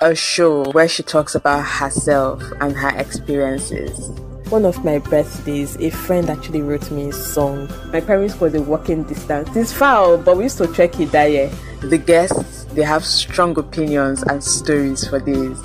a 0.00 0.14
show 0.14 0.70
where 0.70 0.86
she 0.86 1.02
talks 1.02 1.34
about 1.34 1.64
herself 1.64 2.42
and 2.60 2.76
her 2.76 2.96
experiences. 2.96 4.10
One 4.48 4.64
of 4.64 4.84
my 4.84 4.98
birthdays, 4.98 5.76
a 5.76 5.90
friend 5.90 6.30
actually 6.30 6.62
wrote 6.62 6.90
me 6.90 7.08
a 7.08 7.12
song. 7.12 7.68
My 7.92 8.00
parents 8.00 8.40
was 8.40 8.54
a 8.54 8.62
walking 8.62 9.02
distance. 9.02 9.54
It's 9.56 9.72
far, 9.72 10.16
but 10.16 10.36
we 10.36 10.44
used 10.44 10.58
to 10.58 10.68
trek 10.68 10.98
it 11.00 11.10
that 11.12 11.26
year. 11.26 11.50
The 11.80 11.98
guests, 11.98 12.64
they 12.66 12.82
have 12.82 13.04
strong 13.04 13.58
opinions 13.58 14.22
and 14.22 14.42
stories 14.42 15.06
for 15.06 15.18
this. 15.18 15.58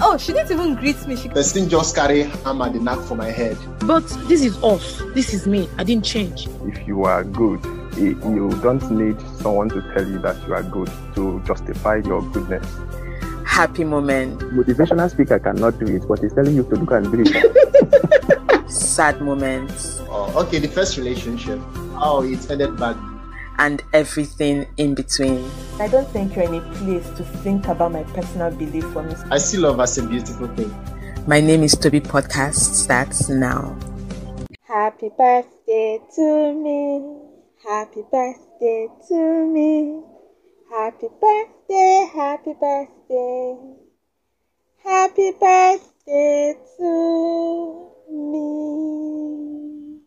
Oh, 0.00 0.16
she 0.18 0.32
didn't 0.32 0.52
even 0.52 0.76
greet 0.76 1.06
me. 1.06 1.16
She 1.16 1.28
thing, 1.28 1.68
just 1.68 1.94
carry 1.94 2.22
hammer 2.22 2.70
the 2.70 2.78
knack 2.78 3.00
for 3.00 3.16
my 3.16 3.30
head. 3.30 3.58
But 3.80 4.06
this 4.28 4.42
is 4.42 4.56
us. 4.62 5.02
This 5.14 5.34
is 5.34 5.46
me. 5.46 5.68
I 5.78 5.84
didn't 5.84 6.04
change. 6.04 6.48
If 6.64 6.86
you 6.86 7.04
are 7.04 7.24
good, 7.24 7.64
eh, 7.96 8.14
you 8.30 8.56
don't 8.62 8.88
need 8.90 9.20
someone 9.42 9.68
to 9.70 9.82
tell 9.92 10.06
you 10.06 10.18
that 10.20 10.36
you 10.46 10.54
are 10.54 10.62
good 10.62 10.90
to 11.16 11.42
justify 11.44 11.96
your 11.96 12.22
goodness. 12.22 12.66
Happy 13.54 13.84
moment. 13.84 14.40
Motivational 14.40 15.08
speaker 15.08 15.38
cannot 15.38 15.78
do 15.78 15.86
it, 15.86 16.08
but 16.08 16.18
he's 16.18 16.32
telling 16.32 16.56
you 16.56 16.64
to 16.64 16.74
look 16.74 16.90
and 16.90 17.06
do 17.12 17.22
it. 17.24 18.68
Sad 18.68 19.20
moments. 19.20 20.00
Oh, 20.08 20.42
okay, 20.42 20.58
the 20.58 20.66
first 20.66 20.98
relationship. 20.98 21.60
Oh, 21.94 22.24
it 22.28 22.50
ended 22.50 22.76
bad. 22.76 22.96
And 23.58 23.80
everything 23.92 24.66
in 24.76 24.96
between. 24.96 25.48
I 25.78 25.86
don't 25.86 26.08
think 26.08 26.34
you're 26.34 26.46
in 26.46 26.56
a 26.56 26.74
place 26.78 27.08
to 27.10 27.22
think 27.44 27.68
about 27.68 27.92
my 27.92 28.02
personal 28.02 28.50
belief 28.50 28.86
for 28.86 29.04
me. 29.04 29.14
I 29.30 29.38
see 29.38 29.58
love 29.58 29.78
as 29.78 29.98
a 29.98 30.02
beautiful 30.04 30.48
thing. 30.56 30.74
My 31.28 31.38
name 31.38 31.62
is 31.62 31.76
Toby 31.76 32.00
Podcast 32.00 32.56
starts 32.56 33.28
now. 33.28 33.78
Happy 34.62 35.10
birthday 35.16 36.00
to 36.16 36.54
me. 36.54 37.06
Happy 37.62 38.02
birthday 38.10 38.88
to 39.06 39.46
me. 39.46 40.02
Happy 40.76 41.06
birthday, 41.20 42.10
happy 42.12 42.52
birthday. 42.60 43.56
Happy 44.82 45.30
birthday 45.30 46.54
to 46.76 47.90
me. 48.10 50.00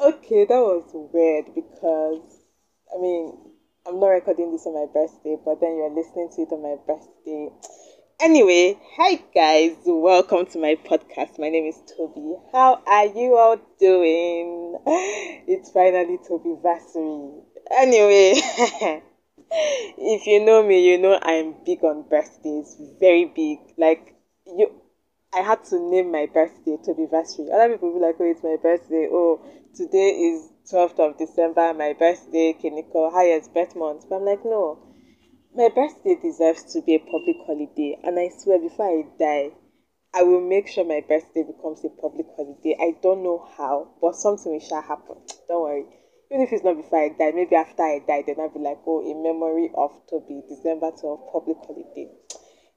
Okay, 0.00 0.46
that 0.46 0.60
was 0.62 0.84
weird 1.12 1.54
because 1.54 2.22
I 2.90 2.98
mean, 3.02 3.36
I'm 3.86 4.00
not 4.00 4.06
recording 4.06 4.50
this 4.50 4.64
on 4.64 4.72
my 4.72 4.86
birthday, 4.90 5.36
but 5.44 5.60
then 5.60 5.76
you're 5.76 5.94
listening 5.94 6.30
to 6.34 6.42
it 6.42 6.52
on 6.52 6.62
my 6.62 6.76
birthday. 6.86 7.50
Anyway, 8.18 8.78
hi 8.96 9.22
guys, 9.34 9.76
welcome 9.84 10.46
to 10.46 10.58
my 10.58 10.76
podcast. 10.76 11.38
My 11.38 11.50
name 11.50 11.66
is 11.66 11.82
Toby. 11.98 12.36
How 12.50 12.80
are 12.86 13.06
you 13.06 13.36
all 13.36 13.58
doing? 13.78 14.78
It's 15.46 15.70
finally 15.70 16.18
Toby 16.26 16.54
Vassery. 16.64 17.42
Anyway, 17.70 19.02
if 19.54 20.26
you 20.26 20.44
know 20.44 20.62
me, 20.62 20.88
you 20.90 20.98
know 20.98 21.18
I'm 21.20 21.54
big 21.64 21.84
on 21.84 22.02
birthdays, 22.08 22.76
very 22.98 23.26
big. 23.26 23.58
Like 23.76 24.14
you, 24.46 24.70
I 25.32 25.40
had 25.40 25.64
to 25.66 25.78
name 25.78 26.10
my 26.10 26.26
birthday 26.26 26.76
Toby 26.84 27.06
Vassery. 27.06 27.52
Other 27.52 27.74
people 27.74 27.92
be 27.94 28.00
like, 28.00 28.16
"Oh, 28.20 28.24
it's 28.30 28.42
my 28.42 28.56
birthday. 28.62 29.08
Oh, 29.10 29.40
today 29.74 30.10
is 30.10 30.48
12th 30.70 30.98
of 31.00 31.18
December, 31.18 31.74
my 31.74 31.92
birthday, 31.92 32.54
Kiniko, 32.54 33.12
highest 33.12 33.52
birth 33.52 33.76
month." 33.76 34.06
But 34.08 34.16
I'm 34.16 34.24
like, 34.24 34.44
no, 34.44 34.78
my 35.54 35.68
birthday 35.68 36.16
deserves 36.20 36.72
to 36.72 36.80
be 36.80 36.94
a 36.94 36.98
public 36.98 37.36
holiday, 37.46 37.98
and 38.02 38.18
I 38.18 38.28
swear, 38.28 38.58
before 38.58 38.88
I 38.88 39.04
die, 39.18 39.50
I 40.14 40.22
will 40.22 40.40
make 40.40 40.68
sure 40.68 40.84
my 40.84 41.00
birthday 41.06 41.42
becomes 41.42 41.84
a 41.84 41.90
public 41.90 42.26
holiday. 42.36 42.76
I 42.80 42.96
don't 43.02 43.22
know 43.22 43.46
how, 43.56 43.88
but 44.00 44.16
something 44.16 44.52
will 44.52 44.60
shall 44.60 44.82
happen. 44.82 45.16
Don't 45.48 45.62
worry. 45.62 45.84
Even 46.32 46.44
if 46.46 46.52
it's 46.54 46.64
not 46.64 46.78
before 46.78 46.98
I 46.98 47.08
die, 47.10 47.32
maybe 47.34 47.54
after 47.56 47.82
I 47.82 47.98
die, 47.98 48.22
then 48.26 48.40
I'll 48.40 48.48
be 48.48 48.58
like, 48.58 48.78
oh, 48.86 49.04
in 49.04 49.22
memory 49.22 49.70
of 49.74 49.90
Toby, 50.08 50.42
December 50.48 50.90
12, 50.90 51.30
public 51.30 51.58
holiday. 51.58 52.08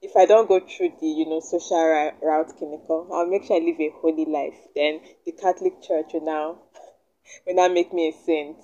If 0.02 0.14
I 0.14 0.26
don't 0.26 0.46
go 0.46 0.60
through 0.60 0.92
the, 1.00 1.06
you 1.06 1.24
know, 1.24 1.40
social 1.40 1.78
route, 2.22 2.52
Kiniko, 2.60 3.08
I'll 3.10 3.26
make 3.26 3.44
sure 3.44 3.56
I 3.56 3.64
live 3.64 3.80
a 3.80 3.90
holy 4.02 4.26
life. 4.26 4.58
Then 4.74 5.00
the 5.24 5.32
Catholic 5.32 5.80
Church 5.80 6.12
will 6.12 6.26
now, 6.26 6.58
will 7.46 7.54
now 7.54 7.68
make 7.68 7.94
me 7.94 8.08
a 8.08 8.12
saint. 8.12 8.58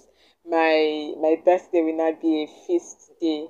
My 0.45 1.15
my 1.19 1.41
birthday 1.43 1.81
will 1.81 1.97
now 1.97 2.13
be 2.21 2.43
a 2.43 2.47
feast 2.67 3.13
day 3.21 3.49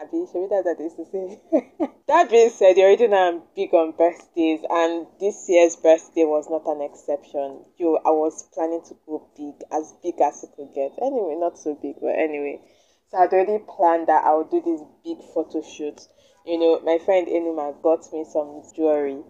Abi, 0.00 0.26
should 0.26 0.40
we 0.40 0.48
that 0.48 0.64
that 0.64 0.80
is 0.80 0.94
to 0.94 1.04
say? 1.04 1.88
that 2.12 2.28
being 2.28 2.50
said, 2.50 2.76
you 2.76 2.84
already 2.84 3.08
know 3.08 3.16
I'm 3.16 3.42
big 3.56 3.72
on 3.72 3.92
birthdays, 3.92 4.60
and 4.68 5.06
this 5.18 5.48
year's 5.48 5.76
birthday 5.76 6.24
was 6.24 6.44
not 6.50 6.66
an 6.68 6.82
exception. 6.82 7.64
Yo, 7.78 7.96
I 8.04 8.10
was 8.10 8.42
planning 8.52 8.82
to 8.88 8.96
go 9.06 9.30
big, 9.34 9.54
as 9.72 9.94
big 10.02 10.20
as 10.20 10.44
it 10.44 10.50
could 10.54 10.74
get. 10.74 10.92
Anyway, 11.00 11.36
not 11.40 11.58
so 11.58 11.74
big, 11.80 11.96
but 12.02 12.12
anyway. 12.12 12.60
So 13.08 13.16
I'd 13.16 13.32
already 13.32 13.64
planned 13.64 14.08
that 14.08 14.26
I 14.26 14.34
would 14.34 14.50
do 14.50 14.60
this 14.60 14.84
big 15.02 15.24
photo 15.32 15.62
shoot. 15.62 16.06
You 16.44 16.58
know, 16.58 16.80
my 16.80 16.98
friend 17.02 17.26
Enuma 17.28 17.80
got 17.80 18.04
me 18.12 18.26
some 18.28 18.60
jewelry, 18.76 19.22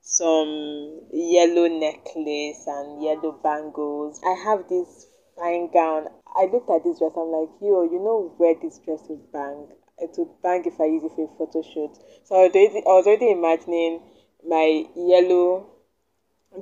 some 0.00 1.02
yellow 1.12 1.68
necklace 1.68 2.64
and 2.66 3.02
yellow 3.02 3.32
bangles. 3.44 4.22
I 4.24 4.32
have 4.42 4.70
this 4.70 5.06
fine 5.36 5.70
gown. 5.70 6.08
I 6.34 6.48
looked 6.50 6.70
at 6.70 6.82
this 6.82 6.98
dress, 6.98 7.12
I'm 7.12 7.28
like, 7.28 7.52
yo, 7.60 7.84
you 7.84 8.00
know 8.00 8.32
where 8.38 8.54
this 8.56 8.78
dress 8.78 9.04
would 9.10 9.30
bang? 9.32 9.68
It 10.02 10.14
would 10.18 10.42
bang 10.42 10.64
if 10.66 10.80
I 10.80 10.86
use 10.86 11.04
it 11.04 11.12
for 11.14 11.24
a 11.24 11.36
photo 11.38 11.62
shoot. 11.62 11.96
So 12.24 12.36
I 12.36 12.46
was 12.46 12.54
already, 12.54 12.78
I 12.78 12.92
was 12.92 13.06
already 13.06 13.30
imagining 13.30 14.00
my 14.46 14.84
yellow, 14.96 15.66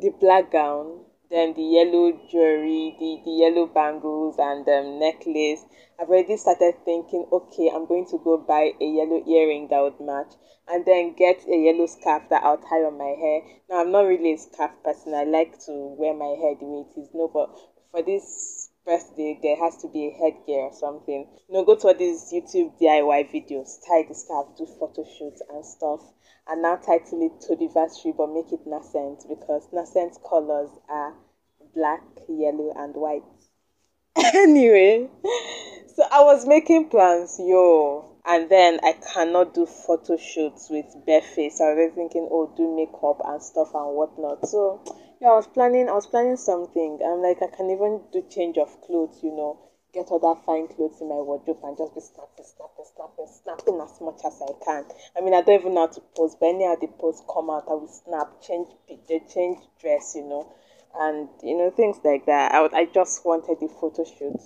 the 0.01 0.11
black 0.11 0.53
gown, 0.53 1.01
then 1.31 1.55
the 1.55 1.63
yellow 1.63 2.13
jewelry, 2.31 2.97
the, 2.99 3.23
the 3.25 3.31
yellow 3.31 3.67
bangles 3.67 4.37
and 4.39 4.69
um, 4.69 4.99
necklace. 4.99 5.65
I've 5.99 6.09
already 6.09 6.37
started 6.37 6.75
thinking, 6.85 7.27
okay, 7.31 7.71
I'm 7.73 7.87
going 7.87 8.07
to 8.07 8.19
go 8.19 8.37
buy 8.37 8.73
a 8.81 8.85
yellow 8.85 9.23
earring 9.27 9.69
that 9.71 9.81
would 9.81 10.01
match 10.01 10.35
and 10.69 10.85
then 10.85 11.15
get 11.15 11.47
a 11.49 11.57
yellow 11.57 11.87
scarf 11.87 12.25
that 12.31 12.43
I'll 12.43 12.59
tie 12.59 12.83
on 12.83 12.99
my 12.99 13.15
hair. 13.19 13.43
Now, 13.69 13.81
I'm 13.81 13.93
not 13.93 14.07
really 14.07 14.35
a 14.35 14.39
scarf 14.39 14.73
person. 14.85 15.15
I 15.15 15.25
like 15.25 15.59
to 15.67 15.95
wear 15.99 16.15
my 16.15 16.35
hair 16.41 16.55
the 16.59 16.67
way 16.67 16.85
it 16.97 17.01
is. 17.01 17.09
No, 17.15 17.29
but 17.29 17.51
for 17.91 18.03
this 18.03 18.60
birthday, 18.85 19.39
there 19.43 19.57
has 19.57 19.77
to 19.79 19.89
be 19.89 20.09
a 20.09 20.11
headgear 20.11 20.61
or 20.61 20.73
something. 20.73 21.27
You 21.49 21.55
know, 21.55 21.65
go 21.65 21.77
to 21.77 21.89
all 21.89 21.95
these 21.95 22.33
YouTube 22.33 22.81
DIY 22.81 23.31
videos, 23.31 23.79
tie 23.87 24.05
the 24.09 24.15
scarf, 24.15 24.49
do 24.57 24.67
photo 24.67 25.05
shoots 25.05 25.43
and 25.51 25.65
stuff, 25.65 26.01
and 26.49 26.63
now 26.63 26.77
title 26.77 27.23
it 27.23 27.41
to 27.47 27.57
the 27.57 27.69
Vassery 27.69 28.17
but 28.17 28.33
make 28.33 28.53
it 28.53 28.67
nascent 28.67 29.25
because 29.29 29.69
nascent 29.73 30.19
colors 30.29 30.71
are 30.89 31.15
black, 31.75 32.03
yellow, 32.29 32.73
and 32.77 32.95
white. 32.95 33.23
anyway, 34.35 35.09
so 35.95 36.05
I 36.11 36.23
was 36.23 36.47
making 36.47 36.89
plans, 36.89 37.39
yo, 37.39 38.17
and 38.27 38.51
then 38.51 38.81
I 38.83 38.93
cannot 38.93 39.55
do 39.55 39.67
photo 39.67 40.17
shoots 40.17 40.69
with 40.71 40.87
bare 41.07 41.23
face. 41.23 41.61
I 41.61 41.75
was 41.75 41.93
thinking, 41.95 42.29
oh, 42.31 42.53
do 42.57 42.75
makeup 42.75 43.21
and 43.25 43.43
stuff 43.43 43.75
and 43.75 43.95
whatnot. 43.95 44.47
So 44.49 44.83
yeah, 45.21 45.29
I 45.29 45.35
was 45.37 45.47
planning. 45.47 45.89
I 45.89 45.93
was 45.93 46.07
planning 46.07 46.37
something. 46.37 46.99
I'm 47.05 47.23
like, 47.23 47.43
I 47.43 47.47
can 47.47 47.71
even 47.71 48.03
do 48.13 48.23
change 48.29 48.59
of 48.59 48.81
clothes. 48.83 49.21
You 49.23 49.31
know, 49.33 49.59
get 49.93 50.11
other 50.11 50.35
fine 50.47 50.67
clothes 50.69 51.01
in 51.01 51.09
my 51.09 51.15
wardrobe 51.17 51.59
and 51.63 51.77
just 51.77 51.95
be 51.95 52.01
snapping, 52.01 52.45
snapping, 52.45 52.85
snapping, 52.95 53.27
snapping 53.27 53.81
as 53.81 54.01
much 54.01 54.21
as 54.25 54.41
I 54.43 54.53
can. 54.65 54.85
I 55.17 55.21
mean, 55.21 55.35
I 55.35 55.43
don't 55.43 55.61
even 55.61 55.75
know 55.75 55.83
how 55.83 55.93
to 55.93 56.01
pose, 56.17 56.35
but 56.35 56.47
anyhow 56.47 56.75
the 56.81 56.89
pose 56.89 57.23
come 57.33 57.51
out, 57.51 57.65
I 57.69 57.75
will 57.75 57.89
snap, 57.89 58.41
change 58.41 58.69
picture, 58.89 59.21
change 59.33 59.59
dress. 59.81 60.15
You 60.17 60.25
know, 60.25 60.53
and 60.95 61.29
you 61.43 61.57
know 61.57 61.71
things 61.71 61.99
like 62.03 62.27
that. 62.27 62.53
I 62.53 62.63
would, 62.63 62.75
I 62.75 62.87
just 62.87 63.25
wanted 63.25 63.61
the 63.61 63.69
photo 63.69 64.05
shoot. 64.05 64.41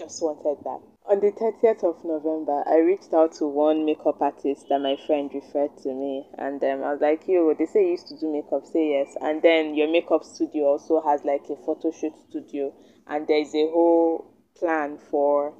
Just 0.00 0.22
wanted 0.22 0.64
that. 0.64 0.80
On 1.10 1.20
the 1.20 1.30
30th 1.30 1.84
of 1.84 2.02
November, 2.06 2.64
I 2.66 2.78
reached 2.78 3.12
out 3.12 3.32
to 3.32 3.46
one 3.46 3.84
makeup 3.84 4.22
artist 4.22 4.64
that 4.70 4.80
my 4.80 4.96
friend 5.06 5.30
referred 5.34 5.76
to 5.82 5.92
me, 5.92 6.26
and 6.38 6.64
um, 6.64 6.82
I 6.82 6.92
was 6.92 7.02
like, 7.02 7.28
"Yo, 7.28 7.52
they 7.52 7.66
say 7.66 7.84
you 7.84 7.90
used 7.90 8.08
to 8.08 8.18
do 8.18 8.32
makeup. 8.32 8.64
Say 8.64 8.92
yes." 8.96 9.14
And 9.20 9.42
then 9.42 9.74
your 9.74 9.92
makeup 9.92 10.24
studio 10.24 10.68
also 10.68 11.02
has 11.02 11.22
like 11.26 11.44
a 11.50 11.56
photo 11.66 11.90
shoot 11.92 12.14
studio, 12.30 12.72
and 13.06 13.28
there 13.28 13.42
is 13.42 13.54
a 13.54 13.68
whole 13.68 14.32
plan 14.56 14.96
for 14.96 15.52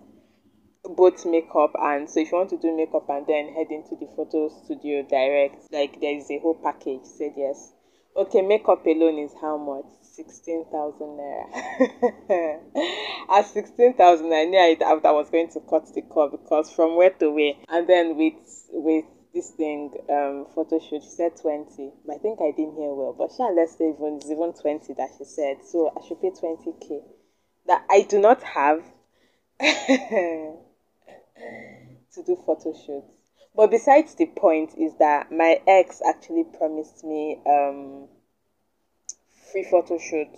both 0.84 1.27
makeup 1.27 1.73
and 1.79 2.09
so 2.09 2.21
if 2.21 2.33
you 2.33 2.39
want 2.39 2.49
to 2.49 2.56
do 2.56 2.75
makeup 2.75 3.11
and 3.11 3.27
then 3.27 3.53
head 3.53 3.67
into 3.71 3.95
the 3.97 4.09
photo 4.17 4.49
studio 4.49 5.03
direct, 5.03 5.70
like 5.70 6.00
there 6.00 6.17
is 6.17 6.31
a 6.31 6.38
whole 6.38 6.55
package. 6.55 7.05
Said 7.05 7.35
yes. 7.37 7.75
Okay, 8.17 8.41
makeup 8.41 8.87
alone 8.87 9.19
is 9.19 9.35
how 9.38 9.59
much? 9.59 10.00
16,000 10.17 11.19
naira. 11.19 12.61
At 13.31 13.47
16,000, 13.47 14.33
I 14.33 14.45
knew 14.45 14.59
I, 14.59 14.77
I 14.85 15.12
was 15.12 15.31
going 15.31 15.51
to 15.51 15.61
cut 15.61 15.93
the 15.95 16.03
call 16.03 16.29
because 16.29 16.71
from 16.73 16.97
where 16.97 17.11
to 17.11 17.31
where. 17.31 17.53
And 17.69 17.89
then 17.89 18.17
with 18.17 18.35
with 18.73 19.05
this 19.33 19.51
thing, 19.51 19.93
um, 20.09 20.47
photo 20.55 20.81
shoot, 20.81 21.03
she 21.03 21.09
said 21.09 21.37
20. 21.41 21.93
But 22.05 22.17
I 22.17 22.19
think 22.19 22.41
I 22.41 22.51
didn't 22.51 22.75
hear 22.75 22.93
well. 22.93 23.15
But 23.17 23.31
she 23.37 23.43
let's 23.55 23.77
say 23.79 23.91
even, 23.91 24.17
it's 24.17 24.31
even 24.31 24.53
20 24.53 24.95
that 24.95 25.11
she 25.17 25.25
said. 25.25 25.65
So 25.65 25.93
I 25.97 26.07
should 26.07 26.21
pay 26.21 26.31
20k. 26.31 27.03
That 27.67 27.85
I 27.89 28.03
do 28.03 28.19
not 28.19 28.43
have 28.43 28.83
to 29.61 30.57
do 32.27 32.37
photo 32.45 32.73
shoots. 32.73 33.12
But 33.55 33.71
besides 33.71 34.15
the 34.15 34.27
point 34.27 34.75
is 34.79 34.95
that 34.99 35.31
my 35.31 35.61
ex 35.67 36.01
actually 36.07 36.45
promised 36.45 37.05
me 37.05 37.41
um 37.47 38.09
free 39.52 39.64
photo 39.64 39.99
shoot. 39.99 40.29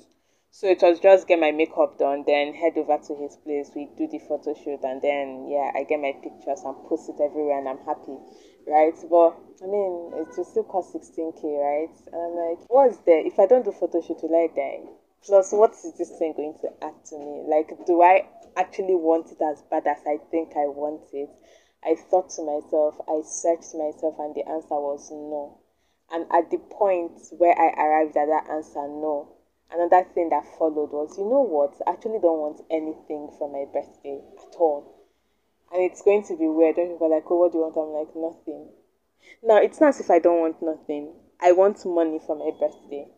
So 0.50 0.67
it 0.67 0.82
was 0.82 1.00
just 1.00 1.26
get 1.26 1.41
my 1.41 1.50
makeup 1.50 1.99
done, 1.99 2.25
then 2.26 2.53
head 2.53 2.76
over 2.76 2.99
to 2.99 3.14
his 3.17 3.37
place. 3.37 3.70
We 3.75 3.88
do 3.97 4.06
the 4.06 4.19
photo 4.19 4.53
shoot, 4.53 4.81
and 4.85 5.00
then 5.00 5.49
yeah, 5.49 5.73
I 5.75 5.85
get 5.85 5.99
my 5.99 6.12
pictures 6.12 6.61
and 6.64 6.76
post 6.85 7.09
it 7.09 7.20
everywhere, 7.23 7.59
and 7.59 7.69
I'm 7.69 7.81
happy, 7.87 8.19
right? 8.67 8.93
But 9.09 9.41
I 9.62 9.67
mean, 9.67 10.12
it 10.12 10.29
will 10.37 10.44
still 10.44 10.64
cost 10.64 10.93
16k, 10.93 11.41
right? 11.56 11.97
And 12.12 12.20
I'm 12.20 12.37
like, 12.37 12.69
what's 12.69 12.99
there? 12.99 13.26
If 13.26 13.38
I 13.38 13.47
don't 13.47 13.64
do 13.64 13.73
photo 13.73 14.03
shoot, 14.03 14.23
will 14.23 14.37
I 14.37 14.53
die? 14.55 14.93
Plus, 15.25 15.53
what 15.53 15.73
is 15.73 15.94
this 15.97 16.11
thing 16.19 16.35
going 16.37 16.59
to 16.61 16.69
add 16.85 17.03
to 17.06 17.19
me? 17.19 17.44
Like, 17.49 17.73
do 17.87 18.03
I 18.03 18.26
actually 18.56 18.94
want 18.94 19.32
it 19.32 19.41
as 19.41 19.62
bad 19.70 19.87
as 19.87 20.05
I 20.06 20.19
think 20.31 20.53
I 20.53 20.69
want 20.69 21.09
it? 21.14 21.31
I 21.82 21.94
thought 21.94 22.29
to 22.37 22.43
myself, 22.43 23.00
I 23.09 23.23
searched 23.25 23.75
myself, 23.75 24.17
and 24.19 24.35
the 24.35 24.47
answer 24.47 24.76
was 24.76 25.11
no. 25.11 25.62
And 26.12 26.26
at 26.31 26.50
the 26.50 26.59
point 26.59 27.19
where 27.38 27.59
I 27.59 27.73
arrived 27.73 28.17
at 28.19 28.26
that 28.26 28.50
answer, 28.50 28.87
no, 28.87 29.29
another 29.73 30.06
thing 30.14 30.29
that 30.29 30.44
followed 30.59 30.93
was, 30.93 31.17
you 31.17 31.25
know 31.25 31.41
what? 31.41 31.81
I 31.87 31.93
actually 31.93 32.20
don't 32.20 32.38
want 32.38 32.61
anything 32.70 33.32
from 33.38 33.53
my 33.53 33.64
birthday 33.73 34.20
at 34.37 34.55
all. 34.61 35.09
And 35.73 35.82
it's 35.82 36.03
going 36.03 36.23
to 36.25 36.37
be 36.37 36.47
weird 36.47 36.76
when 36.76 36.91
people 36.91 37.06
are 37.06 37.17
like, 37.17 37.25
oh, 37.31 37.37
what 37.37 37.53
do 37.53 37.59
you 37.59 37.64
want? 37.64 37.81
I'm 37.81 37.97
like, 37.97 38.12
nothing. 38.14 38.69
Now, 39.43 39.56
it's 39.56 39.81
not 39.81 39.97
as 39.97 40.00
if 40.00 40.11
I 40.11 40.19
don't 40.19 40.41
want 40.41 40.61
nothing. 40.61 41.14
I 41.41 41.53
want 41.53 41.81
money 41.87 42.20
for 42.20 42.37
my 42.37 42.50
birthday. 42.61 43.09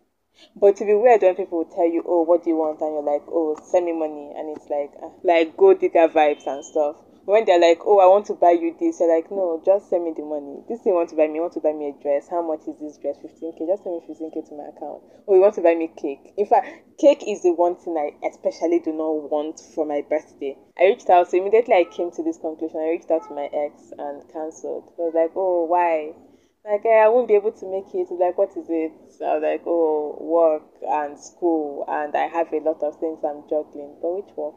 But 0.55 0.77
to 0.77 0.85
be 0.85 0.95
weird 0.95 1.23
when 1.23 1.35
people 1.35 1.59
will 1.59 1.75
tell 1.75 1.91
you, 1.91 2.05
oh, 2.07 2.23
what 2.23 2.45
do 2.45 2.51
you 2.51 2.57
want? 2.57 2.81
And 2.81 2.95
you're 2.95 3.03
like, 3.03 3.27
oh, 3.27 3.59
send 3.61 3.87
me 3.87 3.93
money. 3.93 4.33
And 4.37 4.57
it's 4.57 4.71
like, 4.71 4.93
uh, 5.03 5.11
like 5.25 5.57
gold 5.57 5.81
digger 5.81 6.07
vibes 6.07 6.47
and 6.47 6.65
stuff 6.65 6.97
when 7.25 7.45
they're 7.45 7.61
like, 7.61 7.81
oh, 7.85 8.01
I 8.01 8.07
want 8.07 8.27
to 8.27 8.35
buy 8.35 8.53
you 8.53 8.77
this, 8.79 9.01
you're 9.01 9.09
like, 9.15 9.31
no, 9.31 9.61
just 9.65 9.89
send 9.89 10.05
me 10.05 10.13
the 10.17 10.25
money. 10.25 10.61
This 10.69 10.81
thing 10.83 10.95
want 10.95 11.09
to 11.11 11.17
buy 11.17 11.27
me, 11.27 11.41
want 11.41 11.55
to 11.55 11.61
buy 11.61 11.73
me 11.73 11.89
a 11.89 12.03
dress. 12.03 12.29
How 12.29 12.43
much 12.43 12.69
is 12.69 12.77
this 12.81 12.99
dress? 12.99 13.17
15k. 13.17 13.67
Just 13.67 13.83
send 13.83 13.97
me 13.97 14.03
15k 14.05 14.49
to 14.49 14.55
my 14.55 14.69
account. 14.69 15.03
Oh, 15.27 15.35
you 15.35 15.41
want 15.41 15.55
to 15.55 15.63
buy 15.63 15.75
me 15.75 15.89
cake. 15.97 16.35
In 16.37 16.47
fact, 16.47 16.69
cake 16.99 17.25
is 17.27 17.43
the 17.43 17.53
one 17.53 17.77
thing 17.77 17.97
I 17.97 18.13
especially 18.27 18.81
do 18.81 18.93
not 18.93 19.31
want 19.31 19.61
for 19.75 19.87
my 19.87 20.03
birthday. 20.03 20.57
I 20.79 20.87
reached 20.93 21.09
out, 21.09 21.31
so 21.31 21.39
immediately 21.39 21.75
I 21.75 21.85
came 21.85 22.11
to 22.13 22.23
this 22.23 22.39
conclusion. 22.39 22.81
I 22.81 22.91
reached 22.91 23.11
out 23.11 23.27
to 23.29 23.35
my 23.35 23.49
ex 23.53 23.93
and 23.97 24.21
cancelled. 24.33 24.93
I 24.99 25.03
was 25.09 25.15
like, 25.15 25.33
oh, 25.35 25.65
why? 25.65 26.13
Like 26.65 26.85
eh, 26.85 27.03
I 27.05 27.09
won't 27.09 27.29
be 27.29 27.35
able 27.35 27.53
to 27.53 27.67
make 27.67 27.95
it. 27.95 28.11
Like, 28.11 28.37
what 28.39 28.57
is 28.57 28.67
it? 28.69 28.93
So 29.17 29.25
I 29.27 29.35
was 29.35 29.43
like, 29.43 29.63
oh, 29.67 30.17
work 30.21 30.65
and 30.83 31.19
school, 31.19 31.85
and 31.89 32.15
I 32.17 32.27
have 32.27 32.53
a 32.53 32.61
lot 32.61 32.83
of 32.83 32.97
things 32.97 33.19
I'm 33.25 33.43
juggling. 33.49 33.97
But 34.01 34.15
which 34.15 34.37
work? 34.37 34.55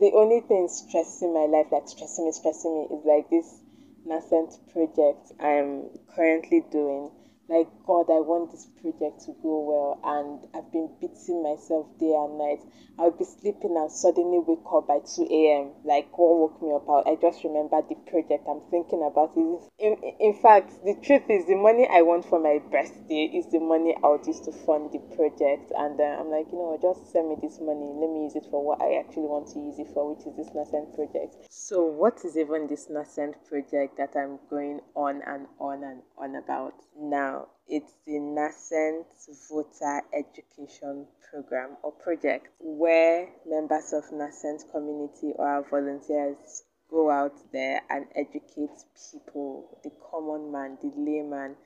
The 0.00 0.12
only 0.14 0.40
thing 0.40 0.68
stressing 0.68 1.32
my 1.32 1.46
life, 1.46 1.66
like 1.72 1.88
stressing 1.88 2.24
me, 2.26 2.32
stressing 2.32 2.74
me, 2.74 2.96
is 2.96 3.04
like 3.04 3.30
this 3.30 3.60
nascent 4.04 4.58
project 4.72 5.32
I'm 5.40 5.88
currently 6.14 6.60
doing 6.70 7.10
like 7.48 7.68
god 7.86 8.08
i 8.08 8.20
want 8.24 8.50
this 8.50 8.66
project 8.80 9.20
to 9.20 9.36
go 9.42 9.60
well 9.60 10.00
and 10.00 10.40
i've 10.56 10.70
been 10.72 10.88
beating 11.00 11.42
myself 11.42 11.86
day 12.00 12.12
and 12.12 12.38
night. 12.38 12.60
I'll 12.96 13.10
be 13.10 13.24
sleeping 13.24 13.74
and 13.76 13.90
suddenly 13.90 14.38
wake 14.38 14.62
up 14.70 14.86
by 14.86 15.02
2 15.02 15.26
a.m 15.28 15.74
like 15.84 16.08
what 16.16 16.38
woke 16.38 16.62
me 16.62 16.70
up. 16.72 16.86
I 16.88 17.18
just 17.20 17.42
remember 17.44 17.82
the 17.82 17.98
project 18.08 18.46
i'm 18.48 18.62
thinking 18.70 19.02
about 19.04 19.36
it 19.36 19.66
in, 19.82 19.98
in 20.20 20.32
fact 20.40 20.72
the 20.86 20.94
truth 21.02 21.28
is 21.28 21.44
the 21.46 21.58
money 21.58 21.84
i 21.90 22.00
want 22.00 22.24
for 22.24 22.40
my 22.40 22.62
birthday 22.70 23.28
is 23.34 23.50
the 23.52 23.60
money 23.60 23.92
i'll 24.02 24.22
use 24.24 24.40
to 24.46 24.52
fund 24.52 24.94
the 24.94 25.02
project. 25.12 25.68
And 25.76 26.00
uh, 26.00 26.22
i'm 26.22 26.30
like 26.30 26.48
you 26.48 26.56
know 26.56 26.78
just 26.80 27.12
send 27.12 27.28
me 27.28 27.36
this 27.42 27.60
money. 27.60 27.92
Let 27.98 28.08
me 28.08 28.24
use 28.30 28.36
it 28.38 28.46
for 28.48 28.64
what 28.64 28.80
i 28.80 28.96
actually 28.96 29.28
want 29.28 29.52
to 29.52 29.58
use 29.60 29.76
it 29.78 29.92
for 29.92 30.08
which 30.08 30.24
is 30.24 30.32
this 30.38 30.54
nascent 30.54 30.94
project. 30.94 31.36
So 31.50 31.84
what 31.84 32.24
is 32.24 32.38
even 32.38 32.68
this 32.70 32.88
nascent 32.88 33.36
project 33.44 33.98
that 33.98 34.14
i'm 34.16 34.38
going 34.48 34.80
on 34.94 35.20
and 35.26 35.46
on 35.58 35.82
and 35.82 36.00
on 36.16 36.36
about 36.36 36.74
now 36.96 37.33
now, 37.34 37.48
it's 37.66 37.92
the 38.06 38.20
nascent 38.20 39.06
voter 39.50 40.02
education 40.12 41.06
program 41.28 41.76
or 41.82 41.90
project 41.90 42.46
where 42.60 43.28
members 43.44 43.92
of 43.92 44.04
nascent 44.12 44.62
community 44.70 45.32
or 45.34 45.48
our 45.48 45.68
volunteers 45.68 46.62
go 46.88 47.10
out 47.10 47.34
there 47.52 47.80
and 47.90 48.06
educate 48.14 48.78
people, 49.10 49.80
the 49.82 49.90
common 50.10 50.52
man, 50.52 50.78
the 50.80 50.92
layman 50.96 51.56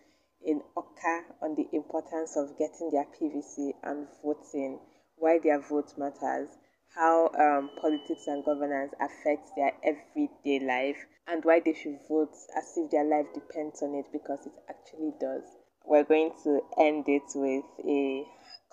in 0.40 0.62
Awka 0.74 1.24
on 1.42 1.54
the 1.54 1.68
importance 1.76 2.36
of 2.36 2.56
getting 2.56 2.88
their 2.90 3.06
PVC 3.20 3.72
and 3.82 4.06
voting, 4.24 4.78
why 5.16 5.38
their 5.38 5.60
vote 5.60 5.92
matters, 5.98 6.48
how 6.94 7.28
um, 7.38 7.70
politics 7.78 8.26
and 8.26 8.42
governance 8.42 8.94
affects 9.00 9.50
their 9.54 9.72
everyday 9.84 10.64
life, 10.64 11.04
and 11.26 11.44
why 11.44 11.60
they 11.60 11.74
should 11.74 11.98
vote 12.08 12.32
as 12.56 12.72
if 12.76 12.90
their 12.90 13.04
life 13.04 13.26
depends 13.34 13.82
on 13.82 13.94
it 13.94 14.06
because 14.12 14.46
it 14.46 14.52
actually 14.70 15.12
does 15.20 15.57
we're 15.88 16.04
going 16.04 16.32
to 16.44 16.60
end 16.78 17.04
it 17.08 17.22
with 17.34 17.64
a 17.84 18.24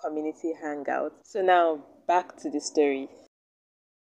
community 0.04 0.52
hangout. 0.60 1.12
So 1.24 1.42
now 1.42 1.82
back 2.06 2.36
to 2.38 2.50
the 2.50 2.60
story. 2.60 3.08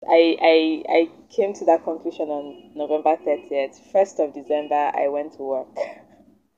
I, 0.08 0.36
I, 0.42 0.84
I 0.90 1.10
came 1.34 1.54
to 1.54 1.66
that 1.66 1.84
conclusion 1.84 2.28
on 2.28 2.72
November 2.76 3.16
30th. 3.16 3.80
1st 3.94 4.28
of 4.28 4.34
December, 4.34 4.92
I 4.94 5.08
went 5.08 5.34
to 5.34 5.44
work. 5.44 5.68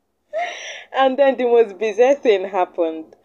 and 0.98 1.18
then 1.18 1.38
the 1.38 1.44
most 1.44 1.78
bizarre 1.78 2.16
thing 2.16 2.50
happened. 2.50 3.16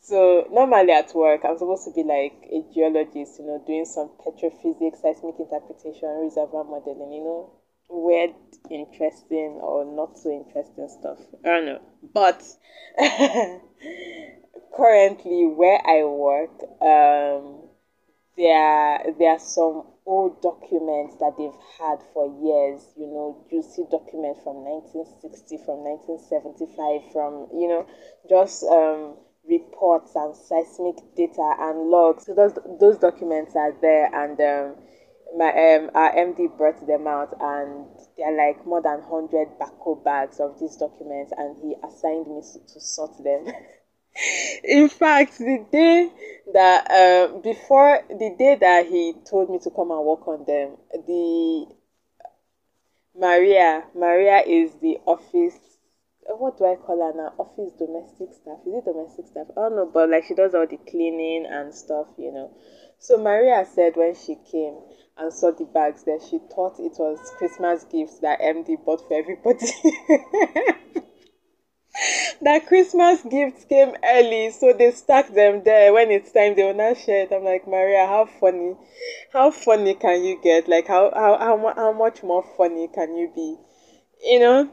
So 0.00 0.48
normally 0.50 0.92
at 0.92 1.14
work, 1.14 1.42
I'm 1.44 1.58
supposed 1.58 1.84
to 1.84 1.92
be 1.92 2.02
like 2.02 2.32
a 2.50 2.64
geologist, 2.74 3.38
you 3.38 3.46
know, 3.46 3.62
doing 3.64 3.84
some 3.84 4.10
petrophysics, 4.18 5.02
seismic 5.02 5.38
interpretation, 5.38 6.08
reservoir 6.22 6.64
modeling, 6.64 7.12
you 7.12 7.22
know, 7.22 7.52
weird, 7.90 8.34
interesting, 8.70 9.58
or 9.62 9.84
not 9.84 10.18
so 10.18 10.30
interesting 10.30 10.88
stuff. 10.88 11.18
I 11.44 11.48
don't 11.48 11.66
know. 11.66 11.80
But 12.14 12.42
currently, 14.76 15.46
where 15.46 15.80
I 15.86 16.04
work, 16.04 16.62
um, 16.80 17.68
there 18.36 19.14
there 19.18 19.32
are 19.32 19.38
some 19.38 19.84
old 20.06 20.40
documents 20.40 21.16
that 21.20 21.34
they've 21.36 21.60
had 21.78 21.98
for 22.14 22.26
years. 22.42 22.82
You 22.96 23.06
know, 23.06 23.44
juicy 23.50 23.84
documents 23.90 24.40
from 24.42 24.64
1960, 24.64 25.58
from 25.66 25.84
1975, 25.84 27.12
from 27.12 27.48
you 27.52 27.68
know, 27.68 27.86
just 28.28 28.64
um, 28.64 29.16
reports 29.48 30.14
and 30.14 30.34
seismic 30.36 30.96
data 31.16 31.54
and 31.60 31.90
logs. 31.90 32.26
So 32.26 32.34
those 32.34 32.56
those 32.78 32.98
documents 32.98 33.56
are 33.56 33.74
there 33.80 34.08
and. 34.14 34.40
Um, 34.40 34.82
my 35.36 35.48
um 35.48 35.90
our 35.94 36.12
MD 36.12 36.56
brought 36.56 36.86
them 36.86 37.06
out 37.06 37.36
and 37.40 37.86
there 38.16 38.26
are 38.26 38.36
like 38.36 38.66
more 38.66 38.82
than 38.82 39.00
100 39.00 39.58
backup 39.58 40.04
bags 40.04 40.40
of 40.40 40.58
these 40.58 40.76
documents 40.76 41.32
and 41.36 41.56
he 41.62 41.74
assigned 41.86 42.26
me 42.26 42.42
to 42.42 42.80
sort 42.80 43.16
them 43.22 43.46
in 44.64 44.88
fact 44.88 45.38
the 45.38 45.64
day 45.70 46.10
that 46.52 46.90
uh, 46.90 47.38
before 47.38 48.00
the 48.08 48.34
day 48.38 48.56
that 48.56 48.86
he 48.86 49.14
told 49.28 49.50
me 49.50 49.58
to 49.58 49.70
come 49.70 49.90
and 49.90 50.04
work 50.04 50.26
on 50.26 50.44
them 50.46 50.76
the 51.06 51.66
maria 53.18 53.84
maria 53.94 54.42
is 54.46 54.74
the 54.82 54.98
office 55.06 55.70
what 56.38 56.58
do 56.58 56.64
I 56.64 56.76
call 56.76 56.98
her 57.00 57.16
now? 57.16 57.32
Office 57.38 57.72
domestic 57.78 58.32
staff. 58.34 58.58
Is 58.66 58.74
it 58.74 58.84
domestic 58.84 59.26
staff? 59.26 59.46
I 59.56 59.62
don't 59.62 59.76
know, 59.76 59.90
but 59.92 60.10
like 60.10 60.24
she 60.24 60.34
does 60.34 60.54
all 60.54 60.66
the 60.66 60.76
cleaning 60.76 61.46
and 61.46 61.74
stuff, 61.74 62.06
you 62.18 62.32
know. 62.32 62.50
So 62.98 63.18
Maria 63.18 63.64
said 63.64 63.96
when 63.96 64.14
she 64.14 64.36
came, 64.50 64.74
and 65.20 65.32
saw 65.32 65.50
the 65.50 65.64
bags 65.64 66.04
there, 66.04 66.20
she 66.20 66.38
thought 66.52 66.80
it 66.80 66.94
was 66.98 67.18
Christmas 67.36 67.84
gifts 67.84 68.18
that 68.20 68.40
MD 68.40 68.76
bought 68.76 69.06
for 69.06 69.14
everybody. 69.14 69.66
that 72.42 72.66
Christmas 72.66 73.22
gifts 73.22 73.64
came 73.64 73.94
early, 74.02 74.50
so 74.50 74.72
they 74.72 74.90
stacked 74.90 75.34
them 75.34 75.62
there. 75.64 75.92
When 75.92 76.10
it's 76.10 76.32
time, 76.32 76.54
they 76.54 76.64
will 76.64 76.74
not 76.74 76.96
share 76.96 77.24
it. 77.24 77.32
I'm 77.32 77.44
like, 77.44 77.66
Maria, 77.66 78.06
how 78.06 78.26
funny, 78.26 78.76
how 79.32 79.50
funny 79.50 79.94
can 79.94 80.24
you 80.24 80.40
get? 80.42 80.68
Like, 80.68 80.86
how 80.86 81.10
how 81.14 81.36
how, 81.38 81.72
how 81.74 81.92
much 81.92 82.22
more 82.22 82.44
funny 82.56 82.88
can 82.88 83.16
you 83.16 83.30
be? 83.34 83.56
You 84.24 84.40
know. 84.40 84.70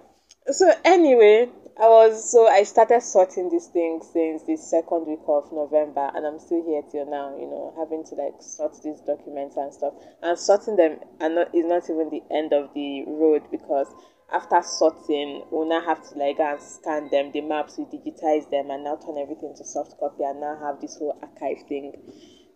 So 0.49 0.71
anyway, 0.85 1.49
I 1.79 1.87
was 1.87 2.31
so 2.31 2.47
I 2.47 2.63
started 2.63 3.01
sorting 3.01 3.49
these 3.49 3.67
things 3.67 4.07
since 4.11 4.41
the 4.43 4.55
second 4.55 5.05
week 5.05 5.21
of 5.27 5.51
November, 5.51 6.09
and 6.15 6.25
I'm 6.25 6.39
still 6.39 6.63
here 6.63 6.81
till 6.81 7.05
now. 7.05 7.35
You 7.37 7.45
know, 7.45 7.73
having 7.77 8.03
to 8.05 8.15
like 8.15 8.41
sort 8.41 8.81
these 8.81 8.99
documents 9.01 9.57
and 9.57 9.71
stuff, 9.71 9.93
and 10.23 10.39
sorting 10.39 10.75
them 10.75 10.99
and 11.19 11.35
not 11.35 11.53
is 11.53 11.65
not 11.65 11.87
even 11.89 12.09
the 12.09 12.23
end 12.31 12.51
of 12.51 12.73
the 12.73 13.03
road 13.05 13.43
because 13.51 13.93
after 14.31 14.59
sorting, 14.63 15.43
we'll 15.51 15.69
now 15.69 15.81
have 15.81 16.01
to 16.09 16.17
like 16.17 16.37
go 16.37 16.51
and 16.51 16.61
scan 16.61 17.09
them, 17.11 17.31
the 17.31 17.41
maps, 17.41 17.77
we 17.77 17.85
digitize 17.85 18.49
them, 18.49 18.71
and 18.71 18.83
now 18.83 18.95
turn 18.95 19.17
everything 19.19 19.53
to 19.55 19.63
soft 19.63 19.99
copy, 19.99 20.23
and 20.23 20.41
now 20.41 20.57
have 20.59 20.81
this 20.81 20.97
whole 20.97 21.15
archive 21.21 21.61
thing. 21.67 21.93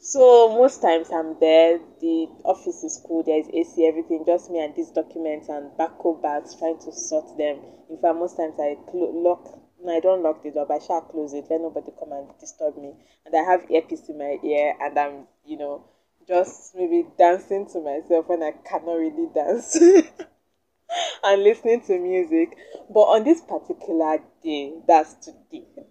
So 0.01 0.50
most 0.58 0.81
times 0.81 1.10
I'm 1.12 1.39
there, 1.39 1.79
the 2.01 2.27
office 2.43 2.84
is 2.84 3.01
cool, 3.08 3.24
there's 3.24 3.48
AC, 3.53 3.86
everything, 3.86 4.25
just 4.25 4.50
me 4.50 4.60
and 4.60 4.75
these 4.75 4.91
documents 4.91 5.48
and 5.48 5.77
backup 5.77 6.22
bags 6.22 6.55
trying 6.55 6.79
to 6.79 6.91
sort 6.91 7.38
them. 7.38 7.60
In 7.89 7.98
fact, 7.98 8.15
most 8.17 8.36
times 8.36 8.60
I 8.60 8.75
clo- 8.89 9.12
lock, 9.13 9.60
no, 9.81 9.96
I 9.96 10.00
don't 10.01 10.24
lock 10.24 10.43
the 10.43 10.51
door, 10.51 10.65
but 10.65 10.81
I 10.81 10.86
shall 10.86 11.01
close 11.01 11.34
it, 11.34 11.46
let 11.50 11.62
nobody 11.62 11.91
come 11.98 12.12
and 12.12 12.27
disturb 12.39 12.77
me. 12.77 12.96
And 13.25 13.34
I 13.36 13.43
have 13.43 13.70
earpiece 13.72 14.10
in 14.10 14.17
my 14.17 14.38
ear 14.43 14.75
and 14.81 14.98
I'm, 15.00 15.27
you 15.46 15.58
know, 15.58 15.86
just 16.27 16.75
maybe 16.75 17.08
dancing 17.17 17.67
to 17.67 17.79
myself 17.79 18.27
when 18.27 18.43
I 18.43 18.51
cannot 18.51 18.93
really 18.96 19.29
dance. 19.34 19.77
and 21.24 21.43
listening 21.43 21.81
to 21.81 22.00
music. 22.00 22.58
But 22.89 23.01
on 23.01 23.24
this 23.24 23.41
particular 23.41 24.20
day, 24.43 24.74
that's 24.88 25.13
today, 25.13 25.65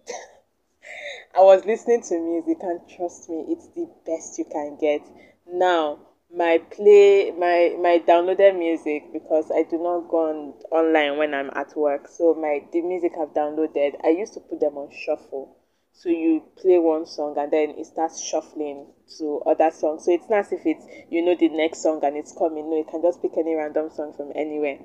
I 1.33 1.39
was 1.41 1.65
listening 1.65 2.01
to 2.03 2.19
music, 2.19 2.57
and 2.61 2.81
trust 2.89 3.29
me, 3.29 3.45
it's 3.47 3.67
the 3.69 3.87
best 4.05 4.37
you 4.37 4.43
can 4.45 4.75
get. 4.79 5.01
Now, 5.47 5.99
my 6.33 6.57
play, 6.57 7.31
my 7.31 7.75
my 7.79 7.99
downloaded 8.05 8.57
music 8.57 9.13
because 9.13 9.49
I 9.49 9.63
do 9.63 9.77
not 9.77 10.09
go 10.09 10.29
on 10.29 10.53
online 10.71 11.17
when 11.17 11.33
I'm 11.33 11.49
at 11.53 11.75
work. 11.75 12.09
So 12.09 12.33
my 12.33 12.63
the 12.73 12.81
music 12.81 13.13
I've 13.19 13.33
downloaded, 13.33 13.95
I 14.03 14.09
used 14.09 14.33
to 14.33 14.39
put 14.41 14.59
them 14.59 14.77
on 14.77 14.91
shuffle. 14.91 15.57
So 15.93 16.09
you 16.09 16.43
play 16.57 16.77
one 16.79 17.05
song 17.05 17.35
and 17.37 17.51
then 17.51 17.71
it 17.71 17.85
starts 17.85 18.21
shuffling 18.21 18.87
to 19.19 19.41
other 19.45 19.71
songs. 19.71 20.05
So 20.05 20.11
it's 20.11 20.29
as 20.31 20.51
if 20.51 20.65
it's 20.65 20.85
you 21.09 21.21
know 21.23 21.35
the 21.35 21.49
next 21.49 21.81
song 21.83 22.01
and 22.03 22.17
it's 22.17 22.33
coming. 22.33 22.69
No, 22.69 22.77
you 22.77 22.85
can 22.89 23.01
just 23.01 23.21
pick 23.21 23.37
any 23.37 23.55
random 23.55 23.89
song 23.89 24.13
from 24.13 24.31
anywhere. 24.35 24.79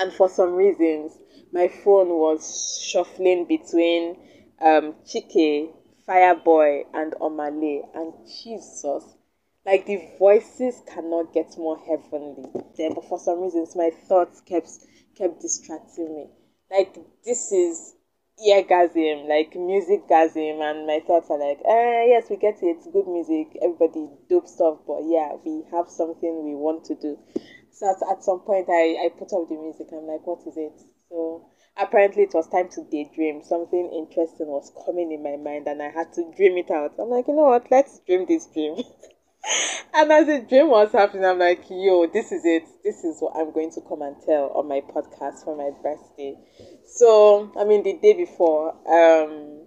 And 0.00 0.12
for 0.12 0.28
some 0.28 0.54
reasons, 0.54 1.18
my 1.52 1.66
phone 1.66 2.08
was 2.10 2.80
shuffling 2.88 3.46
between 3.46 4.16
um, 4.60 4.94
Chike, 5.06 5.70
Fireboy, 6.08 6.84
and 6.94 7.12
Omah 7.20 7.60
Lay. 7.60 7.82
And 7.94 8.12
Jesus, 8.26 9.04
like 9.66 9.86
the 9.86 10.00
voices 10.18 10.82
cannot 10.86 11.32
get 11.32 11.56
more 11.58 11.78
heavenly 11.78 12.50
there. 12.76 12.90
But 12.94 13.08
for 13.08 13.18
some 13.18 13.40
reasons, 13.40 13.76
my 13.76 13.90
thoughts 14.08 14.40
kept 14.40 14.70
kept 15.16 15.40
distracting 15.40 16.14
me. 16.14 16.26
Like 16.70 16.96
this 17.24 17.52
is 17.52 17.94
eargasm, 18.46 19.28
like 19.28 19.54
music 19.56 20.06
gasm, 20.08 20.60
and 20.62 20.86
my 20.86 21.00
thoughts 21.06 21.30
are 21.30 21.38
like, 21.38 21.58
eh, 21.66 22.06
yes, 22.08 22.30
we 22.30 22.36
get 22.36 22.62
it, 22.62 22.78
good 22.92 23.08
music, 23.08 23.56
everybody 23.62 24.06
dope 24.28 24.46
stuff, 24.46 24.78
but 24.86 25.02
yeah, 25.04 25.34
we 25.44 25.64
have 25.72 25.88
something 25.88 26.44
we 26.44 26.54
want 26.54 26.84
to 26.84 26.94
do. 26.94 27.18
So 27.72 27.90
at, 27.90 27.96
at 28.10 28.22
some 28.22 28.40
point, 28.40 28.68
I, 28.68 29.06
I 29.06 29.08
put 29.18 29.32
up 29.32 29.48
the 29.48 29.56
music, 29.56 29.88
I'm 29.92 30.06
like, 30.06 30.26
what 30.26 30.40
is 30.46 30.56
it? 30.56 30.72
So 31.08 31.46
apparently, 31.78 32.24
it 32.24 32.34
was 32.34 32.48
time 32.48 32.68
to 32.70 32.84
daydream. 32.90 33.42
Something 33.42 33.90
interesting 33.92 34.48
was 34.48 34.72
coming 34.84 35.12
in 35.12 35.22
my 35.22 35.36
mind, 35.36 35.68
and 35.68 35.82
I 35.82 35.90
had 35.90 36.12
to 36.14 36.32
dream 36.36 36.58
it 36.58 36.70
out. 36.70 36.94
I'm 36.98 37.08
like, 37.08 37.28
you 37.28 37.34
know 37.34 37.44
what, 37.44 37.70
let's 37.70 38.00
dream 38.00 38.26
this 38.26 38.46
dream. 38.46 38.76
and 39.94 40.12
as 40.12 40.26
the 40.26 40.40
dream 40.40 40.68
was 40.70 40.92
happening, 40.92 41.24
I'm 41.24 41.38
like, 41.38 41.64
yo, 41.70 42.06
this 42.06 42.32
is 42.32 42.44
it. 42.44 42.64
This 42.84 43.04
is 43.04 43.20
what 43.20 43.36
I'm 43.36 43.52
going 43.52 43.70
to 43.72 43.80
come 43.88 44.02
and 44.02 44.16
tell 44.24 44.48
on 44.54 44.68
my 44.68 44.80
podcast 44.80 45.44
for 45.44 45.56
my 45.56 45.70
birthday. 45.82 46.36
So, 46.86 47.52
I 47.58 47.64
mean, 47.64 47.82
the 47.82 47.94
day 47.94 48.14
before, 48.14 48.70
um, 48.70 49.66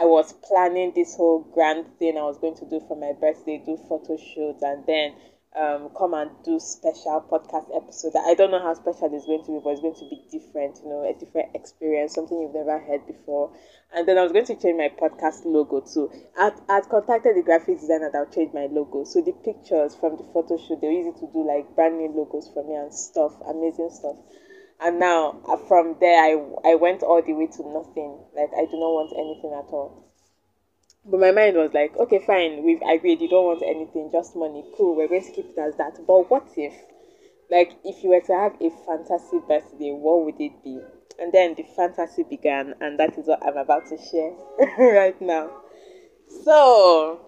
I 0.00 0.04
was 0.04 0.32
planning 0.32 0.92
this 0.94 1.16
whole 1.16 1.40
grand 1.40 1.98
thing 1.98 2.16
I 2.16 2.22
was 2.22 2.38
going 2.38 2.56
to 2.56 2.70
do 2.70 2.80
for 2.86 2.96
my 2.96 3.12
birthday, 3.18 3.60
do 3.64 3.76
photo 3.88 4.16
shoots, 4.16 4.62
and 4.62 4.86
then 4.86 5.14
um, 5.58 5.90
come 5.96 6.14
and 6.14 6.30
do 6.44 6.60
special 6.60 7.24
podcast 7.26 7.66
episode. 7.74 8.14
I 8.14 8.34
don't 8.34 8.50
know 8.50 8.62
how 8.62 8.74
special 8.74 9.10
it's 9.12 9.26
going 9.26 9.42
to 9.44 9.52
be, 9.52 9.60
but 9.62 9.70
it's 9.70 9.80
going 9.80 9.98
to 9.98 10.08
be 10.08 10.22
different, 10.30 10.78
you 10.84 10.88
know, 10.88 11.02
a 11.02 11.12
different 11.18 11.54
experience, 11.54 12.14
something 12.14 12.38
you've 12.40 12.54
never 12.54 12.78
heard 12.78 13.06
before. 13.06 13.50
And 13.92 14.06
then 14.06 14.18
I 14.18 14.22
was 14.22 14.32
going 14.32 14.46
to 14.46 14.54
change 14.54 14.78
my 14.78 14.90
podcast 14.94 15.44
logo 15.44 15.80
too. 15.80 16.10
I'd, 16.38 16.54
I'd 16.68 16.88
contacted 16.88 17.36
the 17.36 17.42
graphic 17.42 17.80
designer 17.80 18.10
that 18.12 18.20
would 18.20 18.32
change 18.32 18.54
my 18.54 18.66
logo. 18.70 19.02
So 19.02 19.20
the 19.20 19.32
pictures 19.32 19.96
from 19.96 20.16
the 20.16 20.24
photo 20.32 20.56
shoot, 20.56 20.80
they're 20.80 20.92
easy 20.92 21.12
to 21.12 21.26
do 21.32 21.42
like 21.42 21.74
brand 21.74 21.98
new 21.98 22.12
logos 22.14 22.48
for 22.54 22.62
me 22.62 22.74
and 22.74 22.94
stuff, 22.94 23.34
amazing 23.42 23.90
stuff. 23.90 24.16
And 24.80 25.00
now 25.00 25.42
uh, 25.48 25.56
from 25.66 25.96
there, 25.98 26.22
I, 26.22 26.38
I 26.70 26.74
went 26.76 27.02
all 27.02 27.20
the 27.20 27.32
way 27.32 27.48
to 27.48 27.62
nothing. 27.66 28.14
Like 28.36 28.54
I 28.54 28.70
do 28.70 28.78
not 28.78 28.94
want 28.94 29.12
anything 29.18 29.50
at 29.50 29.72
all. 29.74 30.07
But 31.10 31.20
my 31.20 31.30
mind 31.30 31.56
was 31.56 31.72
like, 31.72 31.96
okay, 31.96 32.18
fine, 32.18 32.62
we've 32.64 32.82
agreed, 32.82 33.22
you 33.22 33.30
don't 33.30 33.46
want 33.46 33.62
anything, 33.62 34.10
just 34.12 34.36
money. 34.36 34.62
Cool, 34.76 34.94
we're 34.94 35.08
going 35.08 35.24
to 35.24 35.32
keep 35.32 35.46
it 35.46 35.58
as 35.58 35.74
that. 35.76 35.98
But 36.06 36.30
what 36.30 36.46
if, 36.54 36.74
like, 37.50 37.72
if 37.82 38.04
you 38.04 38.10
were 38.10 38.20
to 38.20 38.34
have 38.34 38.56
a 38.60 38.70
fantasy 38.84 39.38
birthday, 39.48 39.90
what 39.92 40.26
would 40.26 40.38
it 40.38 40.62
be? 40.62 40.78
And 41.18 41.32
then 41.32 41.54
the 41.54 41.62
fantasy 41.74 42.24
began, 42.24 42.74
and 42.82 43.00
that 43.00 43.16
is 43.16 43.26
what 43.26 43.42
I'm 43.42 43.56
about 43.56 43.86
to 43.86 43.96
share 43.96 44.32
right 44.78 45.18
now. 45.22 45.50
So, 46.44 47.26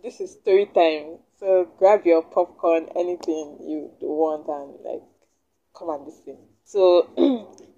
this 0.00 0.20
is 0.20 0.34
story 0.34 0.66
time. 0.66 1.18
So, 1.40 1.68
grab 1.76 2.06
your 2.06 2.22
popcorn, 2.22 2.86
anything 2.94 3.58
you 3.60 3.90
want, 4.00 4.46
and 4.46 4.78
like, 4.84 5.02
come 5.76 5.90
and 5.90 6.06
listen. 6.06 6.38
So, 6.64 7.08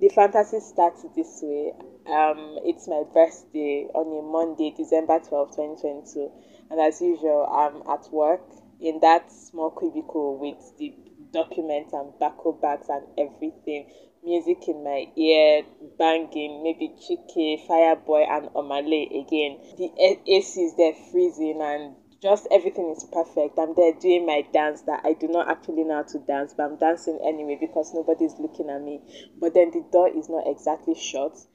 the 0.01 0.11
fantasy 0.15 0.61
starts 0.61 1.07
this 1.17 1.41
way. 1.43 1.73
Um, 2.07 2.59
it's 2.65 2.89
my 2.89 3.05
birthday 3.13 3.87
on 3.95 4.09
a 4.19 4.23
Monday, 4.23 4.73
December 4.77 5.21
12, 5.21 5.51
2022. 5.51 6.31
And 6.71 6.81
as 6.81 7.01
usual, 7.01 7.47
I'm 7.47 7.83
at 7.93 8.11
work 8.13 8.41
in 8.81 9.01
that 9.01 9.31
small 9.31 9.71
cubicle 9.71 10.39
with 10.39 10.57
the 10.79 10.95
documents 11.33 11.93
and 11.93 12.13
backhoe 12.21 12.61
bags 12.61 12.89
and 12.89 13.05
everything 13.19 13.87
music 14.25 14.69
in 14.69 14.83
my 14.83 15.07
ear, 15.17 15.63
banging, 15.99 16.63
maybe 16.63 16.89
Chike, 16.89 17.67
Fireboy, 17.67 18.29
and 18.29 18.49
Omah 18.55 18.89
Lay 18.89 19.05
again. 19.21 19.59
The 19.77 19.91
AC 20.27 20.61
is 20.61 20.77
there 20.77 20.95
freezing 21.11 21.61
and 21.63 21.95
just 22.21 22.47
everything 22.51 22.91
is 22.91 23.05
perfect. 23.05 23.59
I'm 23.59 23.75
there 23.75 23.93
doing 23.95 24.27
my 24.27 24.43
dance 24.53 24.83
that 24.83 25.01
I 25.05 25.15
do 25.15 25.29
not 25.29 25.49
actually 25.49 25.85
know 25.85 25.97
how 25.97 26.03
to 26.03 26.19
dance, 26.19 26.55
but 26.55 26.65
I'm 26.65 26.77
dancing 26.77 27.19
anyway 27.25 27.57
because 27.59 27.95
nobody's 27.95 28.39
looking 28.39 28.69
at 28.69 28.83
me. 28.83 29.01
But 29.39 29.55
then 29.55 29.71
the 29.71 29.85
door 29.91 30.09
is 30.09 30.29
not 30.29 30.47
exactly 30.47 30.95
shut. 30.95 31.47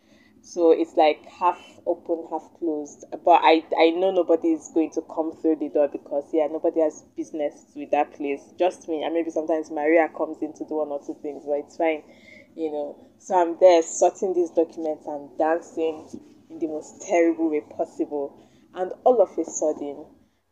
So 0.45 0.71
it's 0.71 0.95
like 0.95 1.25
half 1.25 1.59
open, 1.85 2.27
half 2.29 2.47
closed. 2.59 3.03
But 3.11 3.41
I, 3.43 3.65
I 3.77 3.89
know 3.89 4.11
nobody 4.11 4.49
is 4.49 4.69
going 4.73 4.91
to 4.91 5.01
come 5.01 5.33
through 5.41 5.57
the 5.57 5.69
door 5.69 5.87
because, 5.87 6.25
yeah, 6.31 6.47
nobody 6.47 6.81
has 6.81 7.03
business 7.17 7.65
with 7.75 7.91
that 7.91 8.13
place. 8.13 8.53
Just 8.57 8.87
me. 8.87 9.03
And 9.03 9.13
maybe 9.13 9.31
sometimes 9.31 9.71
Maria 9.71 10.07
comes 10.15 10.37
in 10.41 10.53
to 10.53 10.65
do 10.65 10.75
one 10.75 10.89
or 10.89 10.99
two 11.05 11.17
things, 11.21 11.43
but 11.45 11.59
it's 11.59 11.77
fine 11.77 12.03
you 12.55 12.71
know. 12.71 12.95
So 13.19 13.35
I'm 13.35 13.57
there 13.59 13.81
sorting 13.81 14.33
these 14.33 14.49
documents 14.49 15.05
and 15.05 15.29
dancing 15.37 16.07
in 16.49 16.59
the 16.59 16.67
most 16.67 17.01
terrible 17.07 17.49
way 17.49 17.61
possible. 17.61 18.41
And 18.73 18.91
all 19.03 19.21
of 19.21 19.37
a 19.37 19.45
sudden, 19.45 20.05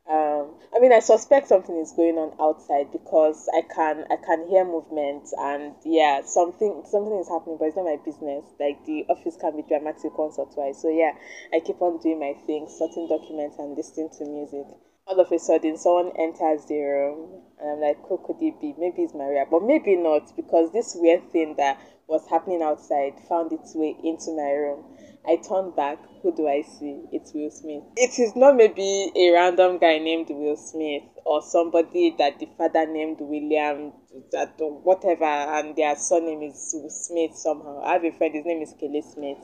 um, 0.09 0.55
I 0.75 0.79
mean, 0.79 0.91
I 0.91 0.99
suspect 0.99 1.47
something 1.47 1.77
is 1.77 1.93
going 1.93 2.17
on 2.17 2.35
outside 2.39 2.91
because 2.91 3.47
I 3.55 3.61
can 3.61 4.03
I 4.11 4.17
can 4.17 4.47
hear 4.49 4.65
movement 4.65 5.29
and 5.39 5.75
yeah, 5.85 6.21
something 6.25 6.83
something 6.85 7.17
is 7.19 7.29
happening, 7.29 7.55
but 7.57 7.67
it's 7.71 7.77
not 7.77 7.85
my 7.85 7.97
business. 8.03 8.43
Like 8.59 8.83
the 8.85 9.05
office 9.07 9.37
can 9.39 9.55
be 9.55 9.63
dramatic 9.63 10.17
once 10.17 10.37
or 10.37 10.45
twice. 10.51 10.81
So 10.81 10.89
yeah, 10.89 11.13
I 11.53 11.61
keep 11.61 11.81
on 11.81 11.99
doing 11.99 12.19
my 12.19 12.33
thing, 12.45 12.67
sorting 12.67 13.07
documents 13.07 13.55
and 13.59 13.77
listening 13.77 14.09
to 14.17 14.25
music. 14.25 14.67
All 15.07 15.19
of 15.19 15.31
a 15.31 15.39
sudden, 15.39 15.77
someone 15.77 16.11
enters 16.17 16.65
the 16.65 16.79
room, 16.79 17.41
and 17.59 17.71
I'm 17.71 17.79
like, 17.81 17.99
"Who 18.07 18.17
could 18.17 18.41
it 18.41 18.59
be? 18.59 18.75
Maybe 18.77 19.03
it's 19.03 19.13
Maria, 19.13 19.45
but 19.49 19.63
maybe 19.63 19.95
not 19.95 20.35
because 20.35 20.71
this 20.71 20.95
weird 20.99 21.31
thing 21.31 21.55
that 21.55 21.77
was 22.07 22.27
happening 22.27 22.61
outside 22.61 23.19
found 23.29 23.53
its 23.53 23.73
way 23.75 23.95
into 24.03 24.31
my 24.35 24.51
room. 24.51 24.83
I 25.25 25.37
turn 25.37 25.71
back. 25.71 25.99
Who 26.21 26.35
do 26.35 26.47
I 26.47 26.61
see? 26.61 27.01
It's 27.11 27.33
Will 27.33 27.49
Smith. 27.49 27.83
It 27.95 28.19
is 28.19 28.35
not 28.35 28.55
maybe 28.57 29.11
a 29.15 29.31
random 29.31 29.77
guy 29.77 29.97
named 29.97 30.27
Will 30.29 30.57
Smith 30.57 31.03
or 31.25 31.41
somebody 31.41 32.13
that 32.17 32.39
the 32.39 32.47
father 32.57 32.85
named 32.85 33.17
William, 33.21 33.93
that 34.31 34.55
whatever, 34.59 35.23
and 35.23 35.75
their 35.75 35.95
surname 35.95 36.41
is 36.43 36.75
Smith 36.89 37.35
somehow. 37.35 37.81
I 37.81 37.93
have 37.93 38.03
a 38.03 38.11
friend, 38.11 38.35
his 38.35 38.45
name 38.45 38.61
is 38.61 38.73
Kelly 38.77 39.01
Smith. 39.01 39.37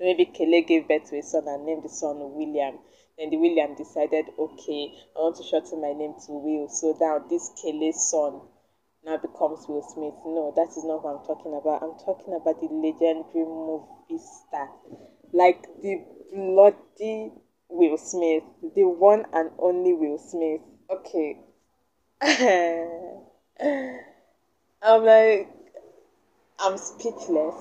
maybe 0.00 0.24
Kelly 0.26 0.62
gave 0.62 0.88
birth 0.88 1.10
to 1.10 1.18
a 1.18 1.22
son 1.22 1.44
and 1.46 1.66
named 1.66 1.84
the 1.84 1.88
son 1.90 2.16
William. 2.18 2.78
Then 3.18 3.30
the 3.30 3.36
William 3.36 3.74
decided, 3.74 4.26
okay, 4.38 4.92
I 5.16 5.20
want 5.20 5.36
to 5.36 5.42
shorten 5.42 5.80
my 5.80 5.92
name 5.92 6.14
to 6.26 6.32
Will. 6.32 6.68
So 6.68 6.96
now 7.00 7.18
this 7.28 7.50
Kelly's 7.62 8.00
son 8.00 8.40
now 9.04 9.16
becomes 9.16 9.68
Will 9.68 9.82
Smith. 9.82 10.14
No, 10.24 10.52
that 10.56 10.68
is 10.76 10.84
not 10.84 11.04
what 11.04 11.16
I'm 11.16 11.26
talking 11.26 11.54
about. 11.54 11.82
I'm 11.82 11.96
talking 12.04 12.34
about 12.34 12.60
the 12.60 12.68
legendary 12.68 13.44
movie 13.44 14.18
star. 14.18 14.68
Like 15.36 15.66
the 15.82 16.02
bloody 16.32 17.30
Will 17.68 17.98
Smith. 17.98 18.42
The 18.74 18.84
one 18.84 19.26
and 19.34 19.50
only 19.58 19.92
Will 19.92 20.16
Smith. 20.18 20.62
Okay. 20.90 21.38
I'm 24.82 25.04
like, 25.04 25.50
I'm 26.58 26.78
speechless. 26.78 27.54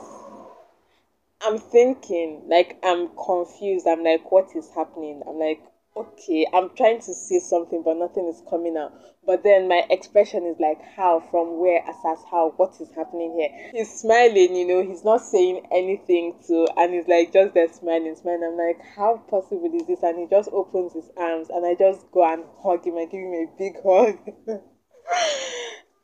I'm 1.42 1.58
thinking, 1.58 2.44
like, 2.48 2.80
I'm 2.82 3.10
confused. 3.10 3.86
I'm 3.88 4.04
like, 4.06 4.32
what 4.32 4.56
is 4.56 4.70
happening? 4.74 5.22
I'm 5.28 5.38
like, 5.38 5.62
okay, 5.98 6.46
I'm 6.54 6.76
trying 6.76 7.00
to 7.00 7.14
say 7.14 7.40
something, 7.40 7.82
but 7.84 7.96
nothing 7.96 8.28
is 8.28 8.42
coming 8.50 8.76
out. 8.78 8.94
But 9.26 9.44
then 9.44 9.68
my 9.68 9.84
expression 9.90 10.46
is 10.46 10.58
like, 10.60 10.82
how, 10.82 11.22
from 11.32 11.60
where, 11.60 11.82
assess 11.84 12.24
how, 12.30 12.54
what 12.58 12.80
is 12.82 12.92
happening 12.96 13.36
here? 13.38 13.50
He's 13.72 13.92
smiling, 13.92 14.56
you 14.56 14.68
know, 14.68 14.84
he's 14.84 15.04
not 15.04 15.22
saying 15.22 15.66
anything 15.72 16.36
to, 16.48 16.68
and 16.78 16.94
he's 16.94 17.08
like 17.08 17.32
just 17.32 17.54
there 17.54 17.72
smiling, 17.72 18.16
smiling. 18.16 18.44
I'm 18.44 18.58
like, 18.58 18.82
how 18.96 19.24
possible 19.30 19.72
is 19.74 19.88
this? 19.88 20.04
And 20.04 20.20
he 20.20 20.28
just 20.30 20.50
opens 20.52 20.94
his 20.94 21.10
arms, 21.18 21.50
and 21.50 21.66
I 21.66 21.76
just 21.76 22.12
go 22.12 22.26
and 22.26 22.44
hug 22.62 22.86
him 22.86 22.98
and 22.98 23.10
give 23.10 23.22
him 23.22 23.34
a 23.34 23.48
big 23.58 23.76
hug. 23.82 24.20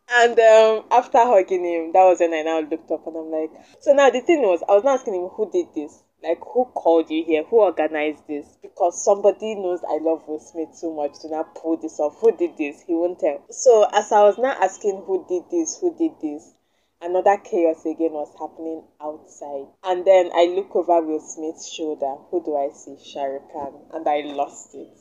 and 0.09 0.39
um, 0.39 0.85
after 0.89 1.19
hugging 1.19 1.65
him, 1.65 1.91
that 1.93 2.05
was 2.05 2.19
when 2.21 2.33
I 2.33 2.41
now 2.43 2.61
looked 2.61 2.91
up 2.91 3.05
and 3.07 3.17
I'm 3.17 3.29
like, 3.31 3.51
so 3.81 3.93
now 3.93 4.09
the 4.09 4.21
thing 4.21 4.41
was, 4.41 4.63
I 4.67 4.73
was 4.73 4.83
not 4.83 4.99
asking 4.99 5.15
him 5.15 5.27
who 5.27 5.51
did 5.51 5.67
this 5.75 6.03
like 6.23 6.39
who 6.39 6.65
called 6.65 7.09
you 7.09 7.23
here 7.25 7.43
who 7.43 7.61
organized 7.61 8.27
this 8.27 8.57
because 8.61 9.03
somebody 9.03 9.55
knows 9.55 9.81
i 9.89 9.97
love 10.01 10.21
will 10.27 10.39
smith 10.39 10.73
so 10.73 10.93
much 10.93 11.19
to 11.19 11.29
not 11.29 11.55
pull 11.55 11.77
this 11.77 11.99
off 11.99 12.17
who 12.19 12.31
did 12.37 12.57
this 12.57 12.81
he 12.81 12.93
won't 12.93 13.19
tell 13.19 13.41
so 13.49 13.87
as 13.93 14.11
i 14.11 14.21
was 14.21 14.37
now 14.37 14.55
asking 14.61 15.01
who 15.05 15.25
did 15.27 15.43
this 15.49 15.79
who 15.79 15.95
did 15.97 16.11
this 16.21 16.53
another 17.01 17.37
chaos 17.37 17.85
again 17.85 18.13
was 18.13 18.33
happening 18.39 18.83
outside. 19.01 19.65
And 19.83 20.05
then 20.05 20.29
I 20.33 20.45
look 20.45 20.75
over 20.75 21.01
Will 21.01 21.19
Smith's 21.19 21.71
shoulder. 21.71 22.15
Who 22.29 22.43
do 22.43 22.55
I 22.55 22.69
see? 22.73 22.97
Shah 23.03 23.23
Rukh 23.23 23.51
Khan. 23.51 23.73
And 23.93 24.07
I 24.07 24.21
lost 24.21 24.75
it. 24.75 24.97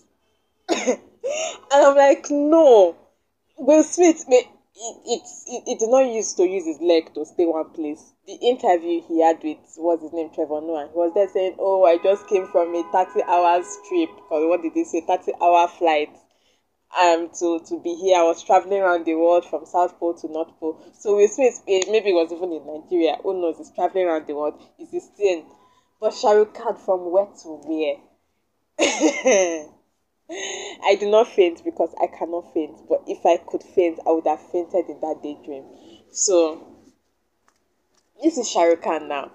and 0.89 1.01
I'm 1.73 1.97
like, 1.97 2.31
no. 2.31 2.97
Will 3.59 3.83
Smith, 3.83 4.25
it, 4.29 4.47
it, 4.81 5.23
it, 5.47 5.63
it 5.69 5.79
did 5.79 5.91
not 5.91 6.07
use 6.07 6.33
to 6.35 6.45
use 6.49 6.67
his 6.67 6.81
leg 6.81 7.13
to 7.15 7.25
stay 7.27 7.47
one 7.47 7.71
place. 7.71 8.13
The 8.27 8.35
interview 8.35 9.03
he 9.03 9.21
had 9.23 9.43
with, 9.43 9.59
what's 9.77 10.03
his 10.03 10.13
name, 10.13 10.31
Trevor 10.35 10.61
Noah, 10.61 10.89
he 10.93 10.99
was 10.99 11.13
there 11.15 11.29
saying, 11.29 11.57
oh, 11.59 11.85
I 11.85 11.99
just 11.99 12.27
came 12.29 12.47
from 12.49 12.75
a 12.75 12.83
30 12.93 13.23
hours 13.25 13.67
trip. 13.89 14.11
Or 14.31 14.49
what 14.49 14.63
did 14.63 14.73
he 14.73 14.85
say? 14.85 15.03
30 15.03 15.33
hour 15.41 15.69
flight 15.69 16.11
um 17.01 17.31
to 17.39 17.61
to 17.69 17.79
be 17.81 17.95
here. 17.95 18.19
I 18.19 18.23
was 18.25 18.43
traveling 18.43 18.81
around 18.81 19.05
the 19.07 19.15
world 19.15 19.45
from 19.45 19.67
South 19.67 19.99
Pole 19.99 20.15
to 20.15 20.29
North 20.29 20.51
Pole. 20.59 20.79
So 20.99 21.17
Will 21.17 21.29
Smith 21.29 21.61
maybe 21.67 22.11
it 22.11 22.15
was 22.15 22.33
even 22.33 22.53
in 22.53 22.67
Nigeria. 22.67 23.17
Who 23.23 23.41
knows? 23.41 23.59
He's 23.59 23.71
traveling 23.71 24.07
around 24.07 24.27
the 24.27 24.35
world. 24.35 24.61
He's 24.77 25.05
still. 25.05 25.45
But 26.01 26.15
Shah 26.15 26.33
Rukh 26.33 26.55
Khan 26.55 26.77
from 26.77 27.11
where 27.13 27.27
to 27.43 27.49
where? 27.65 27.97
I 30.31 30.97
do 30.99 31.11
not 31.11 31.29
faint 31.29 31.65
because 31.65 31.95
I 32.01 32.07
cannot 32.07 32.53
faint. 32.55 32.89
But 32.89 33.03
if 33.07 33.27
I 33.27 33.37
could 33.39 33.63
faint, 33.63 33.99
I 34.07 34.13
would 34.13 34.27
have 34.27 34.41
fainted 34.41 34.89
in 34.89 35.01
that 35.01 35.23
daydream. 35.23 35.65
So 36.13 36.67
this 38.23 38.39
is 38.39 38.53
Khan 38.83 39.09
now. 39.09 39.33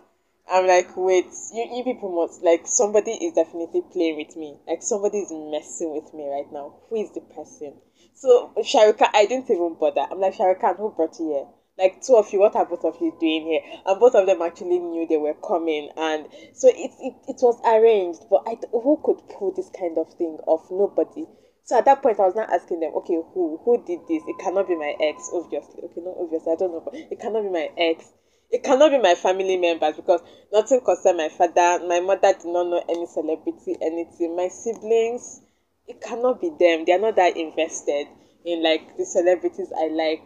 I'm 0.47 0.67
like, 0.67 0.95
wait, 0.95 1.25
you, 1.53 1.67
you 1.73 1.83
people 1.83 2.11
must, 2.11 2.43
like, 2.43 2.67
somebody 2.67 3.11
is 3.13 3.33
definitely 3.33 3.81
playing 3.81 4.17
with 4.17 4.35
me. 4.37 4.57
Like, 4.67 4.83
somebody 4.83 5.19
is 5.19 5.31
messing 5.31 5.91
with 5.91 6.13
me 6.13 6.29
right 6.29 6.51
now. 6.53 6.75
Who 6.89 6.97
is 6.97 7.09
the 7.11 7.21
person? 7.21 7.73
So, 8.13 8.51
Khan, 8.55 9.09
I 9.13 9.25
didn't 9.25 9.49
even 9.49 9.75
bother. 9.79 10.05
I'm 10.09 10.19
like, 10.19 10.37
Khan, 10.37 10.75
who 10.77 10.91
brought 10.91 11.19
you 11.19 11.29
here? 11.29 11.47
Like, 11.77 12.01
two 12.01 12.15
of 12.15 12.31
you, 12.31 12.39
what 12.39 12.55
are 12.55 12.65
both 12.65 12.85
of 12.85 12.99
you 13.01 13.15
doing 13.19 13.45
here? 13.47 13.61
And 13.85 13.99
both 13.99 14.15
of 14.15 14.25
them 14.25 14.41
actually 14.41 14.79
knew 14.79 15.05
they 15.07 15.17
were 15.17 15.33
coming. 15.33 15.89
And 15.97 16.27
so 16.53 16.67
it, 16.69 16.91
it, 16.99 17.13
it 17.27 17.37
was 17.41 17.59
arranged. 17.65 18.25
But 18.29 18.43
I, 18.47 18.57
who 18.71 18.99
could 19.03 19.27
pull 19.29 19.51
this 19.51 19.69
kind 19.77 19.97
of 19.97 20.13
thing 20.13 20.37
off? 20.47 20.67
Nobody. 20.71 21.25
So 21.63 21.77
at 21.77 21.85
that 21.85 22.01
point, 22.01 22.19
I 22.19 22.25
was 22.25 22.35
not 22.35 22.49
asking 22.49 22.79
them, 22.79 22.93
okay, 22.97 23.15
who 23.33 23.59
who 23.65 23.83
did 23.83 24.07
this? 24.07 24.23
It 24.27 24.37
cannot 24.39 24.67
be 24.67 24.75
my 24.75 24.95
ex, 25.01 25.31
obviously. 25.33 25.81
Okay, 25.83 26.01
no, 26.01 26.15
obviously, 26.19 26.51
I 26.51 26.55
don't 26.55 26.71
know, 26.71 26.81
but 26.85 26.93
it 26.93 27.19
cannot 27.19 27.41
be 27.41 27.49
my 27.49 27.69
ex 27.75 28.13
it 28.51 28.63
cannot 28.63 28.91
be 28.91 28.97
my 28.97 29.15
family 29.15 29.57
members 29.57 29.95
because 29.95 30.21
nothing 30.53 30.79
concerned 30.81 31.17
my 31.17 31.29
father. 31.29 31.83
My 31.85 31.99
mother 31.99 32.33
did 32.33 32.45
not 32.45 32.67
know 32.67 32.83
any 32.87 33.05
celebrity, 33.07 33.75
anything. 33.81 34.35
My 34.35 34.47
siblings, 34.47 35.41
it 35.87 35.99
cannot 36.01 36.39
be 36.39 36.49
them. 36.49 36.85
They 36.85 36.93
are 36.93 36.99
not 36.99 37.15
that 37.15 37.35
invested 37.37 38.07
in 38.45 38.61
like 38.63 38.97
the 38.97 39.05
celebrities 39.05 39.71
I 39.77 39.87
like. 39.87 40.21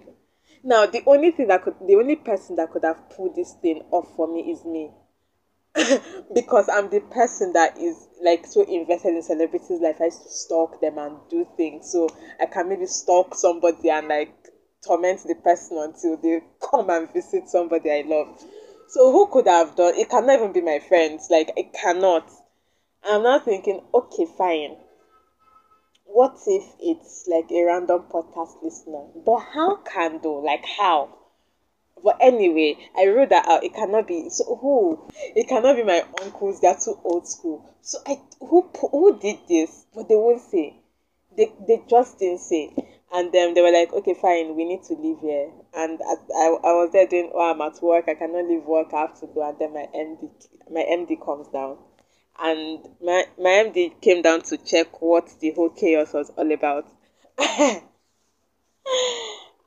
Now, 0.63 0.85
the 0.85 1.03
only 1.05 1.31
thing 1.31 1.47
that 1.47 1.63
could, 1.63 1.75
the 1.85 1.95
only 1.95 2.15
person 2.15 2.55
that 2.57 2.71
could 2.71 2.83
have 2.83 3.09
pulled 3.09 3.35
this 3.35 3.53
thing 3.61 3.81
off 3.91 4.15
for 4.15 4.27
me 4.27 4.51
is 4.51 4.65
me. 4.65 4.91
because 6.33 6.67
I'm 6.67 6.89
the 6.89 6.99
person 6.99 7.53
that 7.53 7.77
is 7.77 8.07
like 8.21 8.45
so 8.45 8.61
invested 8.63 9.15
in 9.15 9.21
celebrities' 9.21 9.79
life. 9.79 10.01
I 10.01 10.09
stalk 10.09 10.81
them 10.81 10.97
and 10.97 11.17
do 11.29 11.47
things. 11.55 11.91
So 11.91 12.09
I 12.39 12.45
can 12.47 12.69
maybe 12.69 12.85
stalk 12.87 13.35
somebody 13.35 13.89
and 13.89 14.07
like 14.07 14.33
torment 14.85 15.21
the 15.25 15.35
person 15.35 15.77
until 15.77 16.17
they 16.17 16.41
come 16.69 16.89
and 16.89 17.11
visit 17.13 17.47
somebody 17.47 17.91
I 17.91 18.03
love. 18.05 18.43
So 18.89 19.11
who 19.11 19.27
could 19.27 19.47
have 19.47 19.75
done 19.75 19.93
it? 19.95 20.09
Cannot 20.09 20.33
even 20.33 20.51
be 20.51 20.61
my 20.61 20.79
friends. 20.79 21.27
Like 21.29 21.51
it 21.55 21.73
cannot. 21.73 22.29
I'm 23.03 23.23
now 23.23 23.39
thinking, 23.39 23.79
okay, 23.93 24.25
fine. 24.25 24.75
What 26.11 26.39
if 26.47 26.63
it's 26.79 27.27
like 27.27 27.51
a 27.51 27.63
random 27.63 28.05
podcast 28.11 28.63
listener? 28.63 29.05
But 29.25 29.39
how 29.39 29.77
can 29.77 30.19
though? 30.21 30.39
Like 30.39 30.65
how? 30.65 31.09
But 32.03 32.17
anyway, 32.19 32.77
I 32.97 33.07
wrote 33.07 33.29
that 33.29 33.47
out. 33.47 33.63
It 33.63 33.75
cannot 33.75 34.07
be. 34.07 34.29
So 34.29 34.55
who? 34.55 35.07
It 35.35 35.47
cannot 35.47 35.75
be 35.75 35.83
my 35.83 36.03
uncles. 36.21 36.61
They're 36.61 36.75
too 36.75 36.99
old 37.03 37.27
school. 37.27 37.69
So 37.81 37.99
I 38.07 38.19
who 38.39 38.69
who 38.91 39.19
did 39.19 39.39
this? 39.47 39.85
But 39.93 40.09
they 40.09 40.15
won't 40.15 40.41
say. 40.41 40.77
They 41.37 41.53
they 41.67 41.83
just 41.87 42.17
didn't 42.19 42.39
say 42.39 42.73
and 43.11 43.31
then 43.31 43.53
they 43.53 43.61
were 43.61 43.71
like 43.71 43.91
okay 43.93 44.13
fine 44.13 44.55
we 44.55 44.65
need 44.65 44.83
to 44.83 44.93
leave 44.93 45.19
here 45.19 45.51
and 45.73 45.99
I, 46.01 46.13
I, 46.35 46.45
I 46.63 46.73
was 46.73 46.89
there 46.93 47.07
doing 47.07 47.31
oh 47.33 47.51
i'm 47.51 47.61
at 47.61 47.81
work 47.81 48.05
i 48.07 48.13
cannot 48.13 48.47
leave 48.47 48.63
work 48.65 48.93
i 48.93 49.01
have 49.01 49.19
to 49.21 49.27
go 49.27 49.47
and 49.47 49.57
then 49.59 49.73
my 49.73 49.87
md 49.95 50.29
my 50.71 50.81
md 50.81 51.23
comes 51.23 51.47
down 51.47 51.77
and 52.41 52.87
my 53.03 53.25
my 53.37 53.49
md 53.65 53.99
came 54.01 54.21
down 54.21 54.41
to 54.41 54.57
check 54.57 55.01
what 55.01 55.29
the 55.39 55.51
whole 55.51 55.69
chaos 55.69 56.13
was 56.13 56.31
all 56.37 56.51
about. 56.51 56.85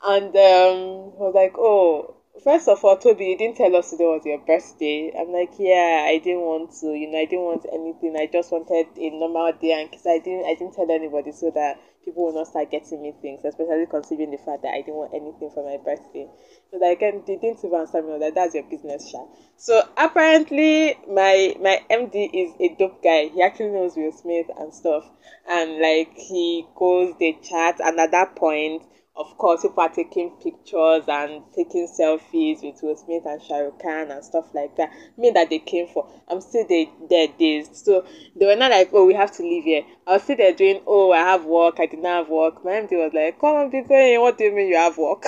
And 0.04 0.34
um 0.34 1.14
was 1.16 1.32
like 1.34 1.54
oh 1.56 2.16
first 2.42 2.66
of 2.66 2.84
all 2.84 2.96
toby 2.96 3.26
you 3.26 3.38
didn't 3.38 3.56
tell 3.56 3.76
us 3.76 3.90
today 3.90 4.04
was 4.04 4.26
your 4.26 4.38
birthday. 4.38 5.12
I'm 5.16 5.30
like 5.32 5.52
yeah 5.58 6.06
i 6.08 6.18
didn't 6.18 6.40
want 6.40 6.72
to 6.80 6.88
you 6.88 7.08
know 7.10 7.18
i 7.18 7.24
didn't 7.24 7.44
want 7.44 7.66
anything. 7.72 8.16
I 8.16 8.26
just 8.26 8.50
wanted 8.50 8.86
a 8.96 9.10
normal 9.10 9.52
day 9.52 9.80
and 9.80 9.90
because 9.90 10.06
i 10.06 10.18
didn't 10.18 10.46
i 10.46 10.54
didn't 10.54 10.74
tell 10.74 10.90
anybody 10.90 11.30
so 11.30 11.50
that 11.54 11.78
people 12.04 12.24
will 12.24 12.34
not 12.34 12.46
start 12.48 12.70
getting 12.70 13.02
me 13.02 13.12
things, 13.22 13.44
especially 13.44 13.86
considering 13.86 14.30
the 14.30 14.38
fact 14.38 14.62
that 14.62 14.74
I 14.74 14.80
didn't 14.82 14.94
want 14.96 15.14
anything 15.14 15.50
for 15.50 15.64
my 15.64 15.76
birthday. 15.82 16.28
So 16.70 16.78
like, 16.78 16.98
again, 16.98 17.22
they 17.26 17.36
didn't 17.36 17.64
even 17.64 17.80
answer 17.80 18.02
me 18.02 18.18
that. 18.18 18.34
That's 18.34 18.54
your 18.54 18.64
business, 18.64 19.10
Sha. 19.10 19.24
So 19.56 19.82
apparently, 19.96 20.96
my 21.08 21.54
my 21.60 21.80
MD 21.90 22.30
is 22.32 22.52
a 22.60 22.74
dope 22.76 23.02
guy. 23.02 23.28
He 23.28 23.42
actually 23.42 23.70
knows 23.70 23.96
Will 23.96 24.12
Smith 24.12 24.46
and 24.58 24.72
stuff, 24.74 25.08
and 25.48 25.78
like 25.80 26.12
he 26.16 26.66
goes, 26.74 27.14
they 27.18 27.38
chat, 27.42 27.80
and 27.80 27.98
at 28.00 28.10
that 28.12 28.36
point, 28.36 28.82
of 29.14 29.36
course, 29.36 29.60
people 29.62 29.82
are 29.82 29.90
taking 29.90 30.30
pictures 30.42 31.04
and 31.06 31.42
taking 31.54 31.86
selfies 31.86 32.62
with 32.62 32.82
Will 32.82 32.96
Smith 32.96 33.24
and 33.26 33.42
Shah 33.42 33.58
Rukh 33.58 33.78
Khan 33.82 34.10
and 34.10 34.24
stuff 34.24 34.46
like 34.54 34.74
that. 34.76 34.90
Me 35.18 35.30
that 35.30 35.50
they 35.50 35.58
came 35.58 35.86
for. 35.86 36.08
I'm 36.28 36.40
still 36.40 36.66
there, 36.66 36.86
there 37.10 37.28
days. 37.38 37.68
So 37.72 38.06
they 38.34 38.46
were 38.46 38.56
not 38.56 38.70
like, 38.70 38.88
oh, 38.94 39.04
we 39.04 39.12
have 39.14 39.30
to 39.32 39.42
leave 39.42 39.64
here. 39.64 39.82
I 40.06 40.14
was 40.14 40.22
still 40.22 40.36
there 40.36 40.54
doing, 40.54 40.80
oh, 40.86 41.12
I 41.12 41.18
have 41.18 41.44
work. 41.44 41.78
I 41.78 41.86
did 41.86 42.00
not 42.00 42.24
have 42.24 42.30
work. 42.30 42.64
My 42.64 42.70
MD 42.72 42.92
was 42.92 43.12
like, 43.12 43.38
come 43.38 43.56
on, 43.56 43.70
going. 43.70 44.20
What 44.20 44.38
do 44.38 44.44
you 44.44 44.54
mean 44.54 44.68
you 44.68 44.76
have 44.76 44.96
work? 44.96 45.24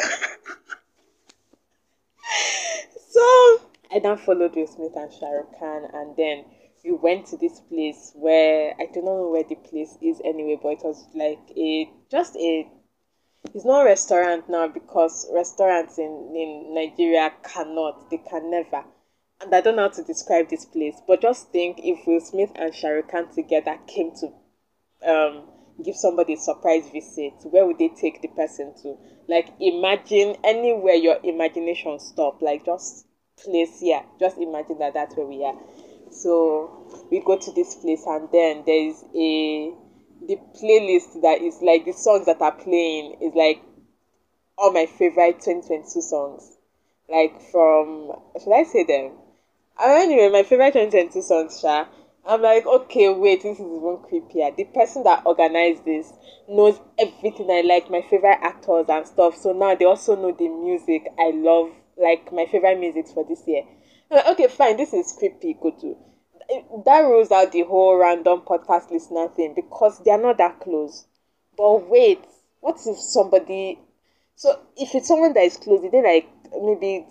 so 3.11 3.61
I 3.93 3.99
then 4.03 4.17
followed 4.17 4.57
Will 4.57 4.67
Smith 4.67 4.97
and 4.97 5.13
Shah 5.13 5.29
Rukh 5.29 5.59
Khan 5.59 5.91
and 5.93 6.17
then 6.17 6.47
we 6.85 6.93
went 6.93 7.27
to 7.27 7.37
this 7.37 7.61
place 7.61 8.13
where 8.15 8.75
I 8.79 8.87
don't 8.93 9.05
know 9.05 9.29
where 9.31 9.45
the 9.45 9.55
place 9.57 9.97
is 10.03 10.21
anyway, 10.25 10.59
but 10.63 10.73
it 10.73 10.85
was 10.85 11.07
like 11.15 11.39
a 11.57 11.91
just 12.11 12.37
a 12.37 12.67
it's 13.55 13.65
not 13.65 13.83
restaurant 13.83 14.49
now 14.49 14.67
because 14.67 15.29
restaurants 15.33 15.99
in, 15.99 16.35
in 16.37 16.75
Nigeria 16.75 17.33
cannot, 17.45 18.11
they 18.11 18.19
can 18.19 18.51
never. 18.51 18.85
And 19.41 19.55
I 19.55 19.61
don't 19.61 19.77
know 19.77 19.83
how 19.83 19.89
to 19.89 20.03
describe 20.03 20.49
this 20.49 20.65
place, 20.65 21.01
but 21.07 21.21
just 21.23 21.51
think 21.51 21.79
if 21.83 22.07
Will 22.07 22.21
Smith 22.21 22.51
and 22.57 22.75
Shah 22.75 22.89
Rukh 22.89 23.11
Khan 23.11 23.33
together 23.33 23.79
came 23.87 24.13
to 24.17 25.09
um, 25.09 25.43
give 25.85 25.95
somebody 25.95 26.35
a 26.35 26.37
surprise 26.37 26.89
visit, 26.91 27.35
where 27.45 27.67
would 27.67 27.79
they 27.79 27.89
take 27.89 28.23
the 28.23 28.29
person 28.29 28.75
to? 28.83 28.97
Like, 29.29 29.49
imagine 29.61 30.37
anywhere 30.43 30.95
your 30.95 31.19
imagination 31.23 31.99
stop, 32.01 32.43
like 32.43 32.65
just 32.65 33.07
place 33.43 33.81
here. 33.81 34.03
Just 34.19 34.39
imagine 34.39 34.79
that 34.79 34.95
that's 34.95 35.17
where 35.17 35.27
we 35.27 35.45
are. 35.45 35.59
So 36.11 37.07
we 37.11 37.21
go 37.21 37.37
to 37.37 37.53
this 37.53 37.75
place, 37.77 38.05
and 38.07 38.29
then 38.33 38.63
there 38.67 38.89
is 38.89 39.05
a 39.15 39.73
the 40.27 40.37
playlist 40.55 41.21
that 41.23 41.41
is 41.43 41.61
like 41.63 41.85
the 41.85 41.93
songs 41.93 42.27
that 42.27 42.41
are 42.41 42.53
playing 42.53 43.17
is 43.21 43.35
like 43.35 43.61
all 44.59 44.73
my 44.73 44.87
favorite 44.87 45.41
2022 45.41 46.01
songs. 46.01 46.57
Like 47.09 47.41
from 47.51 48.13
should 48.43 48.53
I 48.53 48.63
say 48.65 48.85
them? 48.85 49.13
Uh, 49.79 49.99
anyway, 50.01 50.29
my 50.29 50.43
favorite 50.43 50.73
2022 50.73 51.23
songs, 51.23 51.61
Sha. 51.61 51.87
I'm 52.27 52.41
like, 52.41 52.65
okay, 52.67 53.11
wait, 53.11 53.43
this 53.43 53.59
is 53.59 53.67
even 53.67 53.99
creepier. 53.99 54.57
The 54.57 54.65
person 54.65 55.03
that 55.03 55.23
organized 55.27 55.85
this 55.85 56.11
knows 56.49 56.81
everything 56.99 57.51
I 57.51 57.61
like, 57.61 57.91
my 57.91 58.01
favorite 58.01 58.39
actors 58.41 58.87
and 58.89 59.07
stuff. 59.07 59.37
So 59.37 59.53
now 59.53 59.75
they 59.75 59.85
also 59.85 60.17
know 60.17 60.33
the 60.33 60.49
music 60.49 61.07
I 61.19 61.33
love, 61.33 61.71
like 61.99 62.33
my 62.33 62.47
favorite 62.47 62.81
music 62.81 63.09
for 63.09 63.25
this 63.25 63.47
year. 63.47 63.65
Like, 64.11 64.27
okay, 64.29 64.47
fine, 64.47 64.79
this 64.79 64.95
is 64.95 65.15
creepy, 65.19 65.55
go 65.61 65.71
to 65.73 65.97
that 66.85 67.01
rules 67.01 67.31
out 67.31 67.53
the 67.53 67.63
whole 67.63 67.97
random 67.97 68.43
podcast 68.43 68.91
listener 68.91 69.29
thing 69.29 69.55
because 69.55 70.01
they 70.01 70.11
are 70.11 70.21
not 70.21 70.39
that 70.39 70.61
close. 70.61 71.07
But 71.57 71.89
wait, 71.89 72.25
what 72.61 72.77
if 72.87 72.99
somebody? 72.99 73.79
So 74.37 74.61
if 74.77 74.95
it's 74.95 75.09
someone 75.09 75.33
that 75.35 75.45
is 75.45 75.57
close, 75.57 75.81
they 75.83 76.03
like 76.03 76.29
maybe 76.61 77.07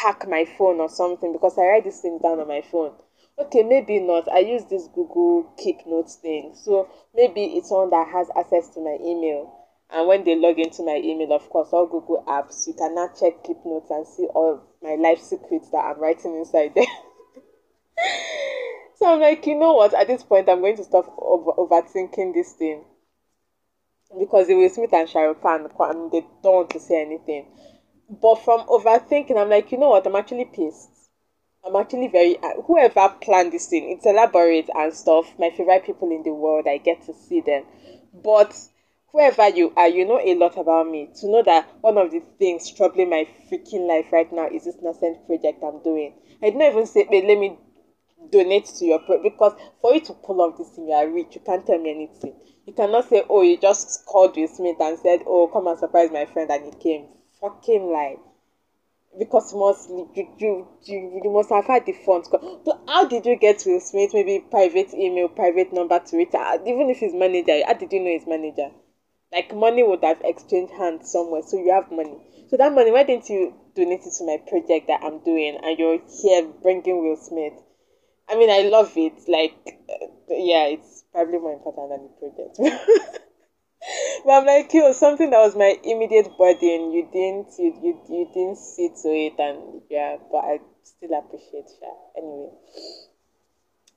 hack 0.00 0.28
my 0.28 0.44
phone 0.44 0.80
or 0.80 0.88
something? 0.88 1.32
Because 1.32 1.58
I 1.58 1.62
write 1.62 1.84
this 1.84 2.00
thing 2.00 2.18
down 2.22 2.40
on 2.40 2.48
my 2.48 2.62
phone. 2.62 2.92
Okay, 3.38 3.62
maybe 3.62 3.98
not. 3.98 4.30
I 4.30 4.40
use 4.40 4.64
this 4.66 4.86
Google 4.88 5.52
Keep 5.58 5.86
Notes 5.86 6.16
thing, 6.16 6.52
so 6.54 6.88
maybe 7.14 7.44
it's 7.44 7.68
someone 7.68 7.90
that 7.90 8.08
has 8.08 8.28
access 8.36 8.68
to 8.70 8.80
my 8.80 8.96
email. 9.00 9.52
And 9.90 10.06
when 10.06 10.24
they 10.24 10.36
log 10.36 10.58
into 10.58 10.82
my 10.82 11.00
email, 11.02 11.32
of 11.32 11.48
course, 11.50 11.70
all 11.72 11.86
Google 11.86 12.24
apps, 12.28 12.66
you 12.66 12.74
can 12.74 12.94
now 12.94 13.08
check 13.18 13.42
Keep 13.44 13.64
Notes 13.64 13.90
and 13.90 14.06
see 14.06 14.26
all 14.26 14.62
my 14.82 14.94
life 14.94 15.20
secrets 15.20 15.70
that 15.70 15.84
I'm 15.84 16.00
writing 16.00 16.36
inside 16.36 16.74
there. 16.74 16.86
so 19.04 19.12
I'm 19.12 19.20
like, 19.20 19.46
you 19.46 19.54
know 19.54 19.74
what? 19.74 19.92
At 19.92 20.06
this 20.06 20.22
point, 20.22 20.48
I'm 20.48 20.60
going 20.62 20.76
to 20.76 20.84
stop 20.84 21.14
over- 21.18 21.52
overthinking 21.58 22.32
this 22.32 22.54
thing 22.54 22.84
because 24.18 24.48
it 24.48 24.54
was 24.54 24.72
Smith 24.72 24.94
and 24.94 25.06
Khan, 25.42 25.68
and 25.78 26.10
they 26.10 26.22
don't 26.42 26.54
want 26.54 26.70
to 26.70 26.80
say 26.80 27.02
anything. 27.02 27.44
But 28.08 28.36
from 28.36 28.60
overthinking, 28.60 29.36
I'm 29.36 29.50
like, 29.50 29.70
you 29.72 29.76
know 29.76 29.90
what? 29.90 30.06
I'm 30.06 30.16
actually 30.16 30.46
pissed. 30.46 31.10
I'm 31.62 31.76
actually 31.76 32.08
very 32.08 32.38
uh, 32.38 32.62
whoever 32.62 33.10
planned 33.20 33.52
this 33.52 33.66
thing. 33.66 33.90
It's 33.90 34.06
elaborate 34.06 34.70
and 34.74 34.94
stuff. 34.94 35.34
My 35.38 35.50
favorite 35.50 35.84
people 35.84 36.10
in 36.10 36.22
the 36.22 36.32
world. 36.32 36.66
I 36.66 36.78
get 36.78 37.02
to 37.02 37.12
see 37.12 37.42
them, 37.42 37.64
but 38.14 38.56
whoever 39.12 39.50
you 39.50 39.74
are, 39.76 39.88
you 39.88 40.06
know 40.06 40.18
a 40.18 40.34
lot 40.34 40.56
about 40.56 40.88
me. 40.90 41.10
To 41.20 41.28
know 41.28 41.42
that 41.42 41.68
one 41.82 41.98
of 41.98 42.10
the 42.10 42.20
things 42.38 42.70
troubling 42.70 43.10
my 43.10 43.26
freaking 43.50 43.86
life 43.86 44.12
right 44.12 44.32
now 44.32 44.48
is 44.48 44.64
this 44.64 44.76
nascent 44.82 45.26
project 45.26 45.62
I'm 45.62 45.82
doing. 45.82 46.14
I 46.42 46.46
didn't 46.46 46.62
even 46.62 46.86
say, 46.86 47.06
"Wait, 47.10 47.26
let 47.26 47.36
me 47.38 47.58
donate 48.30 48.66
to 48.66 48.84
your 48.84 48.98
project," 49.00 49.24
because 49.24 49.52
for 49.80 49.94
you 49.94 50.00
to 50.00 50.14
pull 50.14 50.40
off 50.40 50.56
this 50.56 50.70
thing, 50.70 50.88
you 50.88 50.94
are 50.94 51.08
rich. 51.08 51.34
You 51.34 51.40
can't 51.40 51.66
tell 51.66 51.78
me 51.78 51.90
anything. 51.90 52.34
You 52.66 52.72
cannot 52.72 53.08
say, 53.08 53.22
"Oh, 53.28 53.42
you 53.42 53.56
just 53.56 54.04
called 54.06 54.36
Will 54.36 54.48
Smith 54.48 54.80
and 54.80 54.98
said, 54.98 55.22
oh, 55.26 55.48
come 55.48 55.66
and 55.66 55.78
surprise 55.78 56.10
my 56.10 56.26
friend,' 56.26 56.50
and 56.50 56.64
he 56.64 56.72
came." 56.72 57.06
Fucking 57.40 57.90
lie 57.90 58.16
because 59.18 59.52
you 59.52 59.58
must 59.58 59.88
you, 59.90 60.08
you, 60.38 60.68
you, 60.84 61.20
you 61.22 61.30
must 61.30 61.50
have 61.50 61.66
had 61.66 61.86
the 61.86 61.92
funds. 61.92 62.28
But 62.28 62.80
how 62.86 63.06
did 63.06 63.26
you 63.26 63.36
get 63.36 63.62
Will 63.66 63.80
Smith? 63.80 64.12
Maybe 64.12 64.44
private 64.50 64.92
email, 64.94 65.28
private 65.28 65.72
number 65.72 65.98
to 65.98 66.18
it. 66.18 66.34
Uh, 66.34 66.58
even 66.66 66.90
if 66.90 66.98
he's 66.98 67.14
manager, 67.14 67.64
how 67.66 67.74
did 67.74 67.92
you 67.92 68.00
know 68.00 68.10
his 68.10 68.26
manager? 68.26 68.70
Like 69.32 69.54
money 69.54 69.82
would 69.82 70.04
have 70.04 70.20
exchanged 70.24 70.72
hands 70.74 71.10
somewhere, 71.10 71.42
so 71.42 71.58
you 71.58 71.72
have 71.72 71.90
money. 71.90 72.16
So 72.48 72.56
that 72.56 72.72
money, 72.72 72.90
why 72.90 73.04
didn't 73.04 73.28
you 73.28 73.54
donate 73.74 74.06
it 74.06 74.12
to 74.18 74.24
my 74.24 74.38
project 74.48 74.86
that 74.88 75.02
I'm 75.02 75.18
doing? 75.20 75.58
And 75.62 75.78
you're 75.78 76.00
here 76.22 76.46
bringing 76.62 77.02
Will 77.02 77.16
Smith. 77.16 77.54
I 78.28 78.36
mean, 78.36 78.50
I 78.50 78.68
love 78.68 78.92
it. 78.96 79.28
Like, 79.28 79.78
uh, 79.90 80.06
yeah, 80.30 80.66
it's 80.66 81.04
probably 81.12 81.38
more 81.38 81.52
important 81.52 81.90
than 81.90 82.02
the 82.02 82.12
project. 82.18 82.58
but 84.24 84.32
I'm 84.32 84.46
like, 84.46 84.72
yo, 84.72 84.92
something 84.92 85.30
that 85.30 85.38
was 85.38 85.56
my 85.56 85.78
immediate 85.84 86.30
burden, 86.38 86.92
you 86.92 87.08
didn't, 87.12 87.52
you, 87.58 87.74
you, 87.82 88.00
you 88.08 88.30
didn't 88.32 88.58
see 88.58 88.88
to 89.02 89.08
it, 89.08 89.34
and 89.38 89.82
yeah, 89.90 90.16
but 90.30 90.38
I 90.38 90.58
still 90.82 91.18
appreciate 91.18 91.70
Sha. 91.78 91.86
Anyway, 92.16 92.50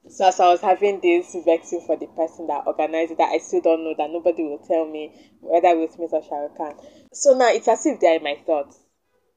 so 0.09 0.27
as 0.27 0.39
I 0.39 0.49
was 0.49 0.61
having 0.61 0.99
this 1.01 1.35
vexing 1.45 1.81
for 1.81 1.95
the 1.97 2.07
person 2.07 2.47
that 2.47 2.63
organized 2.65 3.11
it, 3.11 3.17
that 3.17 3.31
I 3.31 3.39
still 3.39 3.61
don't 3.61 3.83
know, 3.83 3.95
that 3.97 4.09
nobody 4.09 4.43
will 4.43 4.59
tell 4.59 4.85
me 4.85 5.11
whether 5.41 5.75
Will 5.75 5.89
Smith 5.89 6.13
or 6.13 6.23
Shah 6.23 6.47
Khan. 6.55 6.75
So 7.13 7.33
now 7.33 7.49
it's 7.49 7.67
as 7.67 7.85
if 7.85 7.99
they're 7.99 8.17
in 8.17 8.23
my 8.23 8.37
thoughts. 8.45 8.77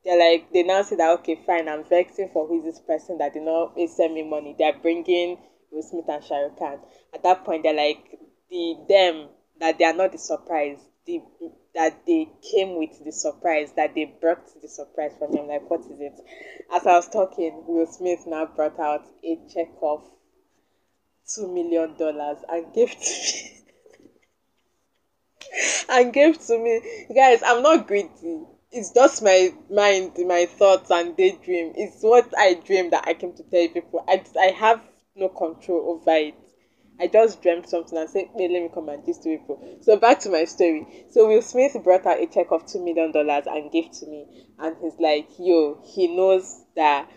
They're 0.05 0.19
like, 0.19 0.53
they 0.53 0.63
now 0.63 0.83
say 0.83 0.97
that, 0.97 1.19
okay, 1.21 1.39
fine, 1.47 1.69
I'm 1.69 1.85
vexing 1.85 2.31
for 2.33 2.47
who 2.47 2.61
is 2.61 2.65
this 2.65 2.81
person 2.81 3.19
that 3.19 3.35
did 3.35 3.43
not 3.43 3.75
send 3.89 4.15
me 4.15 4.23
money. 4.23 4.55
They're 4.59 4.79
bringing 4.79 5.39
Will 5.71 5.83
Smith 5.83 6.09
and 6.09 6.25
Shah 6.25 6.37
Rukh 6.37 6.59
Khan. 6.59 6.79
At 7.13 7.23
that 7.23 7.45
point, 7.45 7.65
they're 7.65 7.75
like, 7.75 8.19
the 8.51 8.77
them 8.89 9.29
that 9.61 9.79
they 9.79 9.85
are 9.85 9.93
not 9.93 10.13
the 10.13 10.19
surprise, 10.19 10.79
the, 11.07 11.21
that 11.75 12.07
they 12.07 12.29
came 12.51 12.79
with 12.79 13.05
the 13.05 13.13
surprise, 13.13 13.73
that 13.77 13.95
they 13.95 14.07
brought 14.21 14.43
the 14.63 14.69
surprise 14.69 15.13
for 15.19 15.29
me. 15.29 15.41
I'm 15.41 15.49
like, 15.49 15.69
what 15.71 15.81
is 15.81 16.01
it? 16.01 16.19
As 16.73 16.87
I 16.87 16.97
was 16.97 17.09
talking, 17.09 17.63
Will 17.67 17.87
Smith 17.87 18.27
now 18.27 18.47
brought 18.47 18.81
out 18.81 19.05
a 19.23 19.39
check 19.53 19.69
of 19.83 20.03
two 21.29 21.47
million 21.53 21.97
dollars 21.97 22.39
and 22.49 22.73
gave 22.73 22.91
to 22.91 23.11
me. 23.11 23.51
and 25.89 26.13
gave 26.13 26.39
to 26.47 26.59
me. 26.59 27.07
Guys, 27.15 27.43
I'm 27.45 27.63
not 27.63 27.87
greedy. 27.87 28.09
It's 28.73 28.91
just 28.91 29.23
my 29.23 29.53
mind, 29.71 30.13
my 30.27 30.47
thoughts 30.47 30.91
and 30.91 31.17
daydream. 31.17 31.73
It's 31.77 32.03
what 32.03 32.33
I 32.39 32.55
dream 32.55 32.91
that 32.91 33.05
I 33.07 33.15
came 33.15 33.33
to 33.35 33.43
tell 33.45 33.69
people. 33.69 34.05
I, 34.09 34.23
I 34.41 34.47
have 34.53 34.81
no 35.17 35.29
control 35.29 35.91
over 36.01 36.11
it. 36.17 36.35
I 36.99 37.07
just 37.07 37.41
dreamt 37.43 37.69
something 37.69 37.97
and 37.99 38.09
said, 38.11 38.27
hey, 38.37 38.49
let 38.49 38.63
me 38.63 38.69
come 38.73 38.89
and 38.91 39.05
gist 39.05 39.23
to 39.23 39.31
people. 39.31 39.79
So 39.81 39.97
back 39.97 40.21
to 40.21 40.31
my 40.31 40.45
story. 40.45 40.87
So 41.11 41.27
Will 41.29 41.43
Smith 41.43 41.77
brought 41.83 42.07
out 42.07 42.21
a 42.21 42.27
check 42.27 42.49
of 42.53 42.67
two 42.67 42.85
million 42.85 43.11
dollars 43.11 43.45
and 43.47 43.71
gave 43.73 43.91
to 43.93 44.07
me, 44.07 44.27
and 44.59 44.77
he's 44.81 44.99
like, 45.01 45.29
yo, 45.39 45.81
he 45.83 46.07
knows 46.15 46.65
that 46.77 47.09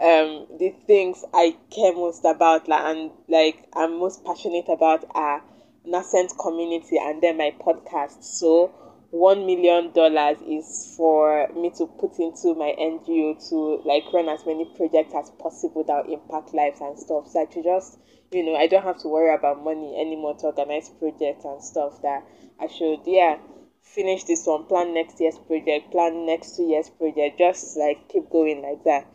um 0.00 0.46
the 0.58 0.72
things 0.86 1.24
I 1.34 1.56
care 1.70 1.92
most 1.92 2.24
about, 2.24 2.68
like 2.68 2.84
and 2.84 3.10
like 3.28 3.66
I'm 3.74 3.98
most 3.98 4.24
passionate 4.24 4.68
about 4.68 5.04
are 5.14 5.42
nascent 5.84 6.32
community 6.38 6.96
and 6.98 7.20
then 7.20 7.36
my 7.36 7.52
podcast. 7.60 8.22
So 8.22 8.72
one 9.12 9.46
million 9.46 9.92
dollars 9.92 10.38
is 10.42 10.94
for 10.96 11.46
me 11.54 11.70
to 11.76 11.86
put 11.86 12.18
into 12.18 12.54
my 12.54 12.74
NGO 12.78 13.34
to 13.50 13.82
like 13.84 14.04
run 14.12 14.28
as 14.28 14.44
many 14.46 14.64
projects 14.74 15.14
as 15.14 15.30
possible 15.38 15.84
that 15.84 16.08
impact 16.08 16.52
lives 16.54 16.80
and 16.80 16.98
stuff. 16.98 17.28
So 17.28 17.40
I 17.40 17.52
should 17.52 17.64
just 17.64 17.98
you 18.32 18.42
know, 18.42 18.56
I 18.56 18.66
don't 18.66 18.82
have 18.82 18.98
to 19.02 19.08
worry 19.08 19.34
about 19.34 19.62
money 19.62 19.94
anymore 20.00 20.34
to 20.38 20.46
organize 20.46 20.88
projects 20.88 21.44
and 21.44 21.62
stuff 21.62 22.00
that 22.02 22.26
I 22.58 22.66
should, 22.66 23.00
yeah, 23.04 23.38
finish 23.82 24.24
this 24.24 24.46
one, 24.46 24.64
plan 24.64 24.94
next 24.94 25.20
year's 25.20 25.38
project, 25.38 25.90
plan 25.92 26.24
next 26.24 26.56
two 26.56 26.64
years 26.64 26.88
project, 26.88 27.38
just 27.38 27.76
like 27.76 28.08
keep 28.08 28.30
going 28.30 28.62
like 28.62 28.82
that. 28.84 29.06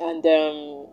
And 0.00 0.26
um, 0.26 0.88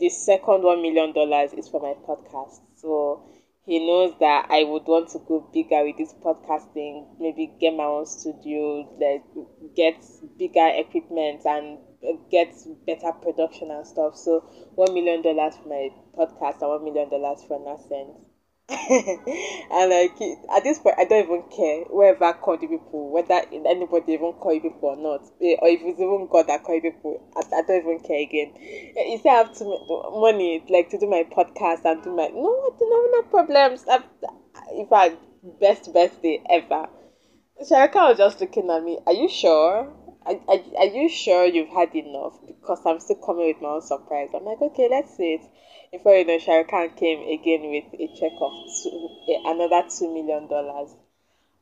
the 0.00 0.08
second 0.08 0.62
one 0.62 0.80
million 0.80 1.12
dollars 1.12 1.52
is 1.52 1.68
for 1.68 1.80
my 1.80 1.94
podcast. 2.06 2.60
So 2.76 3.22
he 3.68 3.78
knows 3.86 4.14
that 4.18 4.46
I 4.50 4.64
would 4.64 4.86
want 4.86 5.10
to 5.10 5.18
go 5.18 5.40
bigger 5.52 5.84
with 5.84 5.98
this 5.98 6.14
podcasting, 6.14 7.06
maybe 7.20 7.52
get 7.60 7.74
my 7.74 7.84
own 7.84 8.06
studio, 8.06 8.88
like 8.98 9.24
get 9.76 10.02
bigger 10.38 10.68
equipment 10.74 11.42
and 11.44 11.78
uh, 12.02 12.12
get 12.30 12.54
better 12.86 13.12
production 13.12 13.70
and 13.70 13.86
stuff. 13.86 14.16
So 14.16 14.40
one 14.74 14.94
million 14.94 15.20
dollars 15.22 15.56
for 15.58 15.68
my 15.68 15.90
podcast 16.16 16.62
and 16.62 16.70
one 16.70 16.84
million 16.84 17.10
dollars 17.10 17.44
for 17.46 17.60
Nascent. 17.62 18.27
and 18.90 19.90
like 19.90 20.20
at 20.54 20.62
this 20.62 20.78
point, 20.78 20.96
I 20.98 21.04
don't 21.04 21.24
even 21.24 21.42
care 21.44 21.84
whoever 21.84 22.34
called 22.34 22.60
you 22.60 22.68
people, 22.68 23.10
whether 23.10 23.40
anybody 23.50 24.12
even 24.12 24.34
call 24.34 24.52
you 24.52 24.60
people 24.60 24.90
or 24.90 24.96
not, 24.96 25.22
eh, 25.40 25.56
or 25.58 25.68
if 25.68 25.80
it's 25.82 25.98
even 25.98 26.28
God 26.30 26.48
that 26.48 26.64
call 26.64 26.74
you 26.74 26.82
people. 26.82 27.22
I, 27.34 27.40
I 27.56 27.62
don't 27.62 27.82
even 27.82 28.00
care 28.00 28.20
again. 28.20 28.52
Eh, 28.58 29.12
you 29.12 29.18
say 29.18 29.30
I 29.30 29.36
have 29.38 29.54
to 29.56 29.64
money 29.64 30.62
like 30.68 30.90
to 30.90 30.98
do 30.98 31.08
my 31.08 31.24
podcast 31.24 31.86
and 31.86 32.02
do 32.02 32.14
my 32.14 32.28
no, 32.28 32.74
no, 32.78 33.06
no 33.10 33.22
problems. 33.22 33.86
I've, 33.88 34.04
in 34.76 34.86
fact, 34.86 35.16
best 35.58 35.90
best 35.94 36.20
day 36.20 36.42
ever. 36.50 36.88
Sharika 37.62 38.10
was 38.10 38.18
just 38.18 38.40
looking 38.42 38.68
at 38.70 38.84
me. 38.84 38.98
Are 39.06 39.14
you 39.14 39.30
sure? 39.30 39.90
Are, 40.28 40.60
are, 40.78 40.84
you 40.86 41.08
sure 41.08 41.46
you've 41.46 41.70
had 41.70 41.94
enough? 41.96 42.38
Because 42.46 42.84
I'm 42.84 43.00
still 43.00 43.16
coming 43.16 43.46
with 43.46 43.62
my 43.62 43.68
own 43.70 43.80
surprise. 43.80 44.28
I'm 44.34 44.44
like, 44.44 44.60
okay, 44.60 44.86
let's 44.90 45.16
see 45.16 45.34
it. 45.40 45.42
Before 45.90 46.14
you 46.14 46.26
know, 46.26 46.38
Shah 46.38 46.64
Khan 46.64 46.90
came 46.90 47.20
again 47.28 47.62
with 47.70 47.98
a 47.98 48.08
check 48.14 48.32
of 48.40 48.52
two, 48.82 49.08
another 49.46 49.88
two 49.88 50.12
million 50.12 50.46
dollars, 50.46 50.94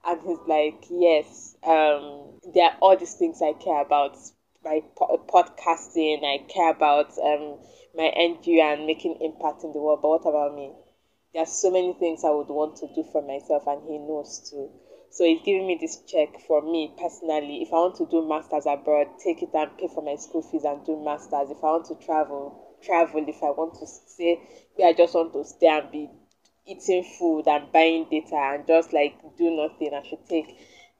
and 0.05 0.20
he's 0.22 0.38
like, 0.48 0.85
yes, 0.90 1.57
um, 1.62 2.40
there 2.55 2.70
are 2.70 2.76
all 2.81 2.96
these 2.96 3.14
things 3.14 3.40
I 3.40 3.52
care 3.52 3.83
about. 3.83 4.16
My 4.64 4.83
po- 4.96 5.24
podcasting, 5.29 6.24
I 6.24 6.38
care 6.48 6.70
about 6.72 7.16
um, 7.18 7.59
my 7.94 8.12
NGO 8.16 8.61
and 8.74 8.87
making 8.87 9.18
impact 9.20 9.62
in 9.62 9.72
the 9.72 9.79
world. 9.79 10.00
But 10.02 10.09
what 10.09 10.26
about 10.26 10.57
me? 10.57 10.72
There 11.33 11.42
are 11.42 11.46
so 11.46 11.70
many 11.70 11.92
things 11.92 12.24
I 12.24 12.31
would 12.31 12.48
want 12.48 12.76
to 12.79 12.88
do 12.94 13.05
for 13.12 13.22
myself, 13.22 13.68
and 13.68 13.83
he 13.88 13.98
knows 13.98 14.50
too. 14.50 14.70
So 15.16 15.24
he's 15.24 15.40
giving 15.40 15.66
me 15.66 15.79
this 15.81 16.02
check 16.02 16.38
for 16.46 16.61
me 16.61 16.92
personally. 17.00 17.62
If 17.62 17.72
I 17.72 17.76
want 17.76 17.94
to 17.96 18.05
do 18.05 18.29
masters 18.29 18.66
abroad, 18.66 19.09
take 19.18 19.42
it 19.42 19.48
and 19.55 19.70
pay 19.79 19.88
for 19.88 20.02
my 20.02 20.16
school 20.16 20.42
fees 20.42 20.64
and 20.64 20.85
do 20.85 21.02
masters. 21.02 21.48
If 21.50 21.64
I 21.64 21.68
want 21.68 21.87
to 21.87 21.94
travel, 22.05 22.76
travel. 22.83 23.24
If 23.26 23.42
I 23.42 23.48
want 23.48 23.76
to 23.76 23.87
stay, 23.87 24.38
I 24.85 24.92
just 24.92 25.14
want 25.14 25.33
to 25.33 25.42
stay 25.42 25.68
and 25.68 25.90
be 25.90 26.11
eating 26.66 27.02
food 27.02 27.48
and 27.48 27.72
buying 27.72 28.05
data 28.11 28.37
and 28.37 28.66
just 28.66 28.92
like 28.92 29.14
do 29.38 29.50
nothing. 29.57 29.94
I 29.94 30.02
should 30.07 30.29
take 30.29 30.55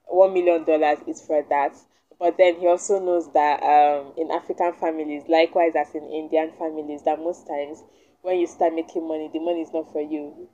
one 0.07 0.33
million 0.33 0.64
dollars 0.64 1.00
is 1.07 1.20
for 1.20 1.44
that. 1.50 1.76
But 2.18 2.38
then 2.38 2.57
he 2.59 2.66
also 2.66 2.98
knows 2.98 3.31
that 3.35 3.62
um, 3.62 4.14
in 4.16 4.31
African 4.31 4.72
families, 4.72 5.24
likewise 5.29 5.74
as 5.76 5.94
in 5.94 6.09
Indian 6.09 6.52
families, 6.59 7.02
that 7.02 7.18
most 7.18 7.46
times 7.46 7.85
when 8.22 8.38
you 8.38 8.46
start 8.46 8.72
making 8.74 9.07
money, 9.07 9.29
the 9.31 9.40
money 9.40 9.61
is 9.61 9.74
not 9.74 9.92
for 9.92 10.00
you. 10.00 10.48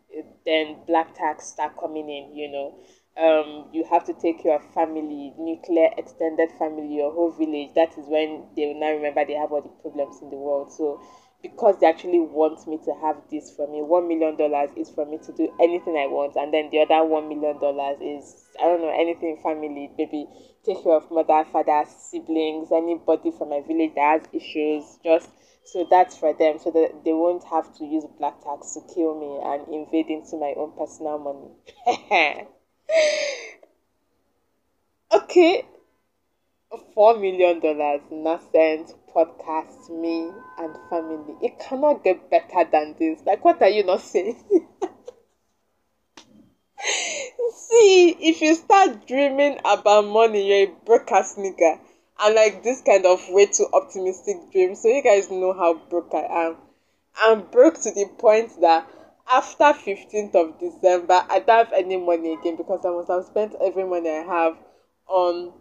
Then 0.45 0.79
black 0.89 1.15
tax 1.15 1.47
start 1.47 1.77
coming 1.79 2.11
in, 2.11 2.35
you 2.37 2.51
know 2.51 2.75
um, 3.17 3.69
you 3.73 3.85
have 3.85 4.05
to 4.05 4.15
take 4.15 4.43
your 4.45 4.59
family, 4.75 5.35
nuclear 5.39 5.91
extended 5.99 6.51
family, 6.59 6.97
your 6.97 7.13
whole 7.13 7.31
village. 7.31 7.75
That 7.75 7.97
is 7.99 8.07
when 8.09 8.45
they 8.57 8.67
will 8.67 8.81
now 8.81 8.93
remember 8.93 9.25
they 9.25 9.35
have 9.35 9.53
all 9.53 9.61
the 9.61 9.69
problems 9.69 10.23
in 10.23 10.31
the 10.31 10.37
world. 10.37 10.73
So, 10.73 11.01
because 11.43 11.79
they 11.79 11.87
actually 11.87 12.21
want 12.21 12.67
me 12.67 12.79
to 12.85 12.95
have 13.03 13.17
this 13.31 13.51
for 13.51 13.67
me, 13.67 13.83
one 13.83 14.09
million 14.09 14.37
dollars 14.37 14.71
is 14.77 14.89
for 14.91 15.05
me 15.05 15.19
to 15.19 15.33
do 15.33 15.53
anything 15.61 15.97
I 15.97 16.07
want, 16.07 16.37
and 16.37 16.55
then 16.55 16.71
the 16.71 16.81
other 16.81 17.05
one 17.05 17.29
million 17.29 17.59
dollars 17.59 18.01
is 18.01 18.47
I 18.59 18.65
don't 18.65 18.81
know 18.81 18.95
anything 18.95 19.37
family, 19.43 19.91
maybe 19.99 20.27
take 20.65 20.83
care 20.83 20.95
of 20.95 21.11
mother, 21.11 21.45
father, 21.53 21.85
siblings, 21.87 22.73
anybody 22.73 23.31
from 23.31 23.51
my 23.51 23.61
village 23.61 23.93
that 23.97 24.23
has 24.23 24.29
issues. 24.33 24.99
Just 25.05 25.29
so 25.65 25.87
that's 25.91 26.17
for 26.17 26.33
them, 26.33 26.59
so 26.59 26.71
that 26.71 27.05
they 27.05 27.13
won't 27.13 27.45
have 27.45 27.77
to 27.77 27.85
use 27.85 28.05
black 28.19 28.41
tax 28.43 28.75
to 28.75 28.81
kill 28.95 29.19
me 29.19 29.39
and 29.45 29.69
invade 29.69 30.09
into 30.09 30.37
my 30.37 30.55
own 30.57 30.73
personal 30.73 31.19
money. 31.19 32.47
okay, 35.13 35.65
four 36.95 37.15
million 37.19 37.61
dollars, 37.61 38.03
nascent 38.11 38.95
podcast, 39.15 39.89
me 39.91 40.31
and 40.59 40.77
family. 40.91 41.35
It 41.41 41.59
cannot 41.59 42.05
get 42.05 42.29
better 42.31 42.65
than 42.71 42.95
this. 42.99 43.23
Like, 43.25 43.45
what 43.45 43.63
are 43.63 43.69
you 43.69 43.85
not 43.85 44.01
saying? 44.01 44.37
See, 47.55 48.17
if 48.21 48.41
you 48.41 48.55
start 48.55 49.07
dreaming 49.07 49.59
about 49.65 50.07
money, 50.07 50.47
you're 50.49 50.69
a 50.71 50.75
broke 50.85 51.13
ass 51.13 51.37
nigga. 51.37 51.79
and 52.21 52.35
like 52.35 52.63
this 52.63 52.81
kind 52.81 53.07
of 53.07 53.29
way 53.31 53.47
too 53.47 53.67
optimistic 53.73 54.51
dream. 54.51 54.75
So 54.75 54.89
you 54.89 55.03
guys 55.03 55.31
know 55.31 55.53
how 55.53 55.75
broke 55.75 56.15
I 56.15 56.47
am. 56.47 56.57
I'm 57.17 57.43
broke 57.47 57.79
to 57.81 57.91
the 57.91 58.07
point 58.19 58.61
that 58.61 58.87
after 59.31 59.73
15th 59.73 60.35
of 60.35 60.59
December, 60.59 61.25
I 61.29 61.41
don't 61.41 61.67
have 61.67 61.73
any 61.73 61.97
money 61.97 62.35
again 62.35 62.57
because 62.57 62.85
I 62.85 62.91
must 62.91 63.09
have 63.11 63.25
spent 63.25 63.55
every 63.61 63.85
money 63.85 64.11
I 64.11 64.23
have 64.23 64.57
on 65.07 65.53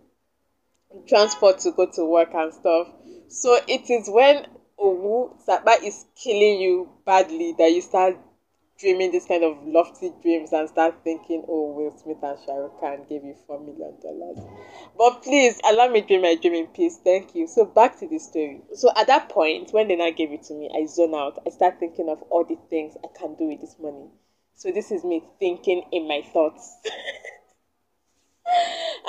transport 1.07 1.59
to 1.59 1.71
go 1.71 1.85
to 1.85 2.05
work 2.05 2.33
and 2.33 2.53
stuff. 2.53 2.87
So 3.27 3.57
it 3.67 3.89
is 3.89 4.09
when 4.09 4.45
Owu 4.79 5.39
Saba 5.45 5.71
is 5.83 6.05
killing 6.15 6.59
you 6.61 6.89
badly 7.05 7.53
that 7.57 7.71
you 7.71 7.81
start 7.81 8.17
dreaming 8.81 9.11
this 9.11 9.25
kind 9.25 9.43
of 9.43 9.57
lofty 9.65 10.11
dreams 10.21 10.51
and 10.51 10.67
start 10.67 10.95
thinking, 11.03 11.45
oh, 11.47 11.71
Will 11.71 11.95
Smith 11.97 12.17
and 12.23 12.37
Shah 12.43 12.55
Rukh 12.55 12.79
Khan 12.79 13.05
gave 13.07 13.23
you 13.23 13.35
four 13.45 13.59
million 13.59 13.93
dollars. 14.01 14.39
But 14.97 15.21
please 15.21 15.59
allow 15.69 15.87
me 15.87 16.01
dream 16.01 16.23
my 16.23 16.35
dream 16.35 16.55
in 16.55 16.67
peace. 16.67 16.99
Thank 17.03 17.35
you. 17.35 17.47
So 17.47 17.65
back 17.65 17.99
to 17.99 18.07
the 18.07 18.17
story. 18.17 18.61
So 18.73 18.91
at 18.97 19.07
that 19.07 19.29
point, 19.29 19.71
when 19.71 19.87
they 19.87 19.95
now 19.95 20.09
gave 20.09 20.31
it 20.31 20.43
to 20.43 20.53
me, 20.55 20.69
I 20.75 20.87
zone 20.87 21.13
out. 21.13 21.37
I 21.45 21.51
start 21.51 21.79
thinking 21.79 22.09
of 22.09 22.21
all 22.23 22.43
the 22.43 22.57
things 22.69 22.95
I 23.03 23.07
can 23.17 23.35
do 23.35 23.45
with 23.45 23.61
this 23.61 23.75
money. 23.79 24.07
So 24.55 24.71
this 24.71 24.91
is 24.91 25.03
me 25.03 25.23
thinking 25.39 25.83
in 25.91 26.07
my 26.07 26.21
thoughts. 26.33 26.77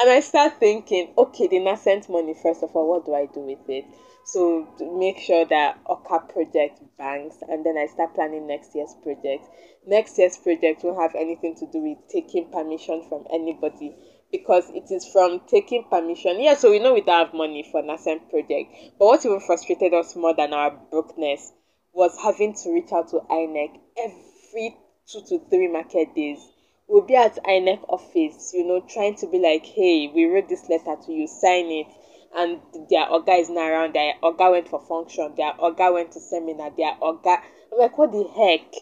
and 0.01 0.11
I 0.11 0.21
start 0.21 0.61
thinking, 0.61 1.13
okay, 1.17 1.49
the 1.49 1.59
nascent 1.59 2.09
money, 2.09 2.35
first 2.35 2.63
of 2.63 2.75
all, 2.77 2.89
what 2.89 3.07
do 3.07 3.15
I 3.15 3.27
do 3.27 3.41
with 3.41 3.69
it? 3.69 3.87
So 4.25 4.69
make 4.81 5.19
sure 5.19 5.45
that 5.47 5.83
Awka 5.85 6.29
project 6.29 6.81
banks 6.97 7.37
and 7.49 7.67
then 7.67 7.77
I 7.77 7.87
start 7.87 8.15
planning 8.15 8.47
next 8.47 8.75
year's 8.75 8.95
project. 9.03 9.45
Next 9.87 10.17
year's 10.17 10.37
project 10.37 10.85
won't 10.85 11.01
have 11.01 11.15
anything 11.21 11.57
to 11.57 11.67
do 11.67 11.81
with 11.81 11.99
taking 12.09 12.51
permission 12.51 13.03
from 13.09 13.27
anybody 13.33 13.97
because 14.31 14.71
it 14.71 14.91
is 14.91 15.07
from 15.07 15.41
taking 15.49 15.85
permission. 15.91 16.41
Yeah, 16.41 16.55
so 16.55 16.71
we 16.71 16.79
know 16.79 16.95
we 16.95 17.01
don't 17.01 17.27
have 17.27 17.35
money 17.35 17.69
for 17.71 17.83
nascent 17.83 18.31
project. 18.31 18.73
But 18.99 19.07
what 19.07 19.27
even 19.27 19.41
frustrated 19.41 19.93
us 19.93 20.15
more 20.15 20.35
than 20.35 20.53
our 20.53 20.71
brokenness 20.71 21.53
was 21.93 22.17
having 22.23 22.55
to 22.55 22.73
reach 22.73 22.93
out 22.93 23.09
to 23.09 23.21
INEC 23.29 23.79
every 23.99 24.77
two 25.07 25.21
to 25.29 25.41
three 25.51 25.69
market 25.69 26.15
days. 26.15 26.39
We'll 26.87 27.03
be 27.03 27.17
at 27.17 27.43
INEC 27.45 27.85
office, 27.89 28.53
you 28.55 28.65
know, 28.65 28.81
trying 28.81 29.17
to 29.17 29.27
be 29.27 29.39
like, 29.39 29.67
hey, 29.67 30.11
we 30.15 30.27
wrote 30.27 30.49
this 30.49 30.69
letter 30.69 30.97
to 31.07 31.13
you, 31.13 31.27
sign 31.27 31.67
it 31.67 31.87
and 32.35 32.61
their 32.89 33.07
oga 33.07 33.41
is 33.41 33.51
not 33.51 33.71
around, 33.71 33.95
their 33.95 34.15
oga 34.23 34.51
went 34.51 34.69
for 34.69 34.81
function, 34.81 35.35
their 35.37 35.53
oga 35.55 35.93
went 35.93 36.13
to 36.13 36.21
seminar, 36.21 36.71
their 36.71 36.95
oga. 37.03 37.39
I'm 37.73 37.79
like, 37.79 37.97
what 37.99 38.13
the 38.13 38.25
heck? 38.25 38.73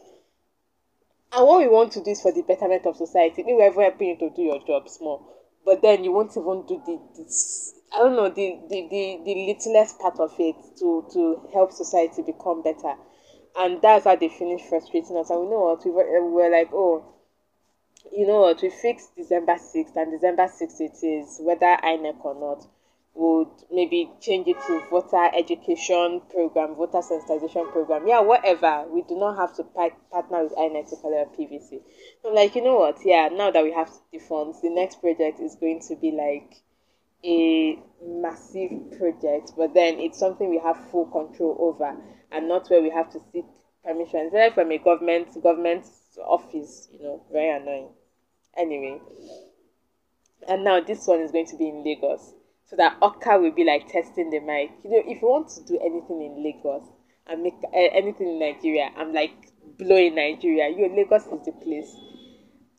And 1.33 1.47
what 1.47 1.61
we 1.61 1.69
want 1.69 1.93
to 1.93 2.03
do 2.03 2.11
is 2.11 2.21
for 2.21 2.33
the 2.33 2.43
betterment 2.43 2.87
of 2.87 2.97
society. 2.97 3.43
We 3.45 3.55
were 3.55 3.67
even 3.67 3.83
helping 3.83 4.09
you 4.09 4.17
to 4.19 4.31
do 4.31 4.43
your 4.43 4.61
job 4.67 4.89
small. 4.89 5.27
But 5.65 5.83
then 5.83 6.03
you 6.03 6.13
won't 6.13 6.33
even 6.37 6.65
do 6.67 6.83
the, 6.85 6.99
this, 7.17 7.75
I 7.95 7.99
don't 7.99 8.17
know, 8.17 8.29
the, 8.29 8.59
the, 8.69 8.89
the, 8.91 9.21
the 9.25 9.35
littlest 9.47 9.99
part 10.01 10.19
of 10.19 10.33
it 10.39 10.57
to, 10.79 11.07
to 11.13 11.49
help 11.53 11.71
society 11.73 12.23
become 12.23 12.63
better. 12.63 12.95
And 13.57 13.81
that's 13.83 14.07
how 14.07 14.17
they 14.17 14.29
finished 14.29 14.67
frustrating 14.67 15.17
us. 15.17 15.31
And 15.31 15.41
we 15.41 15.47
know 15.47 15.61
what, 15.61 15.85
we 15.85 15.91
were, 15.91 16.25
we 16.25 16.33
were 16.33 16.51
like, 16.51 16.71
oh, 16.73 17.15
you 18.13 18.27
know 18.27 18.41
what, 18.41 18.63
we 18.63 18.71
fixed 18.71 19.15
December 19.17 19.55
6th, 19.55 19.95
and 19.97 20.13
December 20.13 20.45
6th 20.45 20.81
it 20.81 21.07
is, 21.07 21.39
whether 21.43 21.77
INEC 21.85 22.25
or 22.25 22.35
not 22.35 22.67
would 23.15 23.49
maybe 23.71 24.11
change 24.21 24.47
it 24.47 24.57
to 24.67 24.83
voter 24.89 25.31
education 25.37 26.21
program, 26.31 26.75
voter 26.75 26.99
sensitization 26.99 27.71
program. 27.73 28.07
Yeah, 28.07 28.21
whatever. 28.21 28.87
We 28.89 29.03
do 29.03 29.19
not 29.19 29.37
have 29.37 29.55
to 29.57 29.65
partner 29.65 30.45
with 30.45 30.55
INEC 30.55 31.01
collect 31.01 31.39
PVC. 31.39 31.81
I'm 32.25 32.35
like, 32.35 32.55
you 32.55 32.63
know 32.63 32.77
what? 32.77 32.99
Yeah, 33.05 33.29
now 33.29 33.51
that 33.51 33.65
we 33.65 33.73
have 33.73 33.91
the 34.13 34.19
funds, 34.19 34.63
the 34.63 34.71
next 34.71 35.01
project 35.01 35.41
is 35.41 35.57
going 35.57 35.81
to 35.89 35.97
be 35.97 36.13
like 36.13 36.63
a 37.25 37.79
massive 38.03 38.71
project, 38.99 39.53
but 39.57 39.75
then 39.75 39.99
it's 39.99 40.19
something 40.19 40.49
we 40.49 40.59
have 40.59 40.91
full 40.91 41.07
control 41.07 41.57
over 41.61 41.97
and 42.33 42.49
not 42.49 42.69
where 42.71 42.83
we 42.83 42.91
have 42.91 43.11
to 43.13 43.21
seek 43.33 43.45
permission. 43.85 44.31
It's 44.33 44.35
like 44.35 44.55
from 44.55 44.71
a 44.71 44.79
government 44.79 45.29
government 45.43 45.87
office, 46.25 46.89
you 46.93 47.03
know, 47.03 47.23
very 47.33 47.55
annoying. 47.55 47.89
Anyway, 48.57 49.01
and 50.49 50.65
now 50.65 50.81
this 50.81 51.07
one 51.07 51.21
is 51.21 51.33
going 51.33 51.47
to 51.47 51.57
be 51.57 51.69
in 51.69 51.85
Lagos 51.85 52.35
so 52.71 52.77
that 52.77 53.01
Awka 53.01 53.43
will 53.43 53.51
be 53.51 53.65
like 53.65 53.89
testing 53.89 54.31
the 54.31 54.39
mic. 54.39 54.71
You 54.85 54.91
know, 54.91 55.03
if 55.05 55.21
you 55.21 55.29
want 55.29 55.49
to 55.49 55.65
do 55.65 55.77
anything 55.81 56.23
in 56.23 56.45
Lagos 56.45 56.85
and 57.27 57.43
make 57.43 57.55
uh, 57.65 57.77
anything 57.77 58.29
in 58.29 58.39
Nigeria, 58.39 58.91
I'm 58.97 59.13
like 59.13 59.33
blowing 59.77 60.15
Nigeria. 60.15 60.69
You 60.69 60.89
Lagos 60.89 61.27
is 61.27 61.45
the 61.45 61.53
place. 61.53 61.93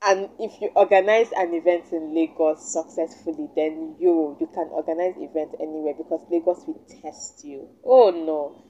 And 0.04 0.30
if 0.40 0.62
you 0.62 0.72
organize 0.76 1.28
an 1.36 1.54
event 1.54 1.92
in 1.92 2.16
Lagos 2.16 2.72
successfully, 2.72 3.50
then 3.54 3.98
you 4.00 4.38
you 4.40 4.48
can 4.48 4.70
organize 4.72 5.16
event 5.18 5.56
anywhere 5.60 5.94
because 5.98 6.22
Lagos 6.32 6.64
will 6.66 6.82
test 7.02 7.44
you. 7.44 7.68
Oh 7.84 8.12
no! 8.12 8.64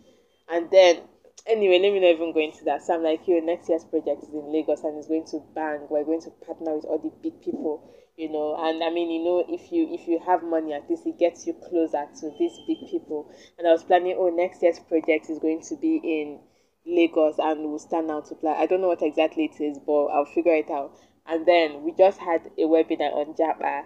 And 0.49 0.71
then 0.71 1.01
anyway, 1.47 1.79
let 1.79 1.93
me 1.93 1.99
not 1.99 2.15
even 2.15 2.33
go 2.33 2.39
into 2.39 2.63
that. 2.65 2.81
So 2.83 2.95
I'm 2.95 3.03
like, 3.03 3.27
yo, 3.27 3.39
next 3.39 3.69
year's 3.69 3.85
project 3.85 4.23
is 4.23 4.29
in 4.33 4.51
Lagos 4.51 4.83
and 4.83 4.97
it's 4.97 5.07
going 5.07 5.25
to 5.31 5.41
bang. 5.53 5.87
We're 5.89 6.03
going 6.05 6.21
to 6.21 6.31
partner 6.45 6.75
with 6.75 6.85
all 6.85 6.99
the 6.99 7.11
big 7.21 7.41
people 7.41 7.91
you 8.17 8.29
know 8.29 8.55
and 8.59 8.83
i 8.83 8.89
mean 8.89 9.09
you 9.09 9.23
know 9.23 9.43
if 9.47 9.71
you 9.71 9.87
if 9.91 10.07
you 10.07 10.19
have 10.19 10.43
money 10.43 10.73
at 10.73 10.87
least 10.89 11.07
it 11.07 11.17
gets 11.17 11.47
you 11.47 11.53
closer 11.53 12.05
to 12.19 12.29
these 12.37 12.59
big 12.67 12.77
people 12.89 13.31
and 13.57 13.67
i 13.67 13.71
was 13.71 13.83
planning 13.83 14.15
oh 14.17 14.29
next 14.29 14.61
year's 14.61 14.79
project 14.79 15.29
is 15.29 15.39
going 15.39 15.61
to 15.61 15.75
be 15.77 15.95
in 16.03 16.39
lagos 16.85 17.35
and 17.39 17.61
we'll 17.61 17.79
stand 17.79 18.11
out 18.11 18.25
to 18.25 18.35
plan 18.35 18.55
i 18.57 18.65
don't 18.65 18.81
know 18.81 18.87
what 18.87 19.01
exactly 19.01 19.45
it 19.45 19.61
is 19.63 19.79
but 19.79 20.05
i'll 20.07 20.25
figure 20.25 20.53
it 20.53 20.69
out 20.69 20.95
and 21.25 21.45
then 21.45 21.83
we 21.83 21.91
just 21.93 22.19
had 22.19 22.41
a 22.57 22.61
webinar 22.63 23.13
on 23.13 23.33
japa 23.33 23.85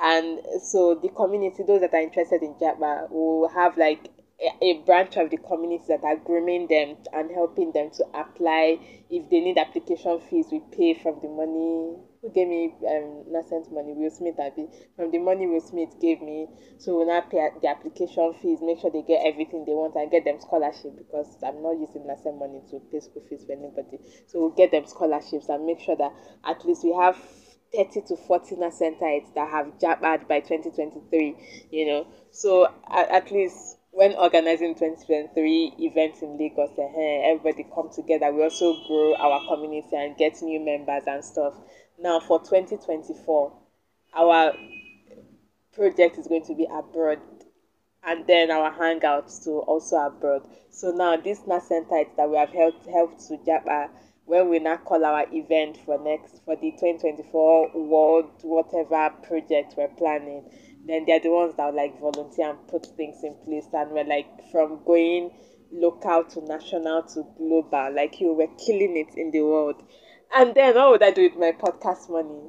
and 0.00 0.40
so 0.62 0.94
the 0.94 1.08
community 1.10 1.62
those 1.62 1.80
that 1.80 1.92
are 1.92 2.00
interested 2.00 2.42
in 2.42 2.54
japa 2.54 3.10
will 3.10 3.48
have 3.48 3.76
like 3.76 4.08
a 4.40 4.74
branch 4.86 5.16
of 5.16 5.30
the 5.30 5.36
community 5.36 5.84
that 5.88 6.04
are 6.04 6.16
grooming 6.16 6.68
them 6.68 6.96
and 7.12 7.30
helping 7.30 7.72
them 7.72 7.90
to 7.90 8.04
apply. 8.14 8.78
If 9.10 9.28
they 9.30 9.40
need 9.40 9.58
application 9.58 10.20
fees, 10.20 10.46
we 10.52 10.60
pay 10.60 10.94
from 10.94 11.18
the 11.20 11.28
money. 11.28 11.96
Who 12.22 12.30
gave 12.30 12.48
me 12.48 12.74
um 12.86 13.24
nascent 13.30 13.72
money? 13.72 13.94
Will 13.94 14.10
Smith, 14.10 14.36
be 14.54 14.66
from 14.96 15.10
the 15.10 15.18
money 15.18 15.46
Will 15.46 15.60
Smith 15.60 15.98
gave 16.00 16.20
me. 16.20 16.46
So 16.78 16.98
we 16.98 17.06
now 17.06 17.20
pay 17.22 17.48
the 17.60 17.68
application 17.68 18.32
fees, 18.40 18.60
make 18.62 18.78
sure 18.78 18.90
they 18.90 19.02
get 19.02 19.26
everything 19.26 19.64
they 19.64 19.72
want, 19.74 19.96
and 19.96 20.10
get 20.10 20.24
them 20.24 20.38
scholarship 20.40 20.96
because 20.96 21.36
I'm 21.42 21.62
not 21.62 21.78
using 21.78 22.06
nascent 22.06 22.38
money 22.38 22.62
to 22.70 22.80
pay 22.92 23.00
school 23.00 23.22
fees 23.28 23.44
for 23.44 23.52
anybody. 23.52 23.98
So 24.26 24.40
we'll 24.40 24.50
get 24.50 24.70
them 24.70 24.86
scholarships 24.86 25.48
and 25.48 25.66
make 25.66 25.80
sure 25.80 25.96
that 25.96 26.12
at 26.44 26.64
least 26.64 26.84
we 26.84 26.92
have 26.94 27.16
30 27.74 28.02
to 28.02 28.16
40 28.16 28.56
centites 28.70 29.30
that 29.34 29.50
have 29.50 29.78
jabbed 29.78 30.00
by 30.26 30.40
2023 30.40 31.68
you 31.70 31.86
know 31.86 32.06
so 32.30 32.66
at, 32.90 33.10
at 33.10 33.30
least 33.30 33.77
when 33.90 34.14
organizing 34.14 34.74
2023 34.74 35.74
events 35.78 36.22
in 36.22 36.38
Lagos, 36.38 36.70
uh, 36.78 36.82
everybody 37.24 37.66
come 37.74 37.90
together. 37.90 38.32
We 38.32 38.42
also 38.42 38.76
grow 38.86 39.14
our 39.16 39.46
community 39.48 39.96
and 39.96 40.16
get 40.16 40.40
new 40.42 40.60
members 40.60 41.04
and 41.06 41.24
stuff. 41.24 41.54
Now 41.98 42.20
for 42.20 42.38
2024, 42.38 43.52
our 44.14 44.52
project 45.72 46.18
is 46.18 46.26
going 46.26 46.44
to 46.44 46.54
be 46.54 46.66
abroad 46.70 47.20
and 48.04 48.26
then 48.26 48.50
our 48.50 48.72
hangouts 48.72 49.42
to 49.44 49.50
also 49.50 49.96
abroad. 49.96 50.46
So 50.70 50.90
now 50.90 51.16
this 51.16 51.40
nascentites 51.40 52.16
that 52.16 52.28
we 52.30 52.36
have 52.36 52.50
helped 52.50 52.86
helped 52.86 53.26
to 53.28 53.36
Japa 53.38 53.88
when 54.24 54.50
we 54.50 54.58
now 54.58 54.76
call 54.76 55.04
our 55.04 55.24
event 55.32 55.78
for 55.84 55.98
next 55.98 56.44
for 56.44 56.54
the 56.56 56.70
2024 56.72 57.70
world 57.74 58.30
whatever 58.42 59.10
project 59.22 59.74
we're 59.76 59.88
planning 59.88 60.44
then 60.88 61.04
they're 61.06 61.20
the 61.20 61.30
ones 61.30 61.54
that 61.56 61.74
like 61.74 62.00
volunteer 62.00 62.50
and 62.50 62.66
put 62.68 62.86
things 62.96 63.22
in 63.22 63.34
place. 63.44 63.66
And 63.72 63.90
we're 63.90 64.04
like 64.04 64.50
from 64.50 64.80
going 64.84 65.30
local 65.70 66.24
to 66.24 66.40
national 66.46 67.02
to 67.02 67.26
global 67.36 67.92
like 67.94 68.20
you 68.20 68.32
were 68.32 68.48
killing 68.64 68.96
it 68.96 69.16
in 69.16 69.30
the 69.30 69.42
world. 69.42 69.82
And 70.34 70.54
then 70.54 70.74
what 70.74 70.90
would 70.90 71.02
i 71.02 71.10
do 71.10 71.22
with 71.22 71.36
my 71.36 71.52
podcast 71.52 72.10
money? 72.10 72.40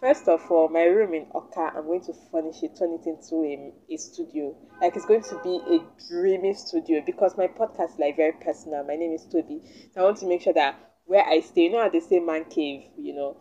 First 0.00 0.28
of 0.28 0.50
all 0.50 0.68
my 0.68 0.82
room 0.84 1.14
in 1.14 1.26
Awka 1.26 1.76
i'm 1.76 1.86
going 1.86 2.02
to 2.02 2.12
furnish 2.30 2.62
it. 2.62 2.76
Turn 2.76 2.92
it 2.92 3.06
into 3.06 3.36
a, 3.44 3.72
a 3.94 3.96
studio. 3.96 4.54
Like 4.80 4.96
it's 4.96 5.06
going 5.06 5.22
to 5.22 5.40
be 5.42 5.60
a 5.74 6.08
dreamy 6.08 6.54
studio 6.54 7.02
because 7.04 7.36
my 7.36 7.46
podcast 7.46 7.94
is 7.94 7.98
like 7.98 8.16
very 8.16 8.32
personal. 8.32 8.84
My 8.84 8.96
name 8.96 9.12
is 9.12 9.24
toby. 9.24 9.62
So 9.94 10.00
i 10.00 10.04
want 10.04 10.18
to 10.18 10.26
make 10.26 10.42
sure 10.42 10.54
that 10.54 10.76
where 11.04 11.24
i 11.24 11.40
stay 11.40 11.64
you 11.64 11.70
know 11.70 11.80
how 11.82 11.88
they 11.88 12.00
say 12.00 12.18
man 12.20 12.44
cave 12.44 12.84
you 12.96 13.14
know 13.14 13.36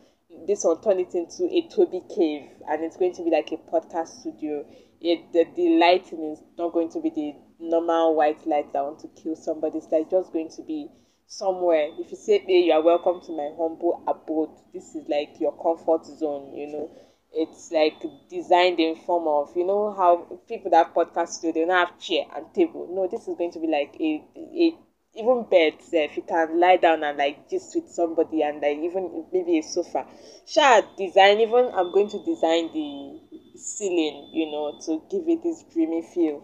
this 0.48 0.64
will 0.64 0.78
turn 0.78 1.00
it 1.00 1.14
into 1.14 1.46
a 1.46 1.68
Toby 1.68 2.02
cave 2.16 2.50
and 2.70 2.84
it's 2.84 2.98
going 2.98 3.14
to 3.14 3.24
be 3.24 3.30
like 3.30 3.52
a 3.52 3.58
podcast 3.58 4.20
studio. 4.22 4.66
It, 5.00 5.32
the, 5.34 5.46
the 5.56 5.78
lighting 5.78 6.24
is 6.32 6.42
not 6.58 6.74
going 6.74 6.90
to 6.92 7.02
be 7.02 7.10
the 7.10 7.34
normal 7.60 8.16
white 8.16 8.46
light 8.46 8.72
that 8.74 8.84
want 8.84 9.00
to 9.00 9.08
kill 9.10 9.36
somebody. 9.36 9.78
It's 9.78 9.92
like 9.92 10.10
just 10.10 10.32
going 10.32 10.50
to 10.50 10.64
be 10.64 10.90
somewhere. 11.28 11.90
If 11.98 12.12
you 12.12 12.18
say, 12.18 12.40
hey, 12.40 12.66
you 12.66 12.74
are 12.74 12.82
welcome 12.82 13.22
to 13.26 13.32
my 13.32 13.50
humble 13.58 14.04
abode, 14.08 14.52
this 14.74 14.96
is 14.96 15.08
like 15.08 15.40
your 15.40 15.54
comfort 15.54 16.06
zone, 16.06 16.54
you 16.56 16.68
know. 16.68 16.92
It's 17.34 17.72
like 17.72 18.04
designed 18.30 18.80
in 18.80 18.96
form 18.96 19.28
of, 19.28 19.56
you 19.56 19.66
know, 19.66 19.94
how 19.94 20.40
people 20.48 20.72
that 20.72 20.94
podcast 20.94 21.30
studio, 21.30 21.54
they 21.54 21.68
don't 21.68 21.88
have 21.88 22.00
chair 22.00 22.26
and 22.36 22.54
table. 22.54 22.90
No, 22.92 23.08
this 23.08 23.28
is 23.28 23.38
going 23.38 23.52
to 23.52 23.60
be 23.60 23.68
like 23.68 23.96
a, 24.00 24.24
a 24.38 24.78
even 25.16 25.46
beds 25.50 25.90
if 25.94 26.16
you 26.16 26.24
can 26.24 26.60
lie 26.60 26.78
down 26.78 27.04
and 27.04 27.18
like 27.18 27.50
just 27.50 27.76
with 27.76 27.90
somebody 27.90 28.42
and 28.44 28.62
like 28.62 28.78
even 28.78 29.26
maybe 29.34 29.60
a 29.60 29.62
sofa 29.62 30.06
sure 30.46 30.82
design 30.98 31.40
even 31.40 31.70
i'm 31.76 31.92
going 31.92 32.10
to 32.10 32.24
design 32.24 32.70
the 32.74 33.20
ceiling, 33.62 34.30
you 34.34 34.50
know, 34.52 34.78
to 34.86 35.02
give 35.10 35.28
it 35.28 35.44
this 35.44 35.64
dreamy 35.74 36.02
feel. 36.02 36.44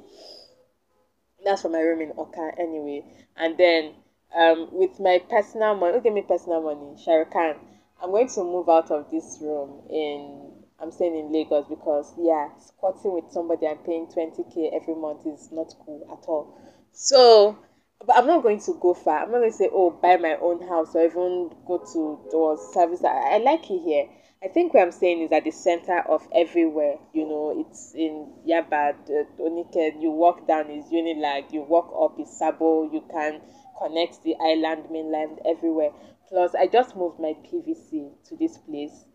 That's 1.44 1.62
for 1.62 1.70
my 1.70 1.80
room 1.80 2.02
in 2.02 2.12
Awka 2.12 2.60
anyway. 2.60 3.04
And 3.36 3.58
then 3.58 3.94
um, 4.36 4.70
with 4.72 5.00
my 5.00 5.22
personal 5.30 5.76
money, 5.76 5.96
look 5.96 6.06
at 6.06 6.14
me 6.14 6.22
personal 6.22 6.62
money, 6.62 6.96
Shahrukh 7.06 7.58
I'm 8.02 8.12
going 8.12 8.28
to 8.30 8.44
move 8.44 8.70
out 8.70 8.92
of 8.92 9.10
this 9.12 9.40
room 9.42 9.82
in 9.90 10.52
I'm 10.80 10.92
staying 10.92 11.18
in 11.18 11.34
Lagos 11.34 11.66
because 11.68 12.14
yeah, 12.20 12.50
squatting 12.60 13.14
with 13.14 13.32
somebody 13.32 13.66
and 13.66 13.84
paying 13.84 14.06
20k 14.06 14.76
every 14.76 14.94
month 14.94 15.26
is 15.26 15.50
not 15.52 15.74
cool 15.84 16.06
at 16.12 16.28
all. 16.28 16.56
So, 16.92 17.58
but 18.06 18.16
I'm 18.16 18.28
not 18.28 18.44
going 18.44 18.60
to 18.62 18.78
go 18.80 18.94
far. 18.94 19.24
I'm 19.24 19.32
not 19.32 19.40
going 19.40 19.52
to 19.52 19.58
say, 19.58 19.70
oh, 19.72 19.92
buy 19.92 20.18
my 20.18 20.36
own 20.42 20.68
house 20.68 20.96
or 20.96 21.06
even 21.06 21.52
go 21.66 21.78
to 21.94 22.20
the 22.32 22.72
service. 22.74 23.04
I, 23.04 23.36
I 23.36 23.38
like 23.40 23.70
it 23.70 23.82
here. 23.84 24.08
I 24.44 24.48
think 24.48 24.74
what 24.74 24.84
I'm 24.84 24.92
saying 24.92 25.22
is 25.22 25.32
at 25.32 25.44
the 25.46 25.52
center 25.52 26.00
of 26.08 26.28
everywhere. 26.34 26.98
You 27.14 27.26
know, 27.28 27.56
it's 27.60 27.94
in 27.96 28.32
Yaba, 28.48 28.96
Onike. 29.40 30.00
You 30.02 30.12
walk 30.12 30.48
down 30.48 30.70
is 30.70 30.86
Unilag. 30.92 31.52
You 31.52 31.64
walk 31.64 31.92
up 32.00 32.20
is 32.20 32.30
Sabo. 32.38 32.84
You 32.92 33.04
can 33.10 33.42
connect 33.82 34.24
the 34.24 34.36
island 34.40 34.92
mainland 34.92 35.40
everywhere. 35.46 35.92
Plus, 36.30 36.54
I 36.54 36.68
just 36.68 36.96
moved 36.96 37.20
my 37.20 37.36
PVC 37.46 38.12
to 38.30 38.36
this 38.38 38.58
place 38.58 39.06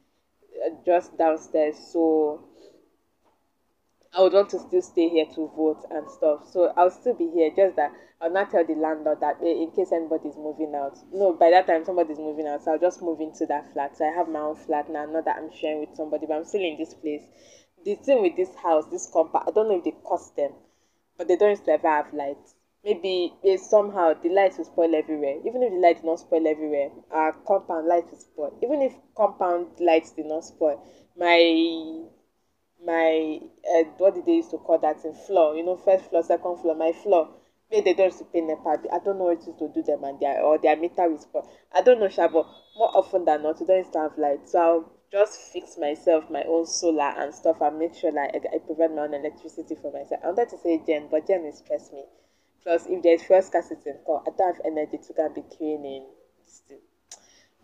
uh, 0.64 0.70
just 0.84 1.16
downstairs, 1.16 1.76
so 1.78 2.40
I 4.14 4.20
would 4.20 4.34
want 4.34 4.50
to 4.50 4.58
still 4.58 4.82
stay 4.82 5.08
here 5.08 5.26
to 5.34 5.50
vote 5.56 5.86
and 5.90 6.10
stuff. 6.10 6.46
So 6.50 6.72
I'll 6.76 6.90
still 6.90 7.14
be 7.14 7.30
here, 7.30 7.50
just 7.56 7.76
that 7.76 7.92
I'll 8.20 8.30
not 8.30 8.50
tell 8.50 8.64
the 8.64 8.74
landlord 8.74 9.20
that 9.20 9.38
eh, 9.42 9.62
in 9.62 9.70
case 9.70 9.90
anybody's 9.90 10.36
moving 10.36 10.74
out. 10.74 10.98
No, 11.12 11.32
by 11.32 11.50
that 11.50 11.66
time 11.66 11.84
somebody's 11.84 12.18
moving 12.18 12.46
out, 12.46 12.62
so 12.62 12.72
I'll 12.72 12.78
just 12.78 13.00
move 13.00 13.20
into 13.20 13.46
that 13.46 13.72
flat. 13.72 13.96
So 13.96 14.04
I 14.04 14.12
have 14.12 14.28
my 14.28 14.40
own 14.40 14.56
flat 14.56 14.90
now, 14.90 15.06
not 15.06 15.24
that 15.24 15.36
I'm 15.36 15.50
sharing 15.50 15.80
with 15.80 15.96
somebody, 15.96 16.26
but 16.26 16.34
I'm 16.34 16.44
still 16.44 16.60
in 16.60 16.76
this 16.76 16.94
place. 16.94 17.22
The 17.84 17.94
thing 17.96 18.22
with 18.22 18.36
this 18.36 18.54
house, 18.54 18.84
this 18.86 19.08
compound, 19.10 19.46
I 19.48 19.50
don't 19.50 19.68
know 19.68 19.78
if 19.78 19.84
they 19.84 19.94
cost 20.04 20.36
them, 20.36 20.52
but 21.16 21.26
they 21.26 21.36
don't 21.36 21.68
ever 21.68 21.88
have 21.88 22.12
lights 22.12 22.54
maybe 22.84 23.32
eh, 23.44 23.56
somehow 23.56 24.12
the 24.12 24.28
lights 24.28 24.58
will 24.58 24.64
spoil 24.64 24.94
everywhere 24.94 25.36
even 25.46 25.62
if 25.62 25.72
the 25.72 25.78
light 25.78 25.96
did 25.96 26.04
not 26.04 26.18
spoil 26.18 26.46
everywhere 26.46 26.90
our 27.12 27.32
compound 27.46 27.86
lights 27.86 28.10
will 28.10 28.18
spoil 28.18 28.58
even 28.62 28.82
if 28.82 28.92
compound 29.16 29.68
lights 29.78 30.10
did 30.10 30.26
not 30.26 30.44
spoil 30.44 30.82
my 31.16 32.02
my 32.84 33.38
uh, 33.74 33.84
what 33.98 34.14
did 34.14 34.26
they 34.26 34.34
used 34.36 34.50
to 34.50 34.58
call 34.58 34.78
that 34.78 35.04
in 35.04 35.14
floor 35.14 35.54
you 35.54 35.64
know 35.64 35.76
first 35.76 36.10
floor 36.10 36.22
second 36.22 36.58
floor 36.58 36.74
my 36.74 36.92
floor. 36.92 37.28
Maybe 37.70 37.92
they 37.92 37.94
don't 37.94 38.32
pay 38.32 38.40
nepa 38.42 38.76
i 38.92 38.98
don't 38.98 39.18
know 39.18 39.24
what 39.32 39.40
to 39.40 39.68
do 39.74 39.82
them 39.82 40.04
and 40.04 40.20
their 40.20 40.42
or 40.42 40.58
their 40.58 40.76
meter 40.76 41.08
will 41.08 41.18
spoil 41.18 41.48
i 41.72 41.80
don't 41.80 42.00
know 42.00 42.08
sha 42.08 42.28
but 42.28 42.46
more 42.76 42.94
often 42.96 43.24
than 43.24 43.42
not 43.42 43.60
we 43.60 43.66
don't 43.66 43.78
used 43.78 43.92
to 43.94 44.00
have 44.00 44.18
light. 44.18 44.48
So 44.48 44.58
i'll 44.58 44.92
just 45.10 45.40
fix 45.52 45.78
myself 45.78 46.28
my 46.30 46.42
own 46.44 46.66
solar 46.66 47.12
and 47.16 47.34
stuff 47.34 47.60
and 47.60 47.78
make 47.78 47.94
sure 47.94 48.12
like 48.12 48.34
I, 48.34 48.56
I 48.56 48.58
provide 48.58 48.94
my 48.94 49.02
own 49.02 49.14
electricity 49.14 49.74
for 49.74 49.90
myself. 49.92 50.20
I 50.22 50.26
wanted 50.28 50.50
to 50.50 50.58
say 50.58 50.82
gen 50.86 51.08
but 51.10 51.26
gen 51.26 51.44
will 51.44 51.52
stress 51.52 51.92
me. 51.92 52.04
Plus, 52.62 52.86
if 52.86 53.02
there's 53.02 53.22
fuel 53.24 53.42
scarcity, 53.42 53.90
oh, 54.06 54.22
I 54.24 54.30
don't 54.30 54.54
have 54.54 54.64
energy 54.64 54.98
to 54.98 55.12
go 55.12 55.26
and 55.26 55.34
be 55.34 55.42
cleaning. 55.42 56.06
Still. 56.46 56.78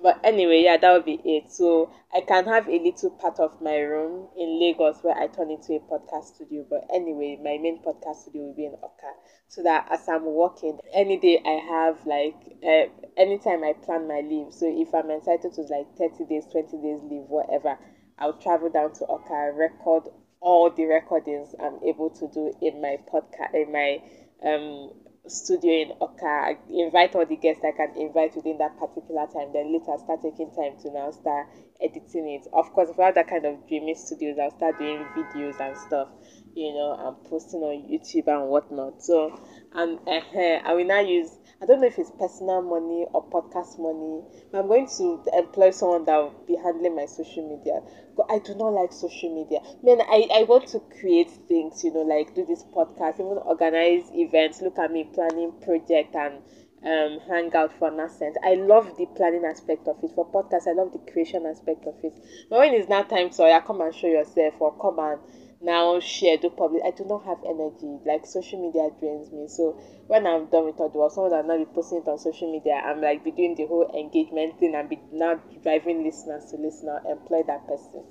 But 0.00 0.20
anyway, 0.22 0.62
yeah, 0.62 0.76
that 0.76 0.92
would 0.92 1.04
be 1.04 1.20
it. 1.24 1.50
So 1.50 1.90
I 2.14 2.20
can 2.20 2.44
have 2.44 2.68
a 2.68 2.78
little 2.78 3.10
part 3.10 3.40
of 3.40 3.60
my 3.60 3.76
room 3.78 4.28
in 4.36 4.60
Lagos 4.60 5.02
where 5.02 5.16
I 5.16 5.26
turn 5.26 5.50
into 5.50 5.74
a 5.74 5.80
podcast 5.80 6.34
studio. 6.34 6.64
But 6.68 6.88
anyway, 6.94 7.36
my 7.42 7.58
main 7.58 7.82
podcast 7.82 8.22
studio 8.22 8.44
will 8.44 8.54
be 8.54 8.66
in 8.66 8.72
Awka. 8.72 9.12
So 9.48 9.62
that 9.64 9.88
as 9.90 10.08
I'm 10.08 10.24
working, 10.24 10.78
any 10.92 11.16
day 11.16 11.40
I 11.44 11.60
have 11.68 12.06
like 12.06 12.36
uh, 12.62 12.86
anytime 13.16 13.64
I 13.64 13.72
plan 13.72 14.06
my 14.06 14.20
leave. 14.20 14.52
So 14.52 14.66
if 14.68 14.94
I'm 14.94 15.10
entitled 15.10 15.54
to 15.54 15.62
like 15.62 15.96
30 15.96 16.24
days, 16.26 16.46
20 16.52 16.76
days 16.78 17.00
leave, 17.02 17.28
whatever, 17.28 17.76
I'll 18.18 18.34
travel 18.38 18.70
down 18.70 18.92
to 18.94 19.04
Awka, 19.06 19.56
record 19.56 20.04
all 20.40 20.70
the 20.70 20.84
recordings 20.84 21.54
I'm 21.60 21.80
able 21.84 22.10
to 22.10 22.28
do 22.28 22.52
in 22.62 22.80
my 22.80 22.98
podcast, 23.12 23.54
in 23.54 23.72
my 23.72 23.98
um, 24.44 24.92
studio 25.28 25.72
in 25.82 25.92
Awka. 26.00 26.56
Invite 26.70 27.14
all 27.16 27.26
the 27.26 27.36
guests 27.36 27.64
I 27.64 27.72
can 27.72 27.96
invite 27.96 28.34
within 28.36 28.58
that 28.58 28.76
particular 28.78 29.26
time. 29.26 29.52
Then 29.52 29.72
later 29.72 29.96
start 29.98 30.22
taking 30.22 30.50
time 30.50 30.76
to 30.82 30.90
now 30.90 31.10
start 31.10 31.48
editing 31.80 32.28
it. 32.28 32.46
Of 32.52 32.72
course, 32.72 32.90
if 32.90 32.98
I 32.98 33.06
have 33.06 33.14
that 33.14 33.28
kind 33.28 33.44
of 33.44 33.66
dreamy 33.66 33.94
studios, 33.94 34.38
I'll 34.40 34.50
start 34.50 34.78
doing 34.78 35.04
videos 35.16 35.60
and 35.60 35.76
stuff, 35.76 36.08
you 36.54 36.72
know, 36.72 36.96
and 36.98 37.24
posting 37.24 37.60
on 37.60 37.88
YouTube 37.88 38.26
and 38.28 38.48
whatnot. 38.48 39.02
So, 39.02 39.38
and 39.72 39.98
uh, 40.06 40.20
I 40.64 40.72
will 40.74 40.84
now 40.86 41.00
use 41.00 41.38
I 41.60 41.66
don't 41.66 41.80
know 41.80 41.88
if 41.88 41.98
it's 41.98 42.12
personal 42.12 42.62
money 42.62 43.04
or 43.12 43.24
podcast 43.28 43.80
money, 43.80 44.22
but 44.52 44.58
I'm 44.60 44.68
going 44.68 44.86
to 44.98 45.20
employ 45.36 45.70
someone 45.70 46.04
that 46.04 46.16
will 46.16 46.34
be 46.46 46.54
handling 46.54 46.94
my 46.94 47.06
social 47.06 47.48
media. 47.48 47.80
But 48.16 48.26
I 48.30 48.38
do 48.38 48.54
not 48.54 48.68
like 48.74 48.92
social 48.92 49.34
media. 49.34 49.58
Man, 49.82 50.00
I, 50.02 50.28
I 50.32 50.42
want 50.44 50.68
to 50.68 50.78
create 51.00 51.30
things, 51.48 51.82
you 51.82 51.92
know, 51.92 52.02
like 52.02 52.32
do 52.34 52.44
this 52.44 52.62
podcast, 52.62 53.14
even 53.18 53.38
organize 53.38 54.08
events, 54.12 54.62
look 54.62 54.78
at 54.78 54.92
me 54.92 55.02
planning 55.12 55.50
project 55.60 56.14
and 56.14 56.42
um, 56.84 57.18
hang 57.28 57.54
out 57.54 57.72
for 57.78 57.90
Nascent. 57.90 58.36
I 58.42 58.54
love 58.54 58.96
the 58.96 59.06
planning 59.06 59.44
aspect 59.44 59.88
of 59.88 60.02
it. 60.02 60.12
For 60.14 60.26
podcast, 60.26 60.66
I 60.68 60.72
love 60.72 60.92
the 60.92 60.98
creation 61.10 61.46
aspect 61.46 61.86
of 61.86 61.94
it. 62.02 62.12
But 62.48 62.58
when 62.58 62.74
it's 62.74 62.88
now 62.88 63.02
time 63.02 63.30
so 63.30 63.46
yeah, 63.46 63.60
come 63.60 63.80
and 63.80 63.94
show 63.94 64.06
yourself 64.08 64.54
or 64.60 64.72
come 64.78 64.98
and 64.98 65.20
now 65.60 65.98
share 65.98 66.36
do 66.36 66.48
public 66.50 66.80
i 66.84 66.90
do 66.92 67.04
not 67.04 67.24
have 67.24 67.38
energy 67.44 67.98
like 68.06 68.24
social 68.24 68.62
media 68.64 68.88
drains 69.00 69.32
me 69.32 69.48
so 69.48 69.72
when 70.06 70.24
i'm 70.24 70.46
done 70.46 70.64
with 70.66 70.78
all 70.78 70.88
the 70.88 70.98
work 70.98 71.10
someone 71.10 71.32
that 71.32 71.44
not 71.44 71.58
be 71.58 71.64
posting 71.74 71.98
it 71.98 72.06
on 72.06 72.16
social 72.16 72.50
media 72.52 72.74
i'm 72.84 73.00
like 73.00 73.24
be 73.24 73.32
doing 73.32 73.56
the 73.56 73.66
whole 73.66 73.90
engagement 73.92 74.56
thing 74.60 74.74
and 74.76 74.88
be 74.88 74.98
now 75.10 75.34
driving 75.62 76.04
listeners 76.04 76.44
to 76.50 76.56
listen 76.56 76.88
or 76.88 77.00
employ 77.10 77.42
that 77.42 77.66
person 77.66 78.04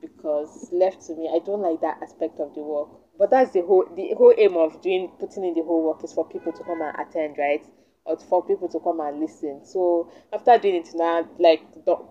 because 0.00 0.68
left 0.70 1.00
to 1.00 1.14
me 1.14 1.30
i 1.34 1.38
don't 1.38 1.62
like 1.62 1.80
that 1.80 1.96
aspect 2.02 2.38
of 2.40 2.54
the 2.54 2.60
work 2.62 2.88
but 3.18 3.30
that's 3.30 3.52
the 3.52 3.62
whole 3.62 3.84
the 3.96 4.12
whole 4.16 4.34
aim 4.36 4.56
of 4.56 4.80
doing 4.82 5.08
putting 5.18 5.44
in 5.44 5.54
the 5.54 5.62
whole 5.62 5.82
work 5.82 6.04
is 6.04 6.12
for 6.12 6.26
people 6.28 6.52
to 6.52 6.62
come 6.62 6.82
and 6.82 6.94
attend 6.98 7.36
right 7.38 7.64
or 8.06 8.16
for 8.16 8.42
people 8.42 8.68
to 8.68 8.78
come 8.80 9.00
and 9.00 9.20
listen 9.20 9.60
so 9.64 10.10
after 10.32 10.56
doing 10.58 10.76
it 10.76 10.88
now 10.94 11.28
like 11.38 11.62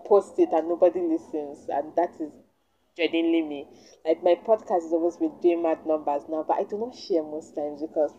post 0.04 0.38
it 0.38 0.50
and 0.52 0.68
nobody 0.68 1.00
listens 1.00 1.66
and 1.68 1.92
that 1.96 2.10
is 2.20 2.30
genuinely 2.96 3.42
me. 3.42 3.66
Like 4.04 4.22
my 4.22 4.34
podcast 4.34 4.86
is 4.86 4.92
always 4.92 5.18
with 5.20 5.40
doing 5.42 5.62
mad 5.62 5.86
numbers 5.86 6.22
now, 6.28 6.44
but 6.46 6.56
I 6.58 6.64
do 6.64 6.78
not 6.78 6.94
share 6.94 7.22
most 7.22 7.54
times 7.54 7.82
because 7.82 8.12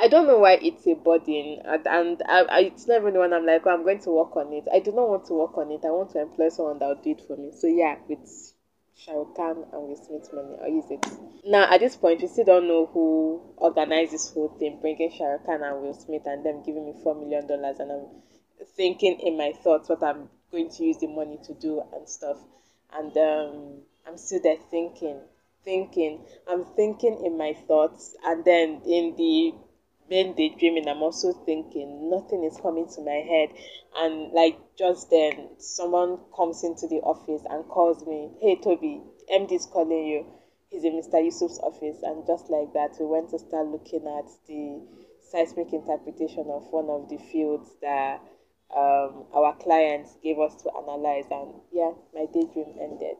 I 0.00 0.06
don't 0.08 0.26
know 0.26 0.38
why 0.38 0.58
it's 0.62 0.86
a 0.86 0.94
burden, 0.94 1.60
and, 1.64 1.86
and 1.86 2.22
I, 2.26 2.42
I, 2.42 2.60
it's 2.60 2.86
not 2.86 3.00
even 3.00 3.14
one 3.14 3.32
I'm 3.32 3.44
like, 3.46 3.62
oh, 3.66 3.70
I'm 3.70 3.82
going 3.82 3.98
to 4.00 4.10
work 4.10 4.36
on 4.36 4.52
it. 4.52 4.64
I 4.72 4.78
do 4.78 4.92
not 4.92 5.08
want 5.08 5.24
to 5.26 5.34
work 5.34 5.56
on 5.58 5.72
it. 5.72 5.80
I 5.84 5.90
want 5.90 6.10
to 6.10 6.20
employ 6.20 6.50
someone 6.50 6.78
that 6.78 6.86
will 6.86 7.02
do 7.02 7.10
it 7.10 7.22
for 7.26 7.36
me. 7.36 7.50
So 7.52 7.66
yeah, 7.66 7.96
with 8.08 8.20
Khan 9.06 9.64
and 9.72 9.82
Will 9.88 9.96
Smith 9.96 10.32
money, 10.32 10.56
I'll 10.62 10.68
use 10.68 10.90
it. 10.90 11.04
Now 11.44 11.72
at 11.72 11.80
this 11.80 11.96
point, 11.96 12.20
we 12.22 12.28
still 12.28 12.44
don't 12.44 12.68
know 12.68 12.86
who 12.86 13.40
organized 13.56 14.12
this 14.12 14.32
whole 14.32 14.48
thing, 14.58 14.78
bringing 14.80 15.10
Khan 15.10 15.62
and 15.62 15.82
Will 15.82 15.94
Smith 15.94 16.22
and 16.26 16.44
them 16.44 16.62
giving 16.64 16.86
me 16.86 16.94
four 17.02 17.14
million 17.14 17.46
dollars, 17.46 17.78
and 17.80 17.92
I'm 17.92 18.06
thinking 18.76 19.20
in 19.20 19.36
my 19.36 19.52
thoughts 19.52 19.88
what 19.88 20.02
I'm 20.02 20.28
going 20.50 20.70
to 20.70 20.84
use 20.84 20.98
the 20.98 21.06
money 21.06 21.38
to 21.44 21.54
do 21.54 21.82
and 21.94 22.08
stuff, 22.08 22.38
and 22.92 23.16
um 23.16 23.82
I'm 24.06 24.16
still 24.16 24.40
there 24.42 24.56
thinking, 24.70 25.20
thinking. 25.64 26.20
I'm 26.48 26.64
thinking 26.64 27.22
in 27.24 27.36
my 27.36 27.54
thoughts, 27.66 28.16
and 28.24 28.44
then 28.44 28.80
in 28.86 29.14
the 29.16 29.54
main 30.10 30.34
daydreaming, 30.34 30.88
I'm 30.88 31.02
also 31.02 31.32
thinking. 31.32 32.10
Nothing 32.10 32.44
is 32.44 32.58
coming 32.60 32.88
to 32.94 33.00
my 33.00 33.22
head, 33.26 33.50
and 33.96 34.32
like 34.32 34.58
just 34.76 35.10
then, 35.10 35.48
someone 35.58 36.18
comes 36.36 36.64
into 36.64 36.86
the 36.86 37.00
office 37.02 37.42
and 37.48 37.68
calls 37.68 38.06
me. 38.06 38.30
Hey, 38.40 38.56
Toby, 38.56 39.02
MD 39.32 39.52
is 39.52 39.66
calling 39.66 40.06
you. 40.06 40.26
He's 40.70 40.84
in 40.84 40.94
Mr. 40.94 41.22
Yusuf's 41.22 41.58
office, 41.60 41.98
and 42.02 42.26
just 42.26 42.50
like 42.50 42.72
that, 42.74 42.96
we 43.00 43.06
went 43.06 43.30
to 43.30 43.38
start 43.38 43.66
looking 43.68 44.06
at 44.06 44.28
the 44.46 44.80
seismic 45.30 45.72
interpretation 45.72 46.46
of 46.50 46.66
one 46.70 46.88
of 46.88 47.08
the 47.08 47.18
fields 47.18 47.70
that 47.80 48.20
um, 48.76 49.24
our 49.34 49.56
clients 49.56 50.16
gave 50.22 50.38
us 50.38 50.54
to 50.62 50.70
analyze. 50.76 51.24
And 51.30 51.54
yeah, 51.72 51.92
my 52.14 52.26
daydream 52.26 52.74
ended. 52.80 53.16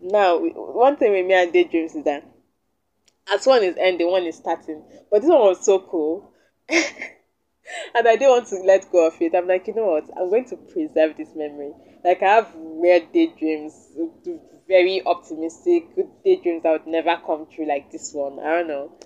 Now, 0.00 0.38
one 0.38 0.96
thing 0.96 1.12
with 1.12 1.26
me 1.26 1.34
and 1.34 1.52
daydreams 1.52 1.94
is 1.94 2.04
that 2.04 2.24
as 3.30 3.46
one 3.46 3.62
is 3.62 3.76
ending, 3.78 4.10
one 4.10 4.24
is 4.24 4.36
starting. 4.36 4.82
But 5.10 5.22
this 5.22 5.30
one 5.30 5.40
was 5.40 5.64
so 5.64 5.80
cool. 5.80 6.32
and 6.68 8.08
I 8.08 8.16
didn't 8.16 8.30
want 8.30 8.46
to 8.48 8.56
let 8.56 8.90
go 8.90 9.06
of 9.06 9.20
it. 9.20 9.34
I'm 9.34 9.46
like, 9.46 9.66
you 9.66 9.74
know 9.74 9.86
what? 9.86 10.08
I'm 10.16 10.30
going 10.30 10.46
to 10.46 10.56
preserve 10.56 11.16
this 11.16 11.34
memory. 11.34 11.72
Like, 12.04 12.22
I 12.22 12.34
have 12.34 12.54
weird 12.54 13.12
daydreams, 13.12 13.92
very 14.66 15.04
optimistic, 15.04 15.94
good 15.94 16.08
daydreams 16.24 16.62
that 16.62 16.72
would 16.72 16.86
never 16.86 17.20
come 17.24 17.46
true 17.54 17.66
like 17.66 17.90
this 17.90 18.12
one. 18.12 18.38
I 18.40 18.58
don't 18.58 18.68
know. 18.68 18.98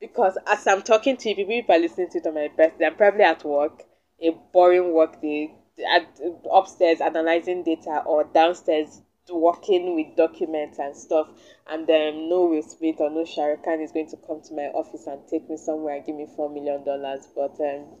Because 0.00 0.36
as 0.46 0.66
I'm 0.66 0.82
talking 0.82 1.16
to 1.18 1.28
you, 1.28 1.46
people 1.46 1.74
are 1.74 1.78
listening 1.78 2.08
to 2.10 2.18
it 2.18 2.26
on 2.26 2.34
my 2.34 2.48
birthday. 2.56 2.86
I'm 2.86 2.96
probably 2.96 3.22
at 3.22 3.44
work, 3.44 3.84
a 4.20 4.30
boring 4.52 4.92
work 4.92 5.20
day, 5.22 5.54
at, 5.88 6.20
upstairs 6.52 7.00
analyzing 7.00 7.62
data, 7.62 8.02
or 8.04 8.24
downstairs 8.24 9.00
working 9.30 9.94
with 9.94 10.16
documents 10.16 10.78
and 10.78 10.96
stuff, 10.96 11.28
and 11.66 11.86
then 11.86 12.28
no 12.28 12.46
Will 12.46 12.62
Smith 12.62 12.96
or 13.00 13.10
no 13.10 13.24
Shah 13.24 13.44
Rukh 13.44 13.64
Khan 13.64 13.80
is 13.80 13.92
going 13.92 14.08
to 14.08 14.16
come 14.16 14.40
to 14.42 14.54
my 14.54 14.68
office 14.68 15.06
and 15.06 15.26
take 15.28 15.48
me 15.48 15.56
somewhere 15.56 15.96
and 15.96 16.04
give 16.04 16.16
me 16.16 16.26
four 16.36 16.48
million 16.48 16.84
dollars. 16.84 17.28
But 17.34 17.58
um, 17.60 17.86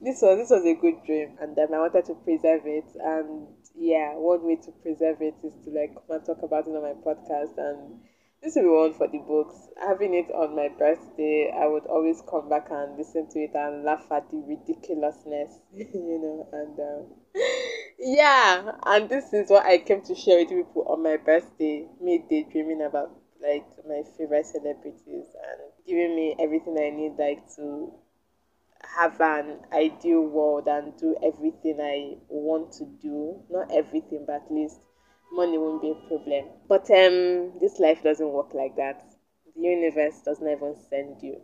this 0.00 0.22
was 0.22 0.38
this 0.38 0.50
was 0.50 0.64
a 0.64 0.74
good 0.74 1.02
dream, 1.04 1.36
and 1.40 1.58
um, 1.58 1.74
I 1.74 1.78
wanted 1.78 2.04
to 2.06 2.14
preserve 2.14 2.62
it. 2.66 2.84
And 3.00 3.48
yeah, 3.74 4.14
one 4.14 4.44
way 4.44 4.56
to 4.56 4.70
preserve 4.82 5.22
it 5.22 5.34
is 5.42 5.52
to 5.64 5.70
like 5.70 5.94
come 5.94 6.16
and 6.16 6.24
talk 6.24 6.42
about 6.42 6.66
it 6.66 6.74
on 6.74 6.82
my 6.82 6.94
podcast 6.94 7.58
and 7.58 8.00
this 8.42 8.54
will 8.54 8.62
be 8.62 8.68
one 8.68 8.94
for 8.94 9.08
the 9.08 9.18
books. 9.18 9.68
Having 9.80 10.14
it 10.14 10.30
on 10.32 10.54
my 10.54 10.68
birthday, 10.68 11.52
I 11.54 11.66
would 11.66 11.86
always 11.86 12.22
come 12.28 12.48
back 12.48 12.68
and 12.70 12.96
listen 12.96 13.28
to 13.30 13.38
it 13.40 13.50
and 13.54 13.84
laugh 13.84 14.06
at 14.10 14.30
the 14.30 14.38
ridiculousness, 14.38 15.58
you 15.74 16.18
know, 16.20 16.48
and 16.52 16.78
um, 16.78 17.06
yeah, 17.98 18.72
and 18.86 19.08
this 19.08 19.32
is 19.32 19.50
what 19.50 19.66
I 19.66 19.78
came 19.78 20.02
to 20.02 20.14
share 20.14 20.38
with 20.38 20.48
people 20.48 20.84
on 20.88 21.02
my 21.02 21.16
birthday, 21.16 21.86
me 22.00 22.24
daydreaming 22.28 22.82
about 22.82 23.10
like 23.42 23.66
my 23.86 24.02
favorite 24.16 24.46
celebrities 24.46 25.26
and 25.34 25.60
giving 25.86 26.16
me 26.16 26.34
everything 26.40 26.76
I 26.78 26.90
need 26.90 27.16
like 27.18 27.48
to 27.56 27.92
have 28.82 29.20
an 29.20 29.58
ideal 29.72 30.22
world 30.22 30.66
and 30.66 30.96
do 30.96 31.16
everything 31.22 31.80
I 31.80 32.16
want 32.28 32.72
to 32.74 32.84
do. 33.00 33.40
Not 33.50 33.70
everything, 33.72 34.24
but 34.26 34.42
at 34.46 34.52
least 34.52 34.80
money 35.32 35.58
won't 35.58 35.82
be 35.82 35.90
a 35.90 36.08
problem. 36.08 36.46
But 36.68 36.90
um, 36.90 37.58
this 37.60 37.78
life 37.78 38.02
doesn't 38.02 38.28
work 38.32 38.54
like 38.54 38.76
that. 38.76 39.04
The 39.54 39.62
universe 39.62 40.20
doesn't 40.24 40.48
even 40.48 40.74
send 40.88 41.22
you. 41.22 41.40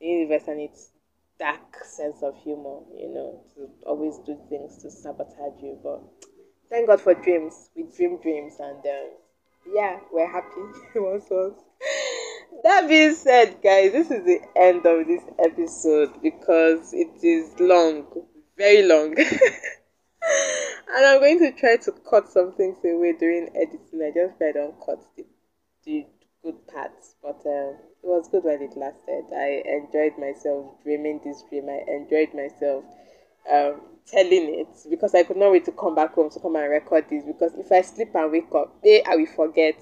The 0.00 0.06
universe 0.06 0.48
and 0.48 0.60
its 0.60 0.90
dark 1.38 1.84
sense 1.84 2.22
of 2.22 2.36
humor, 2.42 2.80
you 2.96 3.08
know, 3.14 3.44
to 3.54 3.68
always 3.86 4.18
do 4.18 4.38
things 4.48 4.82
to 4.82 4.90
sabotage 4.90 5.62
you. 5.62 5.78
But 5.82 6.00
thank 6.70 6.86
God 6.88 7.00
for 7.00 7.14
dreams. 7.14 7.70
We 7.74 7.84
dream 7.84 8.18
dreams, 8.20 8.54
and 8.60 8.78
um, 8.78 9.10
yeah, 9.72 10.00
we're 10.12 10.30
happy 10.30 10.60
once 10.96 11.26
once. 11.30 11.60
That 12.64 12.88
being 12.88 13.14
said, 13.14 13.62
guys, 13.62 13.92
this 13.92 14.10
is 14.10 14.24
the 14.24 14.40
end 14.56 14.84
of 14.84 15.06
this 15.06 15.22
episode 15.38 16.20
because 16.22 16.92
it 16.92 17.22
is 17.22 17.54
long, 17.60 18.06
very 18.56 18.82
long. 18.82 19.14
and 20.94 21.06
I'm 21.06 21.20
going 21.20 21.38
to 21.40 21.52
try 21.52 21.76
to 21.76 21.92
cut 22.08 22.28
some 22.28 22.52
things 22.52 22.78
away 22.84 23.14
during 23.18 23.48
editing. 23.54 24.02
I 24.02 24.10
just 24.14 24.38
tried 24.38 24.52
to 24.52 24.72
cut 24.84 25.04
the, 25.16 25.26
the 25.84 26.06
good 26.42 26.66
parts, 26.68 27.14
but 27.22 27.40
um, 27.46 27.76
it 28.02 28.06
was 28.06 28.28
good 28.28 28.44
while 28.44 28.60
it 28.60 28.76
lasted. 28.76 29.24
I 29.34 29.62
enjoyed 29.66 30.18
myself 30.18 30.82
dreaming 30.82 31.20
this 31.24 31.42
dream. 31.48 31.68
I 31.68 31.84
enjoyed 31.90 32.32
myself 32.34 32.84
um, 33.52 33.80
telling 34.06 34.54
it 34.60 34.68
because 34.88 35.14
I 35.14 35.24
could 35.24 35.36
not 35.36 35.52
wait 35.52 35.64
to 35.66 35.72
come 35.72 35.94
back 35.94 36.14
home 36.14 36.30
to 36.30 36.40
come 36.40 36.56
and 36.56 36.70
record 36.70 37.06
this. 37.10 37.24
Because 37.24 37.52
if 37.56 37.70
I 37.70 37.82
sleep 37.82 38.14
and 38.14 38.32
wake 38.32 38.54
up, 38.54 38.74
eh, 38.84 39.02
I 39.06 39.16
will 39.16 39.26
forget. 39.26 39.76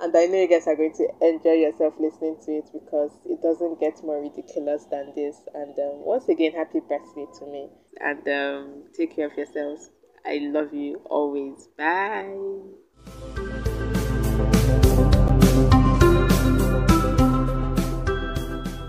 And 0.00 0.14
I 0.16 0.26
know 0.26 0.40
you 0.40 0.48
guys 0.48 0.66
are 0.66 0.74
going 0.74 0.94
to 0.94 1.08
enjoy 1.20 1.52
yourself 1.52 1.94
listening 2.00 2.36
to 2.44 2.52
it 2.52 2.68
because 2.72 3.12
it 3.24 3.40
doesn't 3.40 3.78
get 3.78 4.02
more 4.02 4.20
ridiculous 4.20 4.84
than 4.90 5.12
this. 5.14 5.36
And 5.54 5.78
um, 5.78 6.04
once 6.04 6.28
again, 6.28 6.52
happy 6.52 6.80
birthday 6.80 7.26
to 7.38 7.46
me. 7.46 7.68
And 8.00 8.26
um, 8.28 8.82
take 8.96 9.14
care 9.14 9.26
of 9.28 9.36
yourselves. 9.36 9.90
I 10.24 10.38
love 10.52 10.72
you 10.72 11.00
always. 11.04 11.68
Bye. 11.76 12.36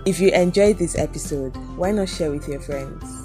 If 0.06 0.20
you 0.20 0.30
enjoyed 0.30 0.78
this 0.78 0.98
episode, 0.98 1.56
why 1.76 1.90
not 1.90 2.08
share 2.08 2.30
with 2.30 2.46
your 2.46 2.60
friends? 2.60 3.23